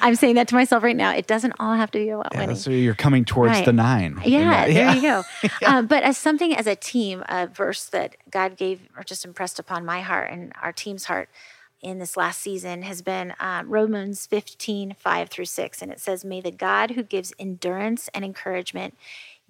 I'm 0.02 0.14
saying 0.16 0.34
that 0.36 0.48
to 0.48 0.54
myself 0.54 0.82
right 0.82 0.96
now. 0.96 1.12
It 1.14 1.26
doesn't 1.26 1.52
all 1.60 1.74
have 1.74 1.90
to 1.92 1.98
be 1.98 2.08
about 2.10 2.28
Yeah, 2.32 2.40
winning. 2.40 2.56
so 2.56 2.70
you're 2.70 2.94
coming 2.94 3.24
towards 3.24 3.52
Right. 3.52 3.64
the 3.64 3.72
nine. 3.72 4.18
in 4.24 4.32
Yeah, 4.32 4.66
there 4.66 4.94
you 4.96 5.02
go. 5.02 5.22
Um, 5.64 5.86
but 5.86 6.02
as 6.02 6.16
something 6.16 6.54
as 6.56 6.66
a 6.66 6.74
team, 6.74 7.22
a 7.28 7.46
verse 7.46 7.84
that 7.86 8.16
God 8.30 8.56
gave 8.56 8.80
or 8.96 9.04
just 9.04 9.24
impressed 9.24 9.58
upon 9.58 9.84
my 9.84 10.00
heart 10.00 10.30
and 10.30 10.52
our 10.62 10.72
team's 10.72 11.04
heart 11.04 11.28
in 11.84 11.98
this 11.98 12.16
last 12.16 12.40
season 12.40 12.82
has 12.82 13.02
been 13.02 13.34
um, 13.38 13.68
Romans 13.68 14.26
15, 14.26 14.96
5 14.98 15.28
through 15.28 15.44
6. 15.44 15.82
And 15.82 15.92
it 15.92 16.00
says, 16.00 16.24
May 16.24 16.40
the 16.40 16.50
God 16.50 16.92
who 16.92 17.02
gives 17.02 17.34
endurance 17.38 18.08
and 18.14 18.24
encouragement 18.24 18.96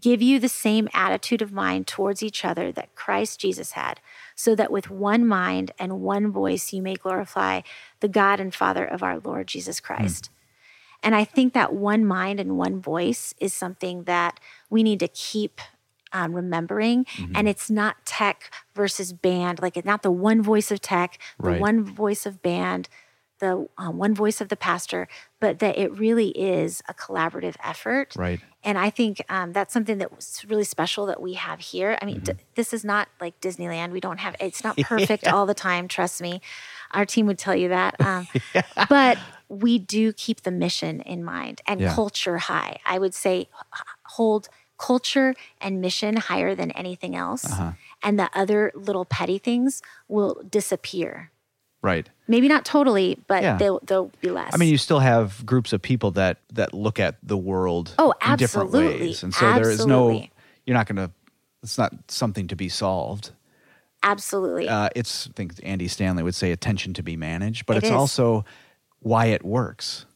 give 0.00 0.20
you 0.20 0.38
the 0.38 0.48
same 0.48 0.88
attitude 0.92 1.40
of 1.40 1.52
mind 1.52 1.86
towards 1.86 2.22
each 2.22 2.44
other 2.44 2.70
that 2.72 2.94
Christ 2.94 3.40
Jesus 3.40 3.72
had, 3.72 4.00
so 4.34 4.54
that 4.54 4.72
with 4.72 4.90
one 4.90 5.26
mind 5.26 5.70
and 5.78 6.00
one 6.00 6.30
voice 6.30 6.72
you 6.72 6.82
may 6.82 6.94
glorify 6.94 7.62
the 8.00 8.08
God 8.08 8.40
and 8.40 8.54
Father 8.54 8.84
of 8.84 9.02
our 9.02 9.18
Lord 9.20 9.46
Jesus 9.46 9.80
Christ. 9.80 10.30
And 11.02 11.14
I 11.14 11.24
think 11.24 11.52
that 11.52 11.72
one 11.72 12.04
mind 12.04 12.40
and 12.40 12.56
one 12.56 12.80
voice 12.80 13.34
is 13.38 13.52
something 13.52 14.04
that 14.04 14.40
we 14.68 14.82
need 14.82 15.00
to 15.00 15.08
keep 15.08 15.60
um, 16.14 16.32
remembering. 16.32 17.04
Mm-hmm. 17.04 17.32
And 17.36 17.48
it's 17.48 17.68
not 17.70 18.06
tech 18.06 18.50
versus 18.74 19.12
band, 19.12 19.60
like 19.60 19.76
it's 19.76 19.84
not 19.86 20.02
the 20.02 20.10
one 20.10 20.40
voice 20.42 20.70
of 20.70 20.80
tech, 20.80 21.18
the 21.38 21.50
Right. 21.50 21.60
one 21.60 21.84
voice 21.84 22.24
of 22.24 22.40
band, 22.40 22.88
the 23.40 23.68
um, 23.76 23.98
one 23.98 24.14
voice 24.14 24.40
of 24.40 24.48
the 24.48 24.56
pastor, 24.56 25.08
but 25.40 25.58
that 25.58 25.76
it 25.76 25.92
really 25.98 26.28
is 26.28 26.82
a 26.88 26.94
collaborative 26.94 27.56
effort. 27.62 28.14
Right. 28.16 28.40
And 28.62 28.78
I 28.78 28.88
think 28.90 29.22
um, 29.28 29.52
that's 29.52 29.74
something 29.74 29.98
that 29.98 30.14
was 30.14 30.42
really 30.48 30.64
special 30.64 31.04
that 31.06 31.20
we 31.20 31.34
have 31.34 31.60
here. 31.60 31.98
I 32.00 32.06
mean, 32.06 32.20
Mm-hmm. 32.22 32.36
d- 32.38 32.44
this 32.54 32.72
is 32.72 32.84
not 32.84 33.08
like 33.20 33.38
Disneyland. 33.40 33.90
We 33.90 34.00
don't 34.00 34.20
have, 34.20 34.36
it's 34.40 34.62
not 34.64 34.76
perfect 34.94 35.26
all 35.26 35.44
the 35.46 35.52
time. 35.54 35.88
Trust 35.88 36.22
me. 36.22 36.40
Our 36.92 37.04
team 37.04 37.26
would 37.26 37.38
tell 37.38 37.56
you 37.56 37.68
that. 37.70 37.96
Um, 38.00 38.26
But 38.88 39.18
we 39.48 39.78
do 39.78 40.12
keep 40.12 40.42
the 40.42 40.50
mission 40.52 41.00
in 41.00 41.22
mind 41.24 41.60
and 41.66 41.80
Yeah. 41.80 41.92
culture 41.94 42.38
high. 42.38 42.78
I 42.86 42.98
would 42.98 43.14
say 43.14 43.48
hold 44.04 44.48
culture 44.86 45.34
and 45.60 45.80
mission 45.80 46.16
higher 46.16 46.54
than 46.54 46.70
anything 46.72 47.14
else. 47.16 47.44
Uh-huh. 47.44 47.72
And 48.02 48.18
the 48.18 48.28
other 48.34 48.70
little 48.74 49.04
petty 49.04 49.38
things 49.38 49.82
will 50.08 50.34
disappear. 50.58 51.30
Right. 51.82 52.08
Maybe 52.28 52.48
not 52.48 52.64
totally, 52.64 53.18
but 53.26 53.42
Yeah. 53.42 53.56
they'll, 53.58 53.80
they'll 53.88 54.10
be 54.22 54.30
less. 54.30 54.52
I 54.54 54.56
mean, 54.56 54.70
you 54.70 54.78
still 54.78 55.00
have 55.00 55.44
groups 55.44 55.72
of 55.74 55.80
people 55.82 56.10
that 56.12 56.36
that 56.58 56.72
look 56.72 56.98
at 56.98 57.14
the 57.22 57.36
world 57.36 57.94
Oh, 57.98 58.12
in 58.26 58.36
different 58.36 58.70
ways, 58.72 59.22
and 59.22 59.32
so 59.34 59.52
there 59.52 59.70
is 59.70 59.84
no. 59.86 60.22
You're 60.66 60.78
not 60.80 60.86
going 60.88 60.96
to. 60.96 61.10
It's 61.62 61.78
not 61.78 61.92
something 62.08 62.48
to 62.48 62.56
be 62.56 62.68
solved. 62.68 63.30
Absolutely. 64.02 64.68
Uh, 64.68 64.88
it's 64.94 65.26
I 65.28 65.30
think 65.36 65.52
Andy 65.62 65.88
Stanley 65.88 66.22
would 66.22 66.34
say 66.34 66.52
attention 66.52 66.94
to 66.94 67.02
be 67.02 67.16
managed, 67.16 67.66
but 67.66 67.76
It 67.76 67.84
it's 67.84 67.86
is. 67.90 67.96
also 67.96 68.44
why 69.00 69.26
it 69.26 69.42
works. 69.44 70.06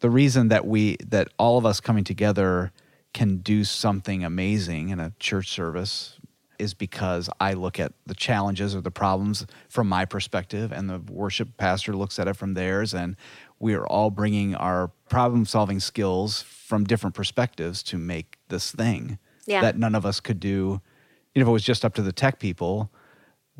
The 0.00 0.10
reason 0.10 0.48
that 0.48 0.66
we 0.66 0.96
that 1.08 1.28
all 1.38 1.56
of 1.58 1.64
us 1.66 1.80
coming 1.80 2.04
together 2.04 2.70
can 3.12 3.38
do 3.38 3.64
something 3.64 4.24
amazing 4.24 4.90
in 4.90 5.00
a 5.00 5.12
church 5.18 5.48
service 5.50 6.18
is 6.58 6.74
because 6.74 7.30
I 7.40 7.54
look 7.54 7.80
at 7.80 7.92
the 8.06 8.14
challenges 8.14 8.74
or 8.76 8.82
the 8.82 8.90
problems 8.90 9.46
from 9.70 9.88
my 9.88 10.04
perspective, 10.04 10.72
and 10.72 10.90
the 10.90 10.98
worship 10.98 11.56
pastor 11.56 11.94
looks 11.96 12.18
at 12.18 12.28
it 12.28 12.36
from 12.36 12.52
theirs, 12.54 12.92
and 12.92 13.16
we 13.58 13.74
are 13.74 13.86
all 13.86 14.10
bringing 14.10 14.54
our 14.54 14.88
problem 15.08 15.46
solving 15.46 15.80
skills 15.80 16.42
from 16.42 16.84
different 16.84 17.14
perspectives 17.16 17.82
to 17.84 17.96
make 17.98 18.36
this 18.48 18.70
thing 18.72 19.18
Yeah. 19.46 19.62
that 19.62 19.78
none 19.78 19.94
of 19.94 20.04
us 20.04 20.20
could 20.20 20.38
do. 20.38 20.80
You 21.34 21.40
know, 21.40 21.42
if 21.42 21.48
it 21.48 21.52
was 21.52 21.64
just 21.64 21.84
up 21.84 21.94
to 21.94 22.02
the 22.02 22.12
tech 22.12 22.38
people, 22.38 22.92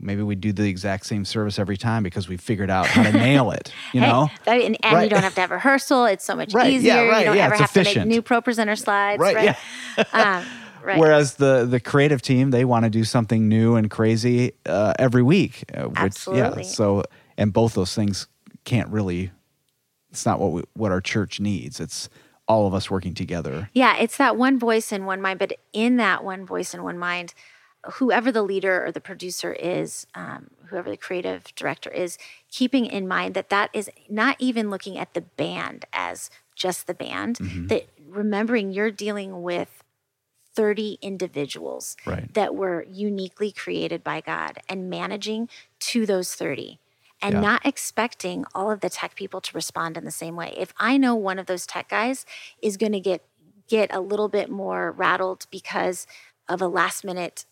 maybe 0.00 0.22
we'd 0.22 0.40
do 0.40 0.52
the 0.52 0.68
exact 0.68 1.06
same 1.06 1.24
service 1.24 1.58
every 1.58 1.76
time 1.76 2.02
because 2.02 2.28
we 2.28 2.36
figured 2.36 2.70
out 2.70 2.86
how 2.86 3.02
to 3.02 3.12
nail 3.12 3.50
it. 3.50 3.72
You 3.92 4.00
know, 4.02 4.28
and, 4.46 4.76
and 4.84 4.94
Right. 4.94 5.04
you 5.04 5.10
don't 5.10 5.22
have 5.22 5.34
to 5.34 5.40
have 5.40 5.50
rehearsal. 5.50 6.04
It's 6.06 6.24
so 6.24 6.36
much 6.36 6.54
Right, 6.54 6.72
yeah, 6.72 6.78
easier. 6.78 7.08
right, 7.08 7.18
you 7.20 7.24
don't 7.26 7.36
yeah, 7.36 7.46
ever 7.46 7.56
have 7.56 7.72
to 7.72 7.80
efficient. 7.80 8.06
make 8.08 8.14
new 8.16 8.22
ProPresenter 8.22 8.78
slides. 8.78 9.20
Right, 9.20 9.36
Right. 9.36 10.14
um, 10.14 10.44
right. 10.84 10.98
Whereas 10.98 11.34
the 11.34 11.66
the 11.68 11.80
creative 11.80 12.22
team, 12.22 12.50
they 12.50 12.64
want 12.64 12.84
to 12.84 12.90
do 12.90 13.04
something 13.04 13.48
new 13.48 13.74
and 13.76 13.90
crazy 13.90 14.52
uh, 14.66 14.94
every 14.98 15.22
week. 15.22 15.64
Uh, 15.74 15.84
which, 15.88 15.98
Absolutely. 15.98 16.62
Yeah. 16.62 16.68
So, 16.68 17.02
and 17.36 17.52
both 17.52 17.74
those 17.74 17.94
things 17.94 18.26
can't 18.64 18.88
really. 18.90 19.32
It's 20.10 20.26
not 20.26 20.38
what 20.40 20.52
we, 20.52 20.62
what 20.74 20.90
our 20.92 21.00
church 21.00 21.40
needs. 21.40 21.78
It's 21.80 22.08
all 22.48 22.66
of 22.66 22.74
us 22.74 22.90
working 22.90 23.14
together. 23.14 23.70
Yeah, 23.74 23.96
it's 23.96 24.16
that 24.16 24.36
one 24.36 24.58
voice 24.58 24.90
and 24.92 25.06
one 25.06 25.20
mind, 25.22 25.38
but 25.38 25.52
in 25.72 25.96
that 25.98 26.24
one 26.24 26.44
voice 26.44 26.74
and 26.74 26.82
one 26.82 26.98
mind, 26.98 27.32
whoever 27.94 28.30
the 28.30 28.42
leader 28.42 28.84
or 28.84 28.92
the 28.92 29.00
producer 29.00 29.52
is, 29.52 30.06
um, 30.14 30.50
whoever 30.66 30.90
the 30.90 30.96
creative 30.96 31.44
director 31.54 31.90
is, 31.90 32.18
keeping 32.50 32.86
in 32.86 33.08
mind 33.08 33.34
that 33.34 33.48
that 33.50 33.70
is 33.72 33.90
not 34.08 34.36
even 34.38 34.70
looking 34.70 34.98
at 34.98 35.14
the 35.14 35.20
band 35.22 35.84
as 35.92 36.30
just 36.54 36.86
the 36.86 36.94
band, 36.94 37.38
Mm-hmm. 37.38 37.66
that 37.68 37.88
remembering 38.06 38.70
you're 38.72 38.90
dealing 38.90 39.42
with 39.42 39.82
30 40.54 40.98
individuals 41.00 41.96
Right. 42.04 42.32
that 42.34 42.54
were 42.54 42.84
uniquely 42.90 43.50
created 43.52 44.02
by 44.04 44.20
God 44.20 44.58
and 44.68 44.90
managing 44.90 45.48
to 45.80 46.04
those 46.06 46.34
30 46.34 46.78
and 47.22 47.34
Yeah. 47.34 47.40
not 47.40 47.64
expecting 47.66 48.44
all 48.54 48.70
of 48.70 48.80
the 48.80 48.90
tech 48.90 49.14
people 49.14 49.40
to 49.42 49.54
respond 49.56 49.96
in 49.96 50.04
the 50.04 50.10
same 50.10 50.36
way. 50.36 50.54
If 50.56 50.72
I 50.78 50.96
know 50.96 51.14
one 51.14 51.38
of 51.38 51.46
those 51.46 51.66
tech 51.66 51.88
guys 51.88 52.26
is 52.60 52.76
going 52.76 52.92
to 52.92 53.00
get 53.00 53.24
get 53.68 53.94
a 53.94 54.00
little 54.00 54.28
bit 54.28 54.50
more 54.50 54.90
rattled 54.90 55.46
because 55.50 56.04
of 56.48 56.60
a 56.60 56.66
last 56.66 57.04
minute 57.04 57.44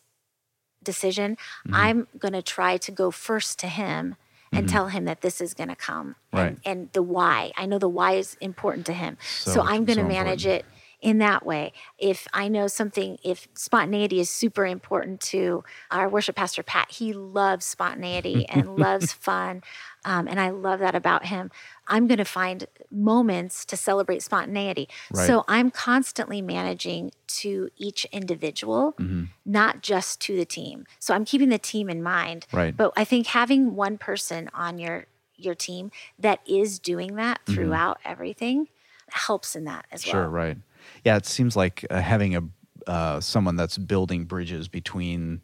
decision, 0.93 1.29
Mm-hmm. 1.37 1.75
I'm 1.85 1.99
going 2.25 2.37
to 2.41 2.43
try 2.57 2.73
to 2.87 2.91
go 3.03 3.07
first 3.11 3.53
to 3.63 3.69
him 3.81 4.17
and 4.57 4.63
tell 4.75 4.89
him 4.95 5.05
that 5.11 5.21
this 5.27 5.37
is 5.47 5.51
going 5.59 5.69
to 5.77 5.81
come 5.91 6.09
Right. 6.33 6.57
and, 6.57 6.61
and 6.71 6.79
the 6.99 7.03
why. 7.15 7.39
I 7.61 7.65
know 7.71 7.79
the 7.87 7.95
why 7.99 8.11
is 8.23 8.29
important 8.51 8.85
to 8.87 8.95
him. 9.05 9.13
So, 9.45 9.53
So- 9.55 9.61
I'm 9.73 9.83
going 9.89 9.99
to 10.05 10.09
so 10.09 10.15
manage 10.19 10.47
important. 10.47 10.73
it 10.73 10.78
in 11.01 11.19
that 11.19 11.47
way. 11.47 11.73
If 11.99 12.27
I 12.33 12.49
know 12.49 12.67
something, 12.67 13.19
if 13.23 13.49
spontaneity 13.55 14.19
is 14.21 14.29
super 14.29 14.67
important 14.67 15.21
to 15.23 15.63
our 15.91 16.09
worship 16.09 16.37
pastor, 16.37 16.63
Pat, 16.63 16.91
he 16.91 17.13
loves 17.13 17.65
spontaneity 17.65 18.47
and 18.49 18.77
loves 18.79 19.13
fun. 19.13 19.63
Um, 20.05 20.27
and 20.27 20.41
I 20.41 20.51
love 20.51 20.81
that 20.81 20.95
about 20.95 21.27
him. 21.27 21.51
I'm 21.87 22.07
going 22.07 22.19
to 22.19 22.25
find 22.25 22.67
moments 22.91 23.65
to 23.67 23.77
celebrate 23.77 24.23
spontaneity. 24.23 24.89
Right. 25.13 25.27
So 25.27 25.45
I'm 25.47 25.71
constantly 25.71 26.43
managing 26.43 27.13
to 27.29 27.71
each 27.77 28.05
individual, 28.07 28.95
Mm-hmm. 28.99 29.25
not 29.45 29.83
just 29.83 30.21
to 30.23 30.37
the 30.37 30.45
team. 30.45 30.87
So 30.99 31.15
I'm 31.15 31.25
keeping 31.25 31.49
the 31.49 31.59
team 31.59 31.89
in 31.89 32.03
mind. 32.03 32.47
Right. 32.53 32.77
But 32.77 32.93
I 32.97 33.05
think 33.05 33.29
having 33.29 33.75
one 33.77 33.99
person 33.99 34.51
on 34.53 34.79
your 34.79 35.07
your 35.41 35.55
team 35.55 35.93
that 36.19 36.41
is 36.49 36.81
doing 36.81 37.15
that 37.15 37.39
throughout 37.47 38.01
everything 38.05 38.67
helps 39.11 39.55
in 39.55 39.65
that 39.65 39.87
as 39.93 40.03
Mm-hmm. 40.03 40.11
Sure, 40.11 40.23
well. 40.23 40.31
right. 40.31 40.57
Yeah, 41.05 41.17
it 41.17 41.27
seems 41.27 41.57
like 41.57 41.85
uh, 41.91 42.01
having 42.01 42.37
a 42.37 42.43
uh, 42.87 43.21
someone 43.21 43.57
that's 43.57 43.77
building 43.77 44.25
bridges 44.25 44.69
between 44.69 45.43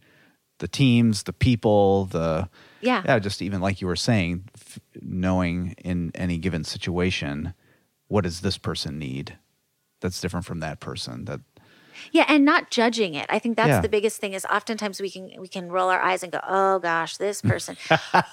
the 0.61 0.68
teams, 0.68 1.24
the 1.24 1.33
people, 1.33 2.07
the 2.07 2.48
Yeah. 2.80 3.02
yeah, 3.04 3.18
just 3.18 3.42
even 3.42 3.61
like 3.61 3.80
you 3.80 3.87
were 3.87 3.96
saying, 3.96 4.48
f- 4.57 4.78
knowing 5.02 5.75
in 5.85 6.10
any 6.14 6.38
given 6.38 6.64
situation, 6.64 7.52
what 8.08 8.25
does 8.25 8.40
this 8.40 8.56
person 8.56 8.98
need? 8.98 9.37
That's 10.00 10.21
different 10.21 10.46
from 10.46 10.60
that 10.60 10.81
person. 10.81 11.25
That 11.27 11.40
Yeah, 12.12 12.25
and 12.29 12.44
not 12.44 12.71
judging 12.71 13.14
it. 13.14 13.27
I 13.29 13.38
think 13.38 13.56
that's 13.56 13.69
Yeah. 13.69 13.81
the 13.81 13.88
biggest 13.88 14.21
thing 14.21 14.33
is 14.33 14.44
oftentimes 14.46 15.00
we 15.00 15.10
can 15.10 15.31
we 15.38 15.48
can 15.48 15.71
roll 15.71 15.90
our 15.90 16.00
eyes 16.00 16.23
and 16.23 16.33
go, 16.33 16.40
"Oh 16.46 16.79
gosh, 16.79 17.16
this 17.19 17.42
person." 17.52 17.77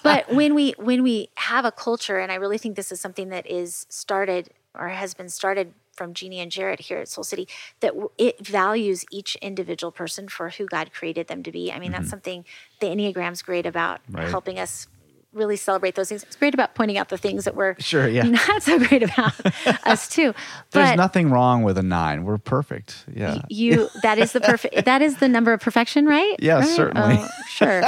but 0.04 0.32
when 0.34 0.54
we 0.56 0.74
when 0.78 1.04
we 1.04 1.30
have 1.36 1.66
a 1.66 1.72
culture 1.72 2.18
and 2.20 2.32
I 2.32 2.36
really 2.36 2.58
think 2.58 2.76
this 2.76 2.92
is 2.92 3.02
something 3.02 3.30
that 3.30 3.46
is 3.50 3.86
started 3.90 4.50
or 4.74 4.88
has 4.90 5.14
been 5.14 5.30
started 5.30 5.74
from 6.02 6.16
Jeannie 6.16 6.40
and 6.40 6.52
Jarrett 6.52 6.80
here 6.80 6.98
at 6.98 7.08
Soul 7.08 7.24
City 7.24 7.48
that 7.82 7.94
it 8.18 8.40
values 8.46 9.06
each 9.12 9.36
individual 9.36 9.92
person 9.92 10.28
for 10.28 10.50
who 10.50 10.66
God 10.66 10.92
created 10.92 11.28
them 11.28 11.44
to 11.44 11.52
be. 11.52 11.72
I 11.72 11.78
mean, 11.78 11.92
that's 11.92 12.10
something 12.10 12.44
the 12.80 12.88
Enneagram's 12.88 13.44
great 13.44 13.68
about 13.68 14.02
Mm-hmm. 14.08 14.16
Right. 14.18 14.30
helping 14.30 14.58
us 14.58 14.88
really 15.32 15.56
celebrate 15.56 15.94
those 15.96 16.10
things. 16.10 16.24
It's 16.24 16.36
great 16.36 16.54
about 16.56 16.74
pointing 16.76 16.98
out 16.98 17.10
the 17.10 17.18
things 17.18 17.46
that 17.46 17.56
we're 17.56 17.76
Sure, 17.80 18.08
yeah. 18.08 18.24
not 18.50 18.64
so 18.64 18.80
great 18.80 19.04
about 19.04 19.34
us 19.86 20.10
too. 20.10 20.34
There's 20.72 20.98
nothing 20.98 21.30
wrong 21.30 21.62
with 21.64 21.78
a 21.78 21.84
nine. 21.84 22.24
We're 22.26 22.40
perfect. 22.40 23.06
Yeah. 23.14 23.42
you 23.48 23.90
that 24.02 24.18
is 24.18 24.32
the 24.34 24.42
perfect 24.42 24.84
that 24.86 25.02
is 25.04 25.18
the 25.18 25.30
number 25.30 25.54
of 25.54 25.62
perfection, 25.62 26.06
right? 26.08 26.36
Yeah, 26.40 26.56
Right? 26.60 26.68
certainly. 26.68 27.18
Oh, 27.20 27.30
sure. 27.48 27.84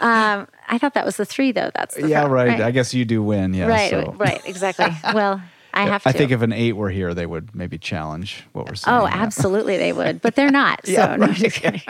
um, 0.00 0.46
I 0.68 0.78
thought 0.78 0.94
that 0.94 1.04
was 1.06 1.16
the 1.16 1.24
three 1.24 1.52
though. 1.52 1.70
That's 1.74 1.98
yeah, 1.98 2.24
pro- 2.24 2.32
right. 2.34 2.60
I 2.60 2.70
guess 2.70 2.92
you 2.94 3.04
do 3.04 3.22
win. 3.22 3.54
Yeah. 3.54 3.66
right, 3.66 3.90
so. 3.90 4.12
right, 4.18 4.40
exactly. 4.44 4.86
Well, 5.14 5.40
I 5.76 5.82
have 5.86 6.02
to. 6.02 6.08
I 6.08 6.12
think 6.12 6.30
if 6.30 6.42
an 6.42 6.52
eight 6.52 6.72
were 6.72 6.90
here, 6.90 7.14
they 7.14 7.26
would 7.26 7.54
maybe 7.54 7.78
challenge 7.78 8.44
what 8.52 8.66
we're 8.68 8.74
saying. 8.74 8.96
Oh, 8.96 9.04
yeah. 9.06 9.12
absolutely, 9.14 9.76
they 9.76 9.92
would, 9.92 10.20
but 10.22 10.34
they're 10.34 10.50
not. 10.50 10.84
So, 10.86 10.92
Yeah, 10.92 11.16
no, 11.16 11.26
just 11.28 11.56
kidding. 11.60 11.82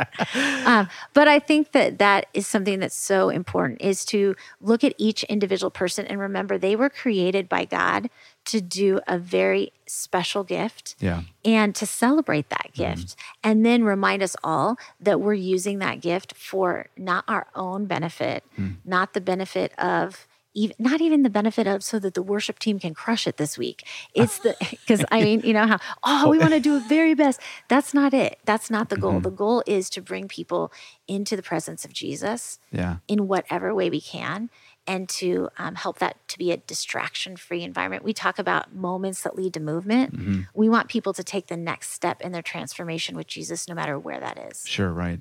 um, 0.67 0.89
but 1.15 1.29
I 1.29 1.39
think 1.39 1.73
that 1.73 1.99
that 1.99 2.27
is 2.35 2.47
something 2.47 2.81
that's 2.81 2.95
so 2.97 3.29
important 3.31 3.81
is 3.81 4.05
to 4.07 4.35
look 4.61 4.83
at 4.85 4.95
each 4.99 5.25
individual 5.25 5.71
person 5.71 6.07
and 6.07 6.21
remember 6.21 6.59
they 6.59 6.77
were 6.77 6.91
created 6.91 7.49
by 7.49 7.65
God 7.65 8.11
to 8.47 8.61
do 8.61 9.01
a 9.09 9.19
very 9.19 9.73
special 9.87 10.45
gift 10.45 10.95
Yeah. 11.01 11.23
and 11.45 11.75
to 11.77 11.87
celebrate 11.87 12.49
that 12.51 12.71
gift 12.75 13.17
and 13.43 13.65
then 13.67 13.83
remind 13.85 14.23
us 14.23 14.37
all 14.45 14.79
that 15.01 15.21
we're 15.21 15.35
using 15.35 15.79
that 15.81 16.01
gift 16.01 16.35
for 16.37 16.87
not 16.97 17.25
our 17.29 17.47
own 17.55 17.87
benefit 17.87 18.45
not 18.85 19.15
the 19.15 19.21
benefit 19.21 19.73
of 19.79 20.27
even 20.57 20.75
not 20.81 21.01
even 21.01 21.23
the 21.23 21.31
benefit 21.31 21.67
of 21.69 21.85
so 21.85 22.01
that 22.01 22.15
the 22.15 22.23
worship 22.23 22.59
team 22.59 22.81
can 22.81 22.95
crush 22.95 23.29
it 23.29 23.37
this 23.37 23.57
week 23.57 23.87
it's 24.15 24.39
the 24.41 24.57
because 24.71 25.05
i 25.13 25.23
mean 25.23 25.41
you 25.45 25.53
know 25.53 25.67
how 25.67 25.79
oh 26.03 26.29
we 26.29 26.39
want 26.39 26.53
to 26.53 26.59
do 26.61 26.81
the 26.81 26.89
very 26.89 27.15
best 27.15 27.39
that's 27.69 27.95
not 27.95 28.13
it 28.13 28.39
that's 28.45 28.69
not 28.71 28.89
the 28.89 28.97
goal 28.97 29.21
the 29.21 29.31
goal 29.31 29.63
is 29.67 29.89
to 29.91 30.01
bring 30.03 30.27
people 30.27 30.73
into 31.07 31.37
the 31.37 31.43
presence 31.43 31.85
of 31.85 31.93
jesus 31.93 32.59
Yeah. 32.73 32.97
in 33.07 33.29
whatever 33.29 33.73
way 33.75 33.89
we 33.91 34.01
can 34.01 34.51
and 34.89 35.09
to 35.09 35.49
um, 35.59 35.75
help 35.75 35.99
that 35.99 36.17
to 36.29 36.39
be 36.39 36.53
a 36.53 36.59
distraction 36.59 37.37
free 37.37 37.65
environment. 37.65 38.05
We 38.05 38.13
talk 38.13 38.39
about 38.39 38.73
moments 38.73 39.25
that 39.25 39.35
lead 39.35 39.53
to 39.55 39.61
movement. 39.61 40.47
We 40.55 40.69
want 40.69 40.89
people 40.89 41.13
to 41.15 41.25
take 41.25 41.49
the 41.49 41.57
next 41.57 41.91
step 41.91 42.21
in 42.21 42.31
their 42.31 42.41
transformation 42.41 43.17
with 43.17 43.27
Jesus, 43.27 43.67
no 43.69 43.75
matter 43.75 43.99
where 43.99 44.21
that 44.21 44.39
is. 44.39 44.65
Sure, 44.65 44.93
right. 44.93 45.19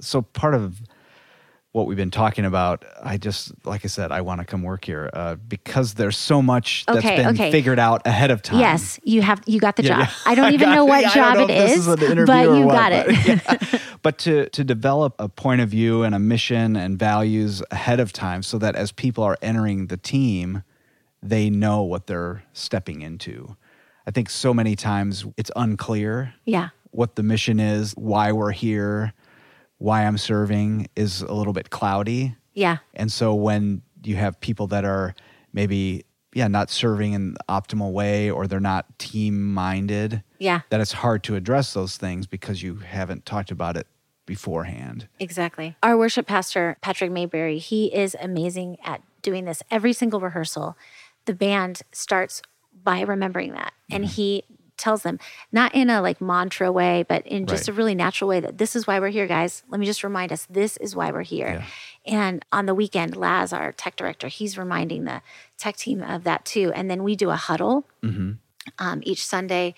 So 0.00 0.22
part 0.22 0.56
of 0.56 0.80
what 1.76 1.86
we've 1.86 1.96
been 1.98 2.10
talking 2.10 2.46
about, 2.46 2.86
I 3.02 3.18
just 3.18 3.52
like 3.66 3.84
I 3.84 3.88
said, 3.88 4.10
I 4.10 4.22
want 4.22 4.40
to 4.40 4.46
come 4.46 4.62
work 4.62 4.86
here 4.86 5.10
uh, 5.12 5.34
because 5.34 5.92
there's 5.92 6.16
so 6.16 6.40
much 6.40 6.86
that's 6.86 7.00
Okay, 7.00 7.16
been 7.16 7.26
okay. 7.34 7.50
figured 7.50 7.78
out 7.78 8.00
ahead 8.06 8.30
of 8.30 8.40
time. 8.40 8.60
Yes, 8.60 8.98
you 9.04 9.20
have 9.20 9.42
you 9.46 9.60
got 9.60 9.76
the 9.76 9.82
Yeah, 9.82 9.88
job. 9.88 9.98
yeah. 10.08 10.12
I 10.24 10.34
don't 10.34 10.54
even 10.58 10.70
know 10.70 10.86
what 10.86 11.00
I 11.00 11.02
don't 11.02 11.12
job 11.14 11.36
know 11.36 11.44
it 11.54 11.70
is, 11.70 11.86
is 11.86 11.96
but 12.26 12.44
you 12.48 12.62
what, 12.62 12.72
got 12.72 12.92
but- 12.92 13.06
it. 13.08 13.26
yeah. 13.26 13.78
But 14.02 14.16
to 14.20 14.48
to 14.50 14.64
develop 14.64 15.16
a 15.18 15.28
point 15.28 15.60
of 15.60 15.68
view 15.68 16.02
and 16.02 16.14
a 16.14 16.18
mission 16.18 16.76
and 16.76 16.98
values 16.98 17.62
ahead 17.70 18.00
of 18.00 18.10
time, 18.12 18.42
so 18.42 18.56
that 18.58 18.74
as 18.74 18.90
people 18.92 19.22
are 19.24 19.36
entering 19.42 19.88
the 19.88 19.96
team, 19.98 20.62
they 21.22 21.50
know 21.50 21.82
what 21.82 22.06
they're 22.06 22.42
stepping 22.54 23.02
into. 23.02 23.54
I 24.06 24.12
think 24.12 24.30
so 24.30 24.54
many 24.54 24.76
times 24.76 25.26
it's 25.36 25.50
unclear 25.56 26.32
yeah. 26.46 26.68
what 26.92 27.16
the 27.16 27.22
mission 27.24 27.58
is, 27.60 27.92
why 27.96 28.30
we're 28.32 28.52
here, 28.52 29.12
why 29.78 30.06
I'm 30.06 30.18
serving 30.18 30.88
is 30.96 31.22
a 31.22 31.32
little 31.34 31.52
bit 31.52 31.70
cloudy. 31.70 32.34
Yeah. 32.54 32.78
And 32.94 33.10
so 33.12 33.34
when 33.34 33.82
you 34.02 34.16
have 34.16 34.40
people 34.40 34.66
that 34.68 34.84
are 34.84 35.14
maybe, 35.52 36.04
yeah, 36.32 36.48
not 36.48 36.70
serving 36.70 37.12
in 37.12 37.34
the 37.34 37.40
optimal 37.48 37.92
way 37.92 38.30
or 38.30 38.46
they're 38.46 38.60
not 38.60 38.98
team 38.98 39.52
minded, 39.52 40.22
Yeah. 40.38 40.60
that 40.70 40.80
it's 40.80 40.92
hard 40.92 41.22
to 41.24 41.34
address 41.36 41.74
those 41.74 41.96
things 41.96 42.26
because 42.26 42.62
you 42.62 42.76
haven't 42.76 43.26
talked 43.26 43.50
about 43.50 43.76
it 43.76 43.86
beforehand. 44.26 45.08
Exactly. 45.20 45.76
Our 45.82 45.96
worship 45.96 46.26
pastor, 46.26 46.76
Patrick 46.80 47.10
Mayberry, 47.10 47.58
he 47.58 47.94
is 47.94 48.16
amazing 48.20 48.76
at 48.84 49.02
doing 49.22 49.44
this. 49.44 49.62
Every 49.70 49.92
single 49.92 50.20
rehearsal, 50.20 50.76
the 51.26 51.34
band 51.34 51.82
starts 51.92 52.42
by 52.84 53.00
remembering 53.00 53.52
that. 53.52 53.72
And 53.90 54.04
Mm-hmm. 54.04 54.12
he 54.12 54.44
tells 54.76 55.02
them, 55.02 55.18
not 55.50 55.74
in 55.74 55.90
a 55.90 56.00
like 56.02 56.20
mantra 56.20 56.70
way, 56.70 57.04
but 57.08 57.26
in 57.26 57.46
just 57.46 57.68
Right. 57.68 57.74
a 57.74 57.76
really 57.76 57.94
natural 57.94 58.28
way 58.28 58.40
that 58.40 58.58
this 58.58 58.76
is 58.76 58.86
why 58.86 59.00
we're 59.00 59.08
here, 59.08 59.26
guys. 59.26 59.62
Let 59.68 59.80
me 59.80 59.86
just 59.86 60.04
remind 60.04 60.32
us, 60.32 60.46
this 60.50 60.76
is 60.78 60.94
why 60.94 61.10
we're 61.10 61.22
here. 61.22 61.64
And 62.06 62.44
on 62.52 62.66
the 62.66 62.74
weekend, 62.74 63.16
Laz, 63.16 63.52
our 63.52 63.72
tech 63.72 63.96
director, 63.96 64.28
he's 64.28 64.56
reminding 64.58 65.04
the 65.04 65.22
tech 65.58 65.76
team 65.76 66.02
of 66.02 66.24
that 66.24 66.44
too. 66.44 66.72
And 66.74 66.90
then 66.90 67.02
we 67.02 67.16
do 67.16 67.30
a 67.30 67.36
huddle 67.36 67.86
um, 68.78 69.00
each 69.04 69.24
Sunday 69.26 69.74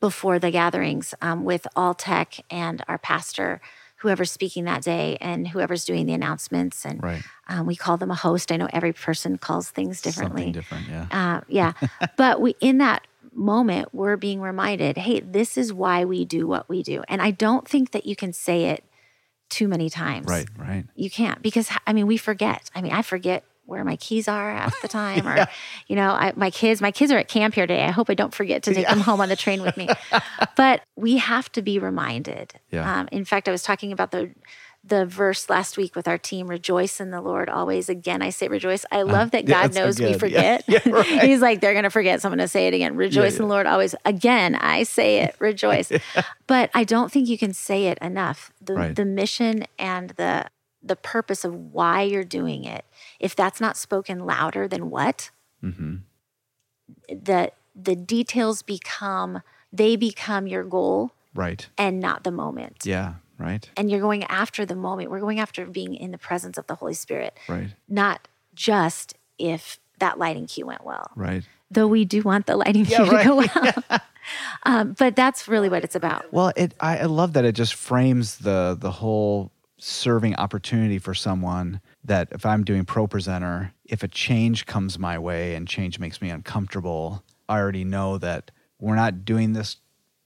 before 0.00 0.38
the 0.38 0.50
gatherings 0.50 1.14
um, 1.20 1.44
with 1.44 1.66
all 1.76 1.94
tech 1.94 2.40
and 2.50 2.82
our 2.88 2.98
pastor, 2.98 3.60
whoever's 3.96 4.30
speaking 4.30 4.64
that 4.64 4.82
day, 4.82 5.18
and 5.20 5.48
whoever's 5.48 5.84
doing 5.84 6.06
the 6.06 6.14
announcements. 6.14 6.86
And 6.86 7.02
Right. 7.02 7.22
um, 7.48 7.66
we 7.66 7.76
call 7.76 7.98
them 7.98 8.10
a 8.10 8.14
host. 8.14 8.50
I 8.50 8.56
know 8.56 8.68
every 8.72 8.94
person 8.94 9.36
calls 9.36 9.70
things 9.70 10.00
differently. 10.00 10.44
Something 10.44 10.52
different, 10.52 10.88
yeah. 10.88 11.06
Uh, 11.10 11.40
yeah. 11.48 11.72
but 12.16 12.40
we 12.40 12.56
in 12.60 12.78
that 12.78 13.06
moment, 13.40 13.88
we're 13.92 14.16
being 14.16 14.40
reminded, 14.40 14.98
hey, 14.98 15.20
this 15.20 15.56
is 15.56 15.72
why 15.72 16.04
we 16.04 16.24
do 16.24 16.46
what 16.46 16.68
we 16.68 16.82
do. 16.82 17.02
And 17.08 17.20
I 17.20 17.30
don't 17.30 17.66
think 17.66 17.92
that 17.92 18.06
you 18.06 18.14
can 18.14 18.32
say 18.32 18.66
it 18.66 18.84
too 19.48 19.66
many 19.66 19.90
times. 19.90 20.28
right, 20.28 20.46
right. 20.56 20.84
You 20.94 21.10
can't 21.10 21.42
because 21.42 21.68
I 21.86 21.92
mean 21.92 22.06
we 22.06 22.16
forget. 22.16 22.70
I 22.74 22.82
mean 22.82 22.92
I 22.92 23.02
forget 23.02 23.44
where 23.66 23.84
my 23.84 23.96
keys 23.96 24.26
are 24.28 24.52
half 24.52 24.80
the 24.82 24.88
time, 25.02 25.26
or 25.26 25.46
you 25.88 25.96
know 25.96 26.10
I, 26.10 26.32
my 26.36 26.50
kids. 26.50 26.80
My 26.80 26.92
kids 26.92 27.10
are 27.12 27.18
at 27.18 27.28
camp 27.28 27.54
here 27.54 27.66
today. 27.66 27.84
I 27.84 27.90
hope 27.90 28.10
I 28.10 28.14
don't 28.14 28.34
forget 28.34 28.62
to 28.64 28.74
take 28.74 28.86
them 28.86 29.00
home 29.00 29.20
on 29.20 29.28
the 29.28 29.36
train 29.36 29.62
with 29.62 29.76
me. 29.76 29.88
but 30.56 30.82
we 30.96 31.16
have 31.18 31.50
to 31.52 31.62
be 31.62 31.78
reminded. 31.78 32.52
Yeah. 32.70 33.00
Um, 33.00 33.08
in 33.10 33.24
fact, 33.24 33.48
I 33.48 33.52
was 33.52 33.62
talking 33.62 33.92
about 33.92 34.12
the 34.12 34.30
the 34.82 35.04
verse 35.04 35.50
last 35.50 35.76
week 35.76 35.94
with 35.94 36.08
our 36.08 36.16
team 36.16 36.46
rejoice 36.46 37.00
in 37.00 37.10
the 37.10 37.20
lord 37.20 37.48
always 37.50 37.88
again 37.90 38.22
i 38.22 38.30
say 38.30 38.48
rejoice 38.48 38.86
i 38.90 39.02
love 39.02 39.30
that 39.32 39.46
yeah, 39.46 39.62
god 39.64 39.74
so 39.74 39.80
knows 39.84 40.00
we 40.00 40.06
good. 40.06 40.12
Yeah. 40.12 40.18
forget 40.18 40.64
Yeah, 40.66 40.78
right. 40.88 41.22
he's 41.22 41.40
like 41.42 41.60
they're 41.60 41.74
gonna 41.74 41.90
forget 41.90 42.22
so 42.22 42.28
i'm 42.28 42.32
gonna 42.32 42.48
say 42.48 42.66
it 42.66 42.72
again 42.74 42.96
rejoice 42.96 43.34
in 43.36 43.42
yeah. 43.42 43.46
the 43.46 43.52
lord 43.52 43.66
always 43.66 43.94
again 44.06 44.54
i 44.54 44.82
say 44.84 45.18
it 45.24 45.36
rejoice 45.38 45.92
but 46.46 46.70
i 46.74 46.82
don't 46.84 47.12
think 47.12 47.28
you 47.28 47.36
can 47.36 47.52
say 47.52 47.86
it 47.88 47.98
enough 48.00 48.52
the, 48.62 48.74
Right. 48.74 48.96
the 48.96 49.04
mission 49.04 49.64
and 49.78 50.10
the 50.10 50.46
the 50.82 50.96
purpose 50.96 51.44
of 51.44 51.54
why 51.54 52.00
you're 52.02 52.24
doing 52.24 52.64
it 52.64 52.86
if 53.18 53.36
that's 53.36 53.60
not 53.60 53.76
spoken 53.76 54.20
louder 54.20 54.66
than 54.66 54.88
what 54.88 55.30
Mm-hmm. 55.62 55.96
the 57.08 57.52
the 57.74 57.94
details 57.96 58.62
become 58.62 59.42
they 59.72 59.96
become 59.96 60.46
your 60.46 60.64
goal 60.64 61.12
Right. 61.34 61.68
and 61.78 62.00
not 62.00 62.24
the 62.24 62.30
moment 62.32 62.78
Yeah, 62.84 63.14
right, 63.40 63.68
and 63.76 63.90
you're 63.90 64.00
going 64.00 64.24
after 64.24 64.64
the 64.66 64.76
moment 64.76 65.10
we're 65.10 65.20
going 65.20 65.40
after 65.40 65.66
being 65.66 65.94
in 65.94 66.10
the 66.12 66.18
presence 66.18 66.58
of 66.58 66.66
the 66.66 66.74
holy 66.76 66.94
spirit 66.94 67.36
right, 67.48 67.70
not 67.88 68.28
just 68.54 69.14
if 69.38 69.78
that 69.98 70.18
lighting 70.18 70.46
cue 70.46 70.66
went 70.66 70.84
well 70.84 71.10
right. 71.16 71.44
though 71.70 71.88
we 71.88 72.04
do 72.04 72.22
want 72.22 72.46
the 72.46 72.56
lighting 72.56 72.84
Yeah, 72.84 73.04
cue 73.04 73.18
to 73.18 73.24
go 73.24 73.38
right. 73.40 73.76
well 73.90 74.00
um, 74.64 74.94
but 74.98 75.16
that's 75.16 75.48
really 75.48 75.68
what 75.68 75.82
it's 75.82 75.94
about 75.94 76.32
Well, 76.32 76.52
it 76.56 76.74
I, 76.80 76.98
I 76.98 77.04
love 77.04 77.32
that 77.32 77.44
it 77.44 77.54
just 77.54 77.74
frames 77.74 78.38
the 78.38 78.76
the 78.78 78.90
whole 78.90 79.50
serving 79.78 80.36
opportunity 80.36 80.98
for 80.98 81.14
someone 81.14 81.80
that 82.04 82.28
if 82.32 82.44
I'm 82.44 82.64
doing 82.64 82.84
ProPresenter, 82.84 83.72
if 83.86 84.02
a 84.02 84.08
change 84.08 84.66
comes 84.66 84.98
my 84.98 85.18
way 85.18 85.54
and 85.54 85.66
change 85.66 85.98
makes 85.98 86.20
me 86.20 86.28
uncomfortable, 86.30 87.24
I 87.48 87.58
already 87.58 87.84
know 87.84 88.18
that 88.18 88.50
we're 88.78 88.94
not 88.96 89.24
doing 89.24 89.54
this 89.54 89.78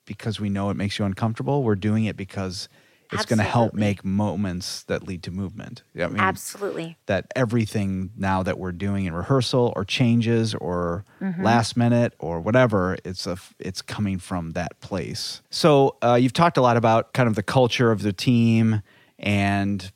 because 0.07 0.41
we 0.41 0.51
know 0.51 0.71
it 0.71 0.77
makes 0.77 0.99
you 0.99 1.05
uncomfortable. 1.05 1.63
We're 1.63 1.77
doing 1.77 2.05
it 2.05 2.17
because 2.17 2.69
it's 3.15 3.27
going 3.27 3.39
to 3.39 3.45
help 3.45 3.75
make 3.75 4.05
moments 4.05 4.83
that 4.85 5.03
lead 5.05 5.23
to 5.25 5.31
movement. 5.31 5.83
I 5.99 6.07
mean, 6.09 6.21
absolutely. 6.21 6.97
That 7.07 7.27
everything 7.35 8.11
now 8.17 8.43
that 8.43 8.59
we're 8.59 8.73
doing 8.73 9.07
in 9.07 9.15
rehearsal 9.15 9.73
or 9.77 9.85
changes 9.85 10.55
or 10.55 11.05
last 11.41 11.77
minute 11.77 12.15
or 12.19 12.41
whatever 12.41 12.99
it's 13.05 13.27
a 13.27 13.39
it's 13.59 13.81
coming 13.83 14.19
from 14.19 14.53
that 14.53 14.81
place. 14.81 15.41
So 15.51 15.97
uh, 16.03 16.15
you've 16.15 16.33
talked 16.33 16.57
a 16.57 16.61
lot 16.61 16.77
about 16.77 17.13
kind 17.15 17.29
of 17.29 17.35
the 17.35 17.43
culture 17.43 17.91
of 17.91 18.03
the 18.03 18.13
team 18.13 18.83
and 19.19 19.91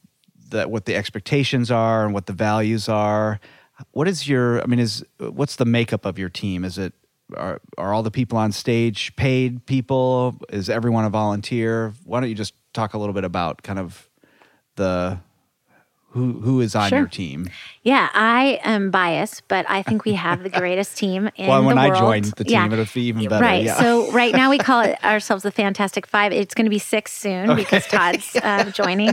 that 0.51 0.71
what 0.71 0.87
the 0.87 0.95
expectations 0.95 1.71
are 1.71 2.05
and 2.05 2.15
what 2.15 2.27
the 2.27 2.33
values 2.33 2.89
are. 2.89 3.41
What 3.93 4.09
is 4.09 4.27
your 4.27 4.63
i 4.63 4.67
mean 4.67 4.79
is 4.79 5.05
what's 5.19 5.57
the 5.57 5.65
makeup 5.65 6.05
of 6.05 6.19
your 6.19 6.29
team? 6.29 6.65
Is 6.65 6.79
it 6.79 6.95
are, 7.37 7.61
are 7.77 7.93
all 7.93 8.03
the 8.03 8.11
people 8.11 8.39
on 8.39 8.53
stage 8.53 9.15
paid 9.17 9.67
people? 9.67 10.41
Is 10.51 10.71
everyone 10.71 11.05
a 11.05 11.11
volunteer? 11.11 11.93
Why 12.05 12.21
don't 12.21 12.29
you 12.29 12.35
just 12.35 12.55
talk 12.79 12.95
a 12.95 12.99
little 12.99 13.13
bit 13.15 13.25
about 13.25 13.63
kind 13.63 13.79
of 13.79 14.09
the 14.77 15.19
who 16.13 16.41
who 16.41 16.61
is 16.63 16.75
on 16.75 16.89
Sure. 16.89 17.01
your 17.01 17.09
team 17.09 17.51
yeah 17.83 18.09
i 18.15 18.59
am 18.65 18.91
biased 18.91 19.43
but 19.49 19.67
i 19.69 19.83
think 19.83 20.05
we 20.07 20.15
have 20.15 20.43
the 20.43 20.49
greatest 20.49 20.97
team 20.97 21.29
in 21.37 21.49
Well, 21.49 21.63
when 21.65 21.77
I 21.77 21.89
world 21.89 21.99
joined 22.01 22.25
the 22.37 22.45
team, 22.45 22.53
Yeah. 22.53 22.73
it'll 22.73 22.87
be 22.95 23.03
even 23.09 23.29
better, 23.29 23.45
right 23.45 23.65
yeah. 23.65 23.79
so 23.79 24.11
right 24.13 24.33
now 24.35 24.49
we 24.49 24.57
call 24.69 24.81
it 24.83 24.97
ourselves 25.05 25.43
the 25.43 25.51
fantastic 25.51 26.07
five 26.07 26.33
it's 26.33 26.55
going 26.55 26.65
to 26.65 26.71
be 26.71 26.79
six 26.79 27.13
soon 27.13 27.55
because 27.57 27.87
todd's 27.89 28.37
um, 28.43 28.73
joining 28.81 29.13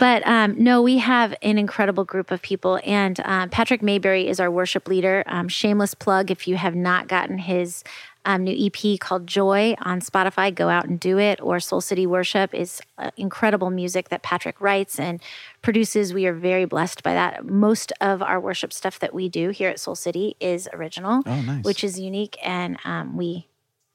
but 0.00 0.26
um, 0.26 0.56
no 0.58 0.82
we 0.82 0.98
have 0.98 1.34
an 1.42 1.56
incredible 1.56 2.04
group 2.04 2.30
of 2.32 2.42
people 2.42 2.80
and 2.84 3.20
um, 3.24 3.48
patrick 3.50 3.80
mayberry 3.82 4.26
is 4.26 4.40
our 4.40 4.50
worship 4.50 4.88
leader 4.88 5.22
um, 5.26 5.46
shameless 5.46 5.94
plug 5.94 6.30
if 6.32 6.48
you 6.48 6.56
have 6.56 6.74
not 6.74 7.06
gotten 7.06 7.38
his 7.38 7.84
um, 8.24 8.44
new 8.44 8.66
EP 8.66 8.98
called 8.98 9.26
Joy 9.26 9.74
on 9.82 10.00
Spotify. 10.00 10.54
Go 10.54 10.68
out 10.68 10.86
and 10.86 10.98
do 10.98 11.18
it. 11.18 11.40
Or 11.42 11.60
Soul 11.60 11.80
City 11.80 12.06
Worship 12.06 12.54
is 12.54 12.80
uh, 12.98 13.10
incredible 13.16 13.70
music 13.70 14.08
that 14.08 14.22
Patrick 14.22 14.60
writes 14.60 14.98
and 14.98 15.20
produces. 15.62 16.14
We 16.14 16.26
are 16.26 16.32
very 16.34 16.64
blessed 16.64 17.02
by 17.02 17.14
that. 17.14 17.44
Most 17.44 17.92
of 18.00 18.22
our 18.22 18.40
worship 18.40 18.72
stuff 18.72 18.98
that 19.00 19.12
we 19.14 19.28
do 19.28 19.50
here 19.50 19.68
at 19.68 19.78
Soul 19.80 19.94
City 19.94 20.36
is 20.40 20.68
original, 20.72 21.22
Oh, 21.26 21.40
nice. 21.42 21.64
which 21.64 21.84
is 21.84 21.98
unique, 22.00 22.38
and 22.42 22.78
um, 22.84 23.16
we 23.16 23.46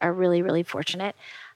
are 0.01 0.13
really, 0.13 0.41
really 0.41 0.63
fortunate. 0.63 1.15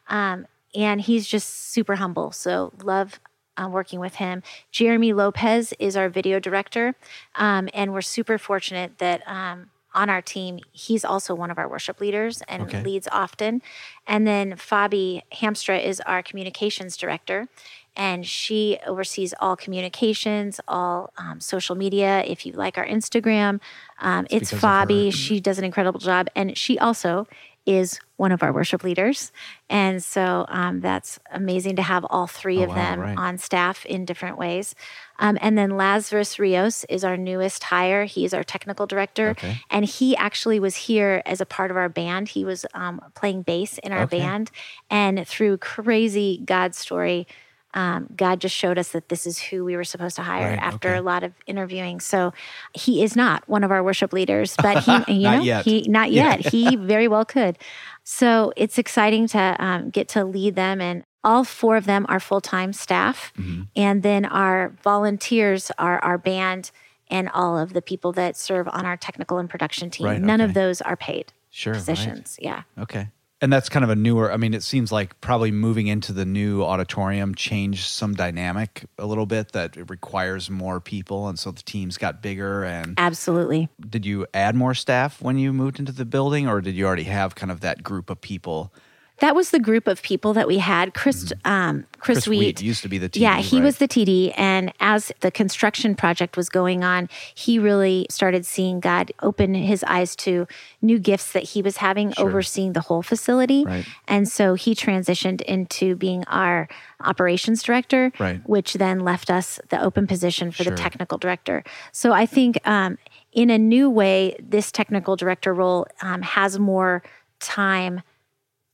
Um, 0.10 0.48
and 0.76 1.00
he's 1.00 1.28
just 1.28 1.72
super 1.72 1.96
humble. 1.96 2.32
So 2.32 2.74
love 2.84 3.20
uh, 3.56 3.70
working 3.72 4.00
with 4.00 4.16
him. 4.16 4.42
Jeremy 4.72 5.14
Lopez 5.14 5.74
is 5.78 5.96
our 5.96 6.10
video 6.10 6.40
director, 6.40 6.96
um, 7.36 7.70
and 7.74 7.94
we're 7.94 8.02
super 8.02 8.40
fortunate 8.40 8.98
that 8.98 9.22
um, 9.28 9.70
on 9.94 10.10
our 10.10 10.22
team 10.22 10.60
he's 10.72 11.06
also 11.06 11.34
one 11.36 11.52
of 11.52 11.58
our 11.58 11.68
worship 11.70 12.00
leaders 12.00 12.42
and 12.48 12.64
Okay. 12.64 12.82
leads 12.84 13.08
often. 13.12 13.62
And 14.08 14.26
then 14.28 14.54
Fabi 14.54 15.22
Hamstra 15.32 15.84
is 15.84 16.00
our 16.02 16.22
communications 16.24 16.98
director. 16.98 17.48
And 17.96 18.26
she 18.26 18.80
oversees 18.88 19.36
all 19.40 19.56
communications, 19.56 20.60
all 20.68 21.14
um, 21.18 21.40
social 21.40 21.76
media. 21.76 22.24
If 22.26 22.44
you 22.46 22.54
like 22.54 22.78
our 22.78 22.86
Instagram, 22.88 23.60
um, 24.00 24.26
it's 24.32 24.50
her. 24.50 24.58
Fabi. 24.58 25.14
She 25.14 25.40
does 25.40 25.60
an 25.60 25.64
incredible 25.64 26.00
job. 26.00 26.28
And 26.36 26.58
she 26.58 26.80
also 26.80 27.28
is 27.68 28.00
one 28.24 28.32
of 28.32 28.42
our 28.42 28.54
worship 28.54 28.84
leaders. 28.84 29.32
And 29.70 30.02
so 30.02 30.46
um, 30.48 30.80
that's 30.80 31.20
amazing 31.32 31.76
to 31.76 31.82
have 31.82 32.06
all 32.10 32.26
three 32.26 32.60
Oh, 32.60 32.64
of 32.64 32.70
wow, 32.70 32.76
them 32.76 33.00
right. 33.02 33.18
on 33.18 33.38
staff 33.38 33.86
in 33.86 34.06
different 34.06 34.38
ways. 34.38 34.76
Um, 35.20 35.38
and 35.42 35.58
then 35.58 35.72
Lazarus 35.78 36.40
Rios 36.40 36.86
is 36.90 37.04
our 37.04 37.18
newest 37.18 37.64
hire. 37.64 38.06
He's 38.06 38.34
our 38.34 38.44
technical 38.44 38.88
director. 38.88 39.32
Okay. 39.32 39.58
And 39.70 39.84
he 39.86 40.16
actually 40.16 40.60
was 40.60 40.76
here 40.76 41.22
as 41.26 41.42
a 41.42 41.46
part 41.46 41.70
of 41.70 41.78
our 41.78 41.90
band. 41.90 42.30
He 42.30 42.46
was 42.46 42.66
um, 42.74 43.02
playing 43.14 43.44
bass 43.44 43.78
in 43.80 43.92
our 43.92 44.04
Okay. 44.04 44.20
band. 44.20 44.52
And 44.90 45.28
through 45.28 45.58
crazy 45.58 46.42
God 46.46 46.74
story, 46.76 47.28
um, 47.74 48.08
God 48.16 48.40
just 48.42 48.56
showed 48.56 48.78
us 48.78 48.90
that 48.90 49.10
this 49.10 49.26
is 49.26 49.40
who 49.40 49.64
we 49.66 49.76
were 49.76 49.84
supposed 49.84 50.16
to 50.18 50.22
hire 50.22 50.52
Right, 50.52 50.60
after 50.60 50.90
okay. 50.90 50.98
a 50.98 51.02
lot 51.02 51.24
of 51.24 51.34
interviewing. 51.48 52.00
So 52.00 52.34
he 52.74 53.04
is 53.04 53.16
not 53.16 53.48
one 53.50 53.64
of 53.64 53.72
our 53.72 53.84
worship 53.84 54.14
leaders, 54.14 54.56
but 54.62 54.84
he, 54.84 55.14
you 55.16 55.24
know, 55.24 55.42
yet. 55.42 55.66
he 55.66 55.82
not 55.90 56.12
yet. 56.12 56.46
he 56.48 56.76
very 56.94 57.08
well 57.08 57.26
could. 57.26 57.58
So 58.04 58.54
it's 58.56 58.78
exciting 58.78 59.28
to 59.30 59.56
um, 59.60 59.90
get 59.90 60.08
to 60.10 60.24
lead 60.26 60.56
them, 60.56 60.82
and 60.82 61.04
all 61.24 61.44
four 61.44 61.78
of 61.78 61.86
them 61.86 62.06
are 62.10 62.20
full 62.20 62.42
time 62.42 62.74
staff, 62.74 63.32
Mm-hmm. 63.38 63.62
and 63.76 64.04
then 64.04 64.26
our 64.26 64.74
volunteers 64.84 65.72
are 65.78 66.00
our 66.04 66.18
band 66.18 66.72
and 67.10 67.30
all 67.30 67.58
of 67.58 67.74
the 67.74 67.82
people 67.82 68.12
that 68.14 68.36
serve 68.38 68.68
on 68.68 68.86
our 68.86 68.98
technical 68.98 69.38
and 69.38 69.50
production 69.50 69.90
team. 69.90 70.08
Right, 70.08 70.22
None 70.22 70.42
of 70.42 70.54
those 70.54 70.82
are 70.82 70.96
paid 70.96 71.32
Sure. 71.50 71.74
right. 71.74 71.80
positions. 71.80 72.38
Yeah. 72.42 72.64
Okay. 72.78 73.08
And 73.44 73.52
that's 73.52 73.68
kind 73.68 73.84
of 73.84 73.90
a 73.90 73.96
newer, 73.98 74.32
I 74.32 74.38
mean, 74.38 74.54
it 74.54 74.64
seems 74.64 74.90
like 74.90 75.20
probably 75.20 75.52
moving 75.52 75.88
into 75.88 76.14
the 76.14 76.24
new 76.24 76.64
auditorium 76.64 77.36
changed 77.36 77.88
some 77.88 78.14
dynamic 78.14 78.86
a 78.98 79.06
little 79.06 79.26
bit 79.26 79.52
that 79.52 79.76
it 79.76 79.90
requires 79.90 80.50
more 80.50 80.80
people. 80.80 81.28
And 81.28 81.38
so 81.38 81.52
the 81.52 81.62
teams 81.62 81.98
got 81.98 82.22
bigger. 82.22 82.64
And 82.64 82.94
Absolutely. 82.98 83.68
did 83.82 84.06
you 84.06 84.26
add 84.34 84.56
more 84.56 84.74
staff 84.74 85.22
when 85.22 85.38
you 85.38 85.52
moved 85.52 85.78
into 85.78 85.92
the 85.92 86.06
building 86.06 86.48
or 86.48 86.62
did 86.62 86.74
you 86.76 86.86
already 86.86 87.04
have 87.04 87.36
kind 87.36 87.52
of 87.52 87.60
that 87.60 87.84
group 87.84 88.10
of 88.10 88.22
people? 88.22 88.74
That 89.20 89.36
was 89.36 89.52
the 89.52 89.60
group 89.60 89.88
of 89.88 90.02
people 90.02 90.34
that 90.34 90.48
we 90.48 90.58
had. 90.58 90.94
Chris, 90.94 91.32
um, 91.46 91.86
Chris, 92.00 92.18
Chris 92.18 92.28
Wheat, 92.28 92.40
Wheat 92.40 92.62
used 92.62 92.82
to 92.82 92.90
be 92.90 92.98
the 92.98 93.08
TD, 93.08 93.22
Yeah, 93.22 93.38
he 93.38 93.58
right? 93.58 93.66
was 93.66 93.78
the 93.78 93.88
TD, 93.88 94.34
and 94.36 94.74
as 94.80 95.12
the 95.22 95.32
construction 95.32 95.96
project 95.96 96.36
was 96.36 96.50
going 96.50 96.84
on, 96.84 97.08
he 97.34 97.58
really 97.60 98.08
started 98.10 98.46
seeing 98.46 98.80
God 98.80 99.12
open 99.22 99.54
his 99.54 99.84
eyes 99.86 100.16
to 100.18 100.48
new 100.82 101.00
gifts 101.00 101.32
that 101.32 101.44
he 101.44 101.62
was 101.62 101.78
having, 101.78 102.14
overseeing 102.18 102.74
the 102.74 102.82
whole 102.82 103.02
facility. 103.04 103.64
Right. 103.64 103.86
And 104.08 104.28
so 104.28 104.56
he 104.56 104.74
transitioned 104.76 105.42
into 105.44 105.96
being 105.96 106.26
our 106.26 106.68
operations 107.00 107.62
director, 107.64 108.12
Right. 108.20 108.42
which 108.50 108.74
then 108.74 109.00
left 109.02 109.30
us 109.30 109.60
the 109.70 109.82
open 109.82 110.08
position 110.08 110.52
for 110.52 110.64
Sure. 110.64 110.72
the 110.72 110.78
technical 110.78 111.18
director. 111.18 111.64
So 111.92 112.12
I 112.14 112.26
think 112.26 112.60
um, 112.68 112.98
in 113.32 113.50
a 113.50 113.58
new 113.58 113.90
way, 113.90 114.36
this 114.42 114.72
technical 114.72 115.16
director 115.16 115.54
role 115.54 115.86
um, 116.02 116.24
has 116.24 116.58
more 116.60 117.04
time 117.40 118.02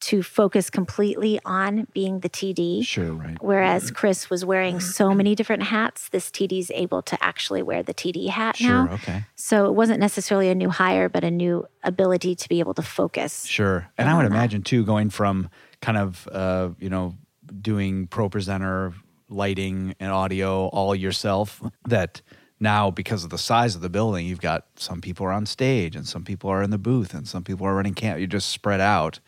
to 0.02 0.24
focus 0.24 0.70
completely 0.70 1.40
on 1.44 1.88
being 1.94 2.22
the 2.22 2.30
TD. 2.30 2.86
Sure, 2.86 3.14
right. 3.14 3.38
Whereas 3.42 3.92
Chris 3.92 4.30
was 4.30 4.46
wearing 4.46 4.80
so 4.80 5.14
many 5.14 5.36
different 5.36 5.64
hats, 5.64 6.10
this 6.10 6.30
TD 6.32 6.60
is 6.60 6.72
able 6.74 7.02
to 7.04 7.22
actually 7.24 7.62
wear 7.62 7.84
the 7.84 7.94
TD 7.94 8.30
hat 8.30 8.58
Sure, 8.58 8.70
now. 8.86 8.94
okay. 8.94 9.26
So 9.36 9.66
it 9.66 9.74
wasn't 9.74 10.00
necessarily 10.00 10.50
a 10.50 10.56
new 10.56 10.70
hire, 10.70 11.10
but 11.10 11.24
a 11.24 11.32
new 11.32 11.66
ability 11.84 12.36
to 12.36 12.50
be 12.50 12.60
able 12.60 12.74
to 12.76 12.82
focus. 12.82 13.46
Sure. 13.46 13.90
And 13.98 14.10
I 14.10 14.16
would 14.16 14.26
imagine 14.26 14.62
too, 14.62 14.86
going 14.86 15.10
from 15.10 15.50
kind 15.82 15.98
of, 15.98 16.28
uh, 16.32 16.70
you 16.80 16.90
know, 16.90 17.16
doing 17.62 18.08
ProPresenter, 18.08 18.94
lighting 19.30 19.96
and 20.00 20.12
audio 20.12 20.68
all 20.68 20.96
yourself, 20.96 21.62
that 21.88 22.22
now 22.60 22.90
because 22.92 23.24
of 23.24 23.30
the 23.30 23.38
size 23.38 23.76
of 23.76 23.82
the 23.82 23.90
building, 23.90 24.26
you've 24.26 24.42
got 24.42 24.66
some 24.76 25.02
people 25.02 25.26
are 25.26 25.32
on 25.32 25.46
stage 25.46 25.96
and 25.96 26.08
some 26.08 26.24
people 26.24 26.50
are 26.50 26.62
in 26.64 26.70
the 26.72 26.78
booth 26.78 27.14
and 27.14 27.28
some 27.28 27.44
people 27.44 27.66
are 27.66 27.76
running 27.76 27.94
camp. 27.94 28.18
You're 28.20 28.28
just 28.28 28.50
spread 28.50 28.82
out. 28.82 29.20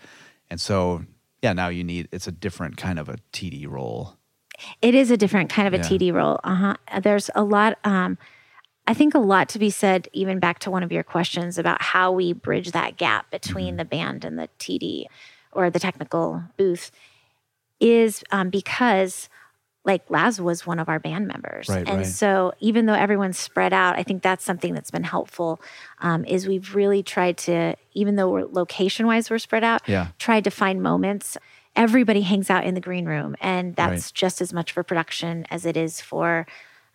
And 0.51 0.61
so, 0.61 1.05
yeah, 1.41 1.53
now 1.53 1.69
you 1.69 1.83
need, 1.83 2.09
it's 2.11 2.27
a 2.27 2.31
different 2.31 2.77
kind 2.77 2.99
of 2.99 3.09
a 3.09 3.15
TD 3.33 3.67
role. 3.67 4.17
It 4.81 4.93
is 4.93 5.09
a 5.09 5.17
different 5.17 5.49
kind 5.49 5.67
of 5.67 5.73
a 5.73 5.77
Yeah. 5.77 5.83
TD 5.97 6.13
role. 6.13 6.39
Uh-huh. 6.43 6.75
There's 7.01 7.31
a 7.33 7.43
lot, 7.43 7.79
um, 7.83 8.17
I 8.85 8.93
think 8.93 9.15
a 9.15 9.19
lot 9.19 9.47
to 9.49 9.59
be 9.59 9.69
said, 9.69 10.09
even 10.11 10.39
back 10.39 10.59
to 10.59 10.69
one 10.71 10.83
of 10.83 10.91
your 10.91 11.03
questions 11.03 11.57
about 11.57 11.81
how 11.81 12.11
we 12.11 12.33
bridge 12.33 12.71
that 12.73 12.97
gap 12.97 13.25
Mm-hmm. 13.25 13.31
between 13.31 13.75
the 13.77 13.85
band 13.85 14.25
and 14.25 14.37
the 14.37 14.49
TD 14.59 15.05
or 15.53 15.69
the 15.69 15.79
technical 15.79 16.43
booth 16.57 16.91
is 17.79 18.23
um, 18.31 18.49
because 18.49 19.29
like 19.83 20.03
Laz 20.09 20.39
was 20.39 20.65
one 20.67 20.77
of 20.79 20.89
our 20.89 20.99
band 20.99 21.27
members. 21.27 21.67
Right, 21.67 21.87
and 21.87 21.97
right. 21.97 22.05
so 22.05 22.53
even 22.59 22.85
though 22.85 22.93
everyone's 22.93 23.39
spread 23.39 23.73
out, 23.73 23.97
I 23.97 24.03
think 24.03 24.21
that's 24.21 24.43
something 24.45 24.73
that's 24.73 24.91
been 24.91 25.03
helpful 25.03 25.59
um, 25.99 26.23
is 26.25 26.47
we've 26.47 26.75
really 26.75 27.01
tried 27.01 27.37
to, 27.39 27.75
even 27.93 28.15
though 28.15 28.29
we're 28.29 28.45
location 28.45 29.07
wise, 29.07 29.29
we're 29.31 29.39
spread 29.39 29.63
out, 29.63 29.81
Yeah. 29.87 30.09
tried 30.19 30.43
to 30.43 30.51
find 30.51 30.83
moments. 30.83 31.35
Everybody 31.75 32.21
hangs 32.21 32.49
out 32.49 32.63
in 32.65 32.75
the 32.75 32.81
green 32.81 33.05
room 33.07 33.35
and 33.41 33.75
that's 33.75 34.07
Right. 34.07 34.11
just 34.13 34.39
as 34.41 34.53
much 34.53 34.71
for 34.71 34.83
production 34.83 35.47
as 35.49 35.65
it 35.65 35.75
is 35.77 35.99
for 36.01 36.45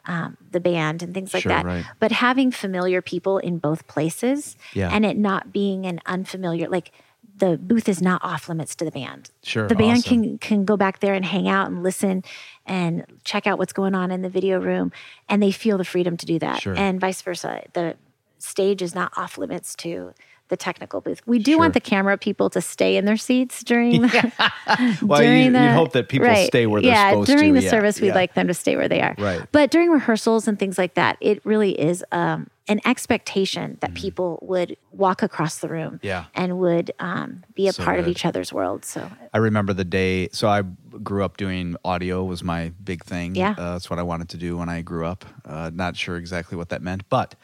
um, 0.09 0.37
the 0.53 0.61
band 0.61 1.03
and 1.03 1.13
things 1.13 1.35
like 1.35 1.43
Sure, 1.43 1.51
that. 1.51 1.65
right. 1.65 1.85
But 1.99 2.13
having 2.13 2.53
familiar 2.53 3.03
people 3.03 3.39
in 3.39 3.59
both 3.59 3.89
places 3.89 4.57
Yeah. 4.73 4.91
and 4.93 5.05
it 5.05 5.17
not 5.17 5.51
being 5.53 5.85
an 5.87 5.99
unfamiliar, 6.07 6.69
like 6.69 6.93
the 7.39 7.59
booth 7.59 7.89
is 7.89 8.01
not 8.01 8.25
off 8.25 8.49
limits 8.49 8.75
to 8.77 8.85
the 8.85 8.91
band. 8.91 9.31
Sure, 9.43 9.69
The 9.69 9.75
band 9.75 9.99
awesome. 9.99 10.23
can 10.23 10.39
can 10.39 10.65
go 10.65 10.77
back 10.77 11.01
there 11.01 11.15
and 11.15 11.25
hang 11.25 11.49
out 11.49 11.67
and 11.69 11.83
listen 11.83 12.25
and 12.65 13.05
check 13.25 13.47
out 13.47 13.59
what's 13.59 13.73
going 13.75 13.95
on 13.95 14.11
in 14.11 14.23
the 14.23 14.31
video 14.31 14.59
room 14.59 14.91
and 15.29 15.43
they 15.43 15.53
feel 15.53 15.77
the 15.79 15.85
freedom 15.85 16.17
to 16.17 16.27
do 16.27 16.39
that. 16.39 16.63
Sure. 16.63 16.75
And 16.77 17.01
vice 17.01 17.21
versa. 17.23 17.63
The 17.75 17.97
stage 18.39 18.81
is 18.83 18.95
not 18.95 19.13
off 19.17 19.37
limits 19.39 19.75
to 19.77 20.15
the 20.49 20.57
technical 20.57 21.01
booth. 21.01 21.21
We 21.27 21.39
do 21.41 21.53
Sure. 21.53 21.59
want 21.59 21.75
the 21.75 21.81
camera 21.81 22.17
people 22.17 22.49
to 22.51 22.61
stay 22.61 22.97
in 22.97 23.05
their 23.05 23.17
seats 23.17 23.65
during 23.65 24.03
the 24.03 24.09
Well, 25.03 25.21
you- 25.21 25.27
during 25.29 25.45
you'd 25.47 25.55
the, 25.55 25.73
hope 25.73 25.93
that 25.93 26.09
people 26.09 26.29
right. 26.29 26.47
stay 26.47 26.67
where 26.67 26.81
they're 26.81 26.91
yeah, 26.93 27.11
supposed 27.11 27.27
during 27.27 27.39
to. 27.39 27.43
During 27.43 27.55
the 27.55 27.63
Yeah, 27.65 27.71
service, 27.71 28.01
we'd 28.01 28.09
yeah. 28.09 28.15
like 28.15 28.35
them 28.35 28.47
to 28.47 28.55
stay 28.55 28.77
where 28.77 28.89
they 28.89 29.01
are. 29.03 29.15
Right. 29.19 29.43
But 29.53 29.71
during 29.73 29.91
rehearsals 29.91 30.47
and 30.47 30.59
things 30.59 30.79
like 30.79 30.95
that, 30.95 31.17
it 31.21 31.45
really 31.45 31.73
is 31.73 32.05
um, 32.13 32.47
an 32.69 32.81
expectation 32.85 33.79
that 33.81 33.95
people 33.95 34.39
would 34.43 34.77
walk 34.91 35.23
across 35.23 35.59
the 35.59 35.69
room 35.69 35.95
Mm. 35.95 35.99
Yeah. 36.03 36.25
and 36.35 36.59
would 36.59 36.91
um, 36.99 37.45
be 37.55 37.69
a 37.69 37.73
So 37.73 37.85
part 37.85 37.99
of 38.01 38.09
each 38.09 38.25
other's 38.27 38.53
world. 38.53 38.85
So 38.85 39.09
I 39.33 39.39
remember 39.39 39.73
the 39.73 39.85
day. 39.85 40.29
So 40.33 40.49
I 40.49 40.63
grew 41.03 41.25
up 41.25 41.37
doing 41.37 41.77
audio 41.85 42.25
was 42.25 42.43
my 42.43 42.73
big 42.83 43.05
thing. 43.05 43.35
Yeah. 43.37 43.55
uh, 43.57 43.73
that's 43.75 43.89
what 43.89 43.99
I 43.99 44.03
wanted 44.03 44.29
to 44.31 44.37
do 44.37 44.57
when 44.59 44.69
I 44.69 44.83
grew 44.83 45.07
up. 45.07 45.25
Uh, 45.45 45.71
not 45.73 45.97
sure 45.97 46.17
exactly 46.17 46.57
what 46.59 46.71
that 46.71 46.83
meant, 46.83 47.09
but 47.09 47.35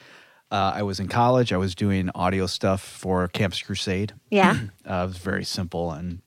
uh, 0.51 0.73
I 0.75 0.83
was 0.83 0.99
in 1.01 1.09
college. 1.09 1.53
I 1.53 1.57
was 1.57 1.75
doing 1.75 2.11
audio 2.15 2.47
stuff 2.47 2.83
for 2.83 3.29
Campus 3.29 3.63
Crusade. 3.63 4.13
yeah, 4.31 4.55
Uh, 4.91 5.05
it 5.05 5.07
was 5.09 5.19
very 5.19 5.45
simple 5.45 5.93
and 5.93 6.21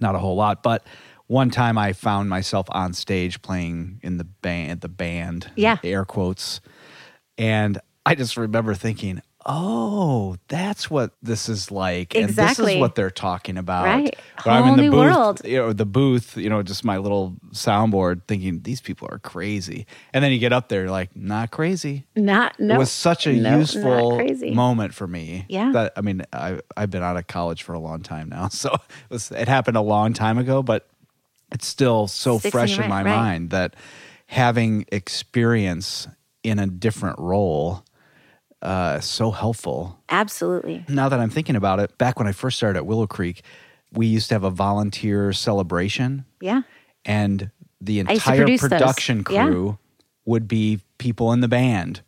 not 0.00 0.14
a 0.14 0.18
whole 0.18 0.36
lot, 0.36 0.62
but. 0.62 0.84
One 1.26 1.48
time 1.48 1.78
I 1.78 1.94
found 1.94 2.28
myself 2.28 2.66
on 2.68 2.92
stage 2.92 3.40
playing 3.40 3.98
in 4.02 4.18
the 4.18 4.24
band, 4.24 4.82
the 4.82 4.90
band, 4.90 5.50
Yeah. 5.56 5.78
air 5.82 6.04
quotes, 6.04 6.60
and 7.38 7.78
I 8.06 8.14
just 8.14 8.36
remember 8.36 8.74
thinking, 8.74 9.22
"Oh, 9.46 10.36
that's 10.48 10.90
what 10.90 11.12
this 11.22 11.48
is 11.48 11.70
like, 11.70 12.14
and 12.14 12.24
this 12.24 12.30
Exactly. 12.32 12.74
is 12.74 12.80
what 12.80 12.94
they're 12.94 13.10
talking 13.10 13.56
about." 13.56 13.84
Right. 13.84 14.14
Where 14.42 14.54
I'm 14.54 14.68
in 14.68 14.76
the 14.76 14.82
new 14.82 14.90
booth, 14.90 14.98
world. 15.00 15.40
you 15.44 15.56
know, 15.56 15.72
the 15.72 15.86
booth, 15.86 16.36
you 16.36 16.50
know, 16.50 16.62
just 16.62 16.84
my 16.84 16.98
little 16.98 17.34
soundboard, 17.52 18.22
thinking 18.28 18.60
these 18.62 18.80
people 18.82 19.08
are 19.10 19.18
crazy, 19.18 19.86
and 20.12 20.22
then 20.22 20.32
you 20.32 20.38
get 20.38 20.52
up 20.52 20.68
there, 20.68 20.90
like, 20.90 21.16
not 21.16 21.50
crazy. 21.50 22.04
not 22.14 22.58
no. 22.60 22.74
It 22.74 22.78
was 22.78 22.92
such 22.92 23.26
a 23.26 23.32
no, 23.32 23.58
useful 23.58 24.20
moment 24.52 24.92
for 24.92 25.06
me. 25.06 25.46
Yeah. 25.48 25.72
That 25.72 25.92
I 25.96 26.02
mean, 26.02 26.22
I 26.32 26.60
I've 26.76 26.90
been 26.90 27.02
out 27.02 27.16
of 27.16 27.26
college 27.26 27.62
for 27.62 27.72
a 27.72 27.80
long 27.80 28.02
time 28.02 28.28
now, 28.28 28.48
so 28.50 28.74
it 28.74 28.80
was 29.10 29.30
it 29.30 29.48
happened 29.48 29.76
a 29.78 29.82
long 29.82 30.12
time 30.12 30.36
ago, 30.36 30.62
but 30.62 30.88
it's 31.52 31.66
still 31.66 32.06
so 32.08 32.38
Sticks 32.38 32.52
fresh 32.52 32.76
your 32.76 32.84
in 32.84 32.90
my 32.90 33.02
right. 33.02 33.16
mind 33.16 33.50
that 33.50 33.76
having 34.26 34.84
experience 34.90 36.08
in 36.42 36.58
a 36.58 36.66
different 36.66 37.18
role 37.18 37.84
uh, 38.62 39.00
so 39.00 39.30
helpful. 39.30 39.98
Absolutely. 40.08 40.84
Now 40.88 41.08
that 41.08 41.20
I'm 41.20 41.30
thinking 41.30 41.56
about 41.56 41.80
it, 41.80 41.96
back 41.98 42.18
when 42.18 42.26
I 42.28 42.32
first 42.32 42.56
started 42.56 42.78
at 42.78 42.86
Willow 42.86 43.06
Creek, 43.06 43.42
we 43.92 44.06
used 44.06 44.28
to 44.28 44.34
have 44.34 44.44
a 44.44 44.50
volunteer 44.50 45.32
celebration, 45.32 46.24
Yeah. 46.40 46.62
and 47.04 47.50
the 47.80 48.00
entire 48.00 48.38
produce 48.38 48.60
those. 48.62 48.70
production 48.70 49.24
Yeah. 49.28 49.46
crew 49.46 49.78
would 50.24 50.48
be 50.48 50.80
people 50.98 51.32
in 51.32 51.40
the 51.40 51.48
band, 51.48 52.00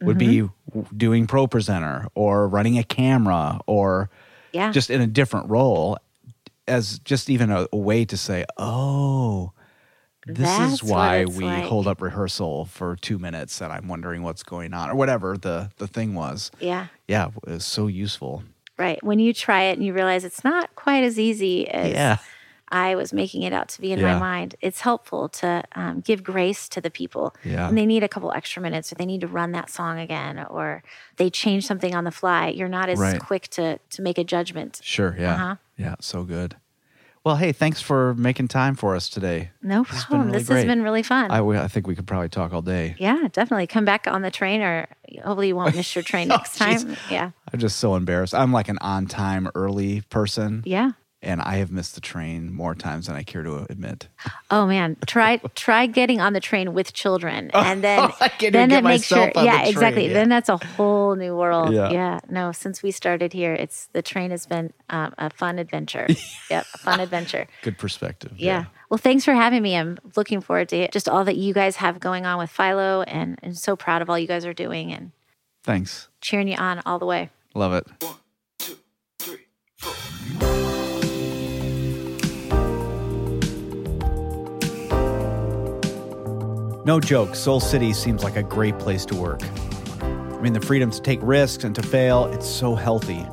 would 0.00 0.16
be 0.18 0.42
Mm-hmm. 0.42 0.78
w- 0.80 0.86
doing 0.96 1.26
ProPresenter 1.26 2.06
or 2.14 2.46
running 2.48 2.78
a 2.78 2.84
camera 2.84 3.60
or 3.66 4.10
Yeah. 4.52 4.70
just 4.70 4.90
in 4.90 5.00
a 5.00 5.06
different 5.06 5.50
role 5.50 5.98
as 6.68 6.98
just 7.00 7.28
even 7.28 7.50
a, 7.50 7.66
a 7.72 7.76
way 7.76 8.04
to 8.04 8.16
say, 8.16 8.44
oh, 8.56 9.52
this 10.26 10.38
That's 10.48 10.72
is 10.74 10.82
why 10.82 11.24
we 11.26 11.44
like. 11.44 11.64
hold 11.64 11.86
up 11.86 12.00
rehearsal 12.00 12.64
for 12.66 12.96
two 12.96 13.18
minutes 13.18 13.60
and 13.60 13.72
I'm 13.72 13.88
wondering 13.88 14.22
what's 14.22 14.42
going 14.42 14.72
on 14.72 14.90
or 14.90 14.94
whatever 14.94 15.36
the, 15.36 15.70
the 15.78 15.86
thing 15.86 16.14
was. 16.14 16.50
yeah. 16.60 16.86
Yeah, 17.08 17.28
it 17.46 17.50
was 17.50 17.64
so 17.66 17.86
useful. 17.86 18.42
Right. 18.78 19.02
When 19.04 19.18
you 19.18 19.32
try 19.34 19.64
it 19.64 19.74
and 19.76 19.84
you 19.84 19.92
realize 19.92 20.24
it's 20.24 20.42
not 20.42 20.74
quite 20.74 21.04
as 21.04 21.18
easy 21.18 21.68
as 21.68 21.92
Yeah. 21.92 22.16
I 22.70 22.94
was 22.96 23.12
making 23.12 23.42
it 23.42 23.52
out 23.52 23.68
to 23.68 23.80
be 23.80 23.92
in 23.92 24.00
Yeah. 24.00 24.14
my 24.14 24.18
mind, 24.18 24.56
it's 24.60 24.80
helpful 24.80 25.28
to 25.28 25.62
um, 25.76 26.00
give 26.00 26.24
grace 26.24 26.68
to 26.70 26.80
the 26.80 26.90
people. 26.90 27.36
Yeah. 27.44 27.68
And 27.68 27.76
they 27.78 27.86
need 27.86 28.02
a 28.02 28.08
couple 28.08 28.32
extra 28.32 28.60
minutes 28.62 28.90
or 28.90 28.94
they 28.96 29.06
need 29.06 29.20
to 29.20 29.28
run 29.28 29.52
that 29.52 29.68
song 29.70 29.98
again 30.00 30.44
or 30.50 30.82
they 31.18 31.28
change 31.30 31.66
something 31.66 31.94
on 31.94 32.04
the 32.04 32.10
fly. 32.10 32.48
You're 32.48 32.68
not 32.68 32.88
as 32.88 32.98
Right. 32.98 33.20
quick 33.20 33.48
to, 33.50 33.78
to 33.90 34.02
make 34.02 34.16
a 34.18 34.24
judgment. 34.24 34.80
Sure. 34.82 35.14
Yeah. 35.16 35.34
Uh-huh. 35.34 35.56
Yeah. 35.76 35.94
So 36.00 36.24
good. 36.24 36.56
Well, 37.24 37.36
hey, 37.36 37.52
thanks 37.52 37.80
for 37.80 38.12
making 38.14 38.48
time 38.48 38.74
for 38.74 38.94
us 38.94 39.08
today. 39.08 39.50
No 39.62 39.82
This 39.84 39.92
has 39.94 40.04
problem. 40.04 40.26
really 40.28 40.38
this 40.40 40.48
great. 40.48 40.56
has 40.58 40.66
been 40.66 40.82
really 40.82 41.02
fun. 41.02 41.30
I, 41.30 41.40
I 41.40 41.68
think 41.68 41.86
we 41.86 41.94
could 41.94 42.06
probably 42.06 42.28
talk 42.28 42.52
all 42.52 42.60
day. 42.60 42.96
yeah, 42.98 43.28
definitely. 43.32 43.66
Come 43.66 43.86
back 43.86 44.06
on 44.06 44.20
the 44.20 44.30
train 44.30 44.60
or 44.60 44.86
hopefully 45.24 45.48
you 45.48 45.56
won't 45.56 45.74
miss 45.74 45.94
your 45.94 46.02
train 46.04 46.28
next 46.28 46.60
Oh, 46.60 46.64
jeez. 46.66 46.84
time. 46.84 46.96
Yeah. 47.10 47.30
I'm 47.50 47.58
just 47.58 47.78
so 47.78 47.94
embarrassed. 47.94 48.34
I'm 48.34 48.52
like 48.52 48.68
an 48.68 48.76
on 48.82 49.06
time, 49.06 49.48
early 49.54 50.02
person, 50.10 50.62
Yeah. 50.66 50.90
And 51.24 51.40
I 51.42 51.56
have 51.56 51.72
missed 51.72 51.94
the 51.94 52.00
train 52.00 52.52
more 52.52 52.74
times 52.74 53.06
than 53.06 53.16
I 53.16 53.22
care 53.22 53.42
to 53.42 53.66
admit. 53.70 54.08
Oh 54.50 54.66
man, 54.66 54.96
try 55.06 55.36
try 55.54 55.86
getting 55.86 56.20
on 56.20 56.32
the 56.32 56.40
train 56.40 56.74
with 56.74 56.92
children, 56.92 57.50
and 57.54 57.82
then 57.82 58.10
I 58.20 58.30
then 58.40 58.68
get 58.68 58.72
it 58.72 58.84
makes 58.84 59.06
sure. 59.06 59.18
myself 59.18 59.36
on 59.36 59.42
the 59.44 59.46
Yeah, 59.50 59.58
train, 59.58 59.68
exactly. 59.68 60.06
yeah. 60.08 60.12
Then 60.12 60.28
that's 60.28 60.48
a 60.48 60.56
whole 60.56 61.16
new 61.16 61.36
world. 61.36 61.72
Yeah. 61.72 61.90
Yeah. 61.90 62.20
No, 62.28 62.52
since 62.52 62.82
we 62.82 62.90
started 62.90 63.32
here, 63.32 63.54
it's 63.54 63.86
the 63.92 64.02
train 64.02 64.30
has 64.30 64.46
been 64.46 64.72
um, 64.90 65.14
a 65.18 65.30
fun 65.30 65.58
adventure. 65.58 66.06
yep, 66.50 66.66
a 66.74 66.78
fun 66.78 67.00
adventure. 67.00 67.46
Good 67.62 67.78
perspective. 67.78 68.32
Yeah. 68.36 68.66
Well, 68.90 68.98
thanks 68.98 69.24
for 69.24 69.34
having 69.34 69.62
me. 69.62 69.76
I'm 69.76 69.98
looking 70.16 70.40
forward 70.40 70.68
to 70.68 70.88
just 70.90 71.08
all 71.08 71.24
that 71.24 71.36
you 71.36 71.52
guys 71.54 71.76
have 71.76 71.98
going 72.00 72.26
on 72.26 72.38
with 72.38 72.50
Philo, 72.50 73.02
and 73.02 73.38
and 73.42 73.56
so 73.56 73.74
proud 73.76 74.02
of 74.02 74.10
all 74.10 74.18
you 74.18 74.28
guys 74.28 74.44
are 74.44 74.54
doing, 74.54 74.92
and 74.92 75.10
Thanks. 75.64 76.08
cheering 76.20 76.48
you 76.48 76.56
on 76.56 76.82
all 76.86 76.98
the 76.98 77.06
way. 77.06 77.30
Love 77.54 77.72
it. 77.72 77.86
No 86.86 87.00
joke, 87.00 87.34
Soul 87.34 87.60
City 87.60 87.94
seems 87.94 88.22
like 88.22 88.36
a 88.36 88.42
great 88.42 88.78
place 88.78 89.06
to 89.06 89.16
work. 89.16 89.40
I 90.02 90.38
mean, 90.42 90.52
the 90.52 90.60
freedom 90.60 90.90
to 90.90 91.00
take 91.00 91.18
risks 91.22 91.64
and 91.64 91.74
to 91.76 91.82
fail, 91.82 92.26
it's 92.26 92.46
so 92.46 92.74
healthy. 92.74 93.26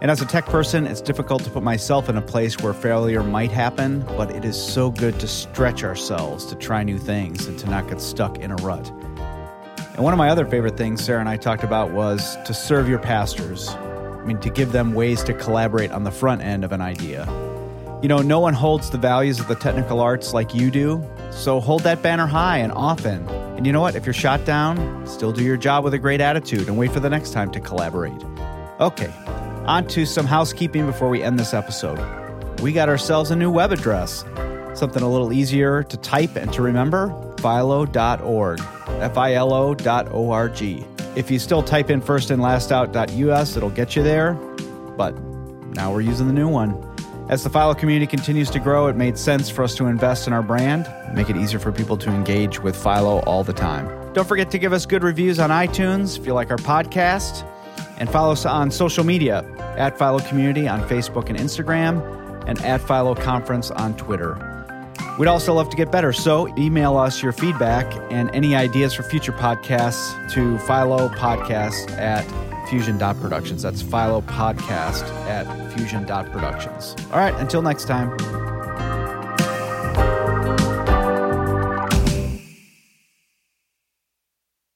And 0.00 0.10
as 0.10 0.22
a 0.22 0.24
tech 0.24 0.46
person, 0.46 0.86
it's 0.86 1.02
difficult 1.02 1.44
to 1.44 1.50
put 1.50 1.62
myself 1.62 2.08
in 2.08 2.16
a 2.16 2.22
place 2.22 2.58
where 2.60 2.72
failure 2.72 3.22
might 3.22 3.50
happen, 3.50 4.00
but 4.16 4.30
it 4.30 4.46
is 4.46 4.56
so 4.56 4.90
good 4.90 5.20
to 5.20 5.28
stretch 5.28 5.84
ourselves 5.84 6.46
to 6.46 6.54
try 6.54 6.82
new 6.82 6.96
things 6.96 7.46
and 7.48 7.58
to 7.58 7.68
not 7.68 7.86
get 7.86 8.00
stuck 8.00 8.38
in 8.38 8.50
a 8.50 8.56
rut. 8.56 8.88
And 8.88 9.98
one 9.98 10.14
of 10.14 10.18
my 10.18 10.30
other 10.30 10.46
favorite 10.46 10.78
things 10.78 11.04
Sarah 11.04 11.20
and 11.20 11.28
I 11.28 11.36
talked 11.36 11.64
about 11.64 11.90
was 11.90 12.38
to 12.46 12.54
serve 12.54 12.88
your 12.88 12.98
pastors. 12.98 13.68
I 13.68 14.24
mean, 14.24 14.40
to 14.40 14.48
give 14.48 14.72
them 14.72 14.94
ways 14.94 15.22
to 15.24 15.34
collaborate 15.34 15.90
on 15.90 16.04
the 16.04 16.10
front 16.10 16.40
end 16.40 16.64
of 16.64 16.72
an 16.72 16.80
idea. 16.80 17.26
You 18.00 18.08
know, 18.08 18.22
no 18.22 18.40
one 18.40 18.54
holds 18.54 18.88
the 18.88 18.96
values 18.96 19.38
of 19.38 19.48
the 19.48 19.54
technical 19.54 20.00
arts 20.00 20.32
like 20.32 20.54
you 20.54 20.70
do, 20.70 21.06
so 21.30 21.60
hold 21.60 21.82
that 21.82 22.02
banner 22.02 22.26
high 22.26 22.58
and 22.58 22.72
often. 22.72 23.26
And 23.28 23.66
you 23.66 23.72
know 23.72 23.80
what? 23.80 23.94
If 23.94 24.06
you're 24.06 24.12
shot 24.12 24.44
down, 24.44 25.06
still 25.06 25.32
do 25.32 25.42
your 25.42 25.56
job 25.56 25.84
with 25.84 25.94
a 25.94 25.98
great 25.98 26.20
attitude 26.20 26.68
and 26.68 26.76
wait 26.76 26.92
for 26.92 27.00
the 27.00 27.10
next 27.10 27.32
time 27.32 27.50
to 27.52 27.60
collaborate. 27.60 28.22
Okay, 28.80 29.12
on 29.66 29.86
to 29.88 30.06
some 30.06 30.26
housekeeping 30.26 30.86
before 30.86 31.08
we 31.08 31.22
end 31.22 31.38
this 31.38 31.54
episode. 31.54 31.98
We 32.60 32.72
got 32.72 32.88
ourselves 32.88 33.30
a 33.30 33.36
new 33.36 33.50
web 33.50 33.72
address, 33.72 34.24
something 34.74 35.02
a 35.02 35.08
little 35.10 35.32
easier 35.32 35.82
to 35.84 35.96
type 35.98 36.36
and 36.36 36.52
to 36.52 36.62
remember 36.62 37.08
philo.org. 37.38 38.60
F 39.00 39.16
I 39.16 39.34
L 39.34 39.52
O 39.52 39.74
dot 39.74 40.08
O 40.12 40.30
R 40.30 40.48
G. 40.48 40.84
If 41.16 41.30
you 41.30 41.38
still 41.38 41.62
type 41.62 41.90
in 41.90 42.00
first 42.00 42.30
and 42.30 42.40
last 42.40 42.70
out.us, 42.70 43.56
it'll 43.56 43.70
get 43.70 43.96
you 43.96 44.02
there, 44.02 44.34
but 44.96 45.18
now 45.74 45.92
we're 45.92 46.02
using 46.02 46.26
the 46.26 46.32
new 46.32 46.48
one. 46.48 46.89
As 47.30 47.44
the 47.44 47.48
Philo 47.48 47.74
community 47.74 48.08
continues 48.08 48.50
to 48.50 48.58
grow, 48.58 48.88
it 48.88 48.96
made 48.96 49.16
sense 49.16 49.48
for 49.48 49.62
us 49.62 49.76
to 49.76 49.86
invest 49.86 50.26
in 50.26 50.32
our 50.32 50.42
brand, 50.42 50.92
make 51.14 51.30
it 51.30 51.36
easier 51.36 51.60
for 51.60 51.70
people 51.70 51.96
to 51.98 52.10
engage 52.10 52.58
with 52.58 52.74
Philo 52.74 53.20
all 53.20 53.44
the 53.44 53.52
time. 53.52 53.86
Don't 54.14 54.26
forget 54.26 54.50
to 54.50 54.58
give 54.58 54.72
us 54.72 54.84
good 54.84 55.04
reviews 55.04 55.38
on 55.38 55.50
iTunes 55.50 56.18
if 56.18 56.26
you 56.26 56.34
like 56.34 56.50
our 56.50 56.56
podcast, 56.56 57.48
and 57.98 58.10
follow 58.10 58.32
us 58.32 58.44
on 58.44 58.72
social 58.72 59.04
media 59.04 59.44
at 59.78 59.96
Philo 59.96 60.18
Community 60.18 60.66
on 60.66 60.82
Facebook 60.88 61.28
and 61.28 61.38
Instagram, 61.38 62.02
and 62.48 62.60
at 62.62 62.80
Philo 62.80 63.14
Conference 63.14 63.70
on 63.70 63.96
Twitter. 63.96 64.34
We'd 65.16 65.28
also 65.28 65.54
love 65.54 65.70
to 65.70 65.76
get 65.76 65.92
better, 65.92 66.12
so 66.12 66.52
email 66.58 66.96
us 66.96 67.22
your 67.22 67.30
feedback 67.30 67.86
and 68.10 68.28
any 68.34 68.56
ideas 68.56 68.92
for 68.92 69.04
future 69.04 69.30
podcasts 69.30 70.32
to 70.32 70.56
philopodcast 70.64 71.96
at 71.96 72.26
fusion.productions. 72.70 73.62
That's 73.62 73.82
Philo 73.82 74.22
Podcast 74.22 75.02
at 75.26 75.72
fusion.productions. 75.74 76.96
All 77.12 77.18
right, 77.18 77.34
until 77.34 77.60
next 77.60 77.84
time. 77.86 78.16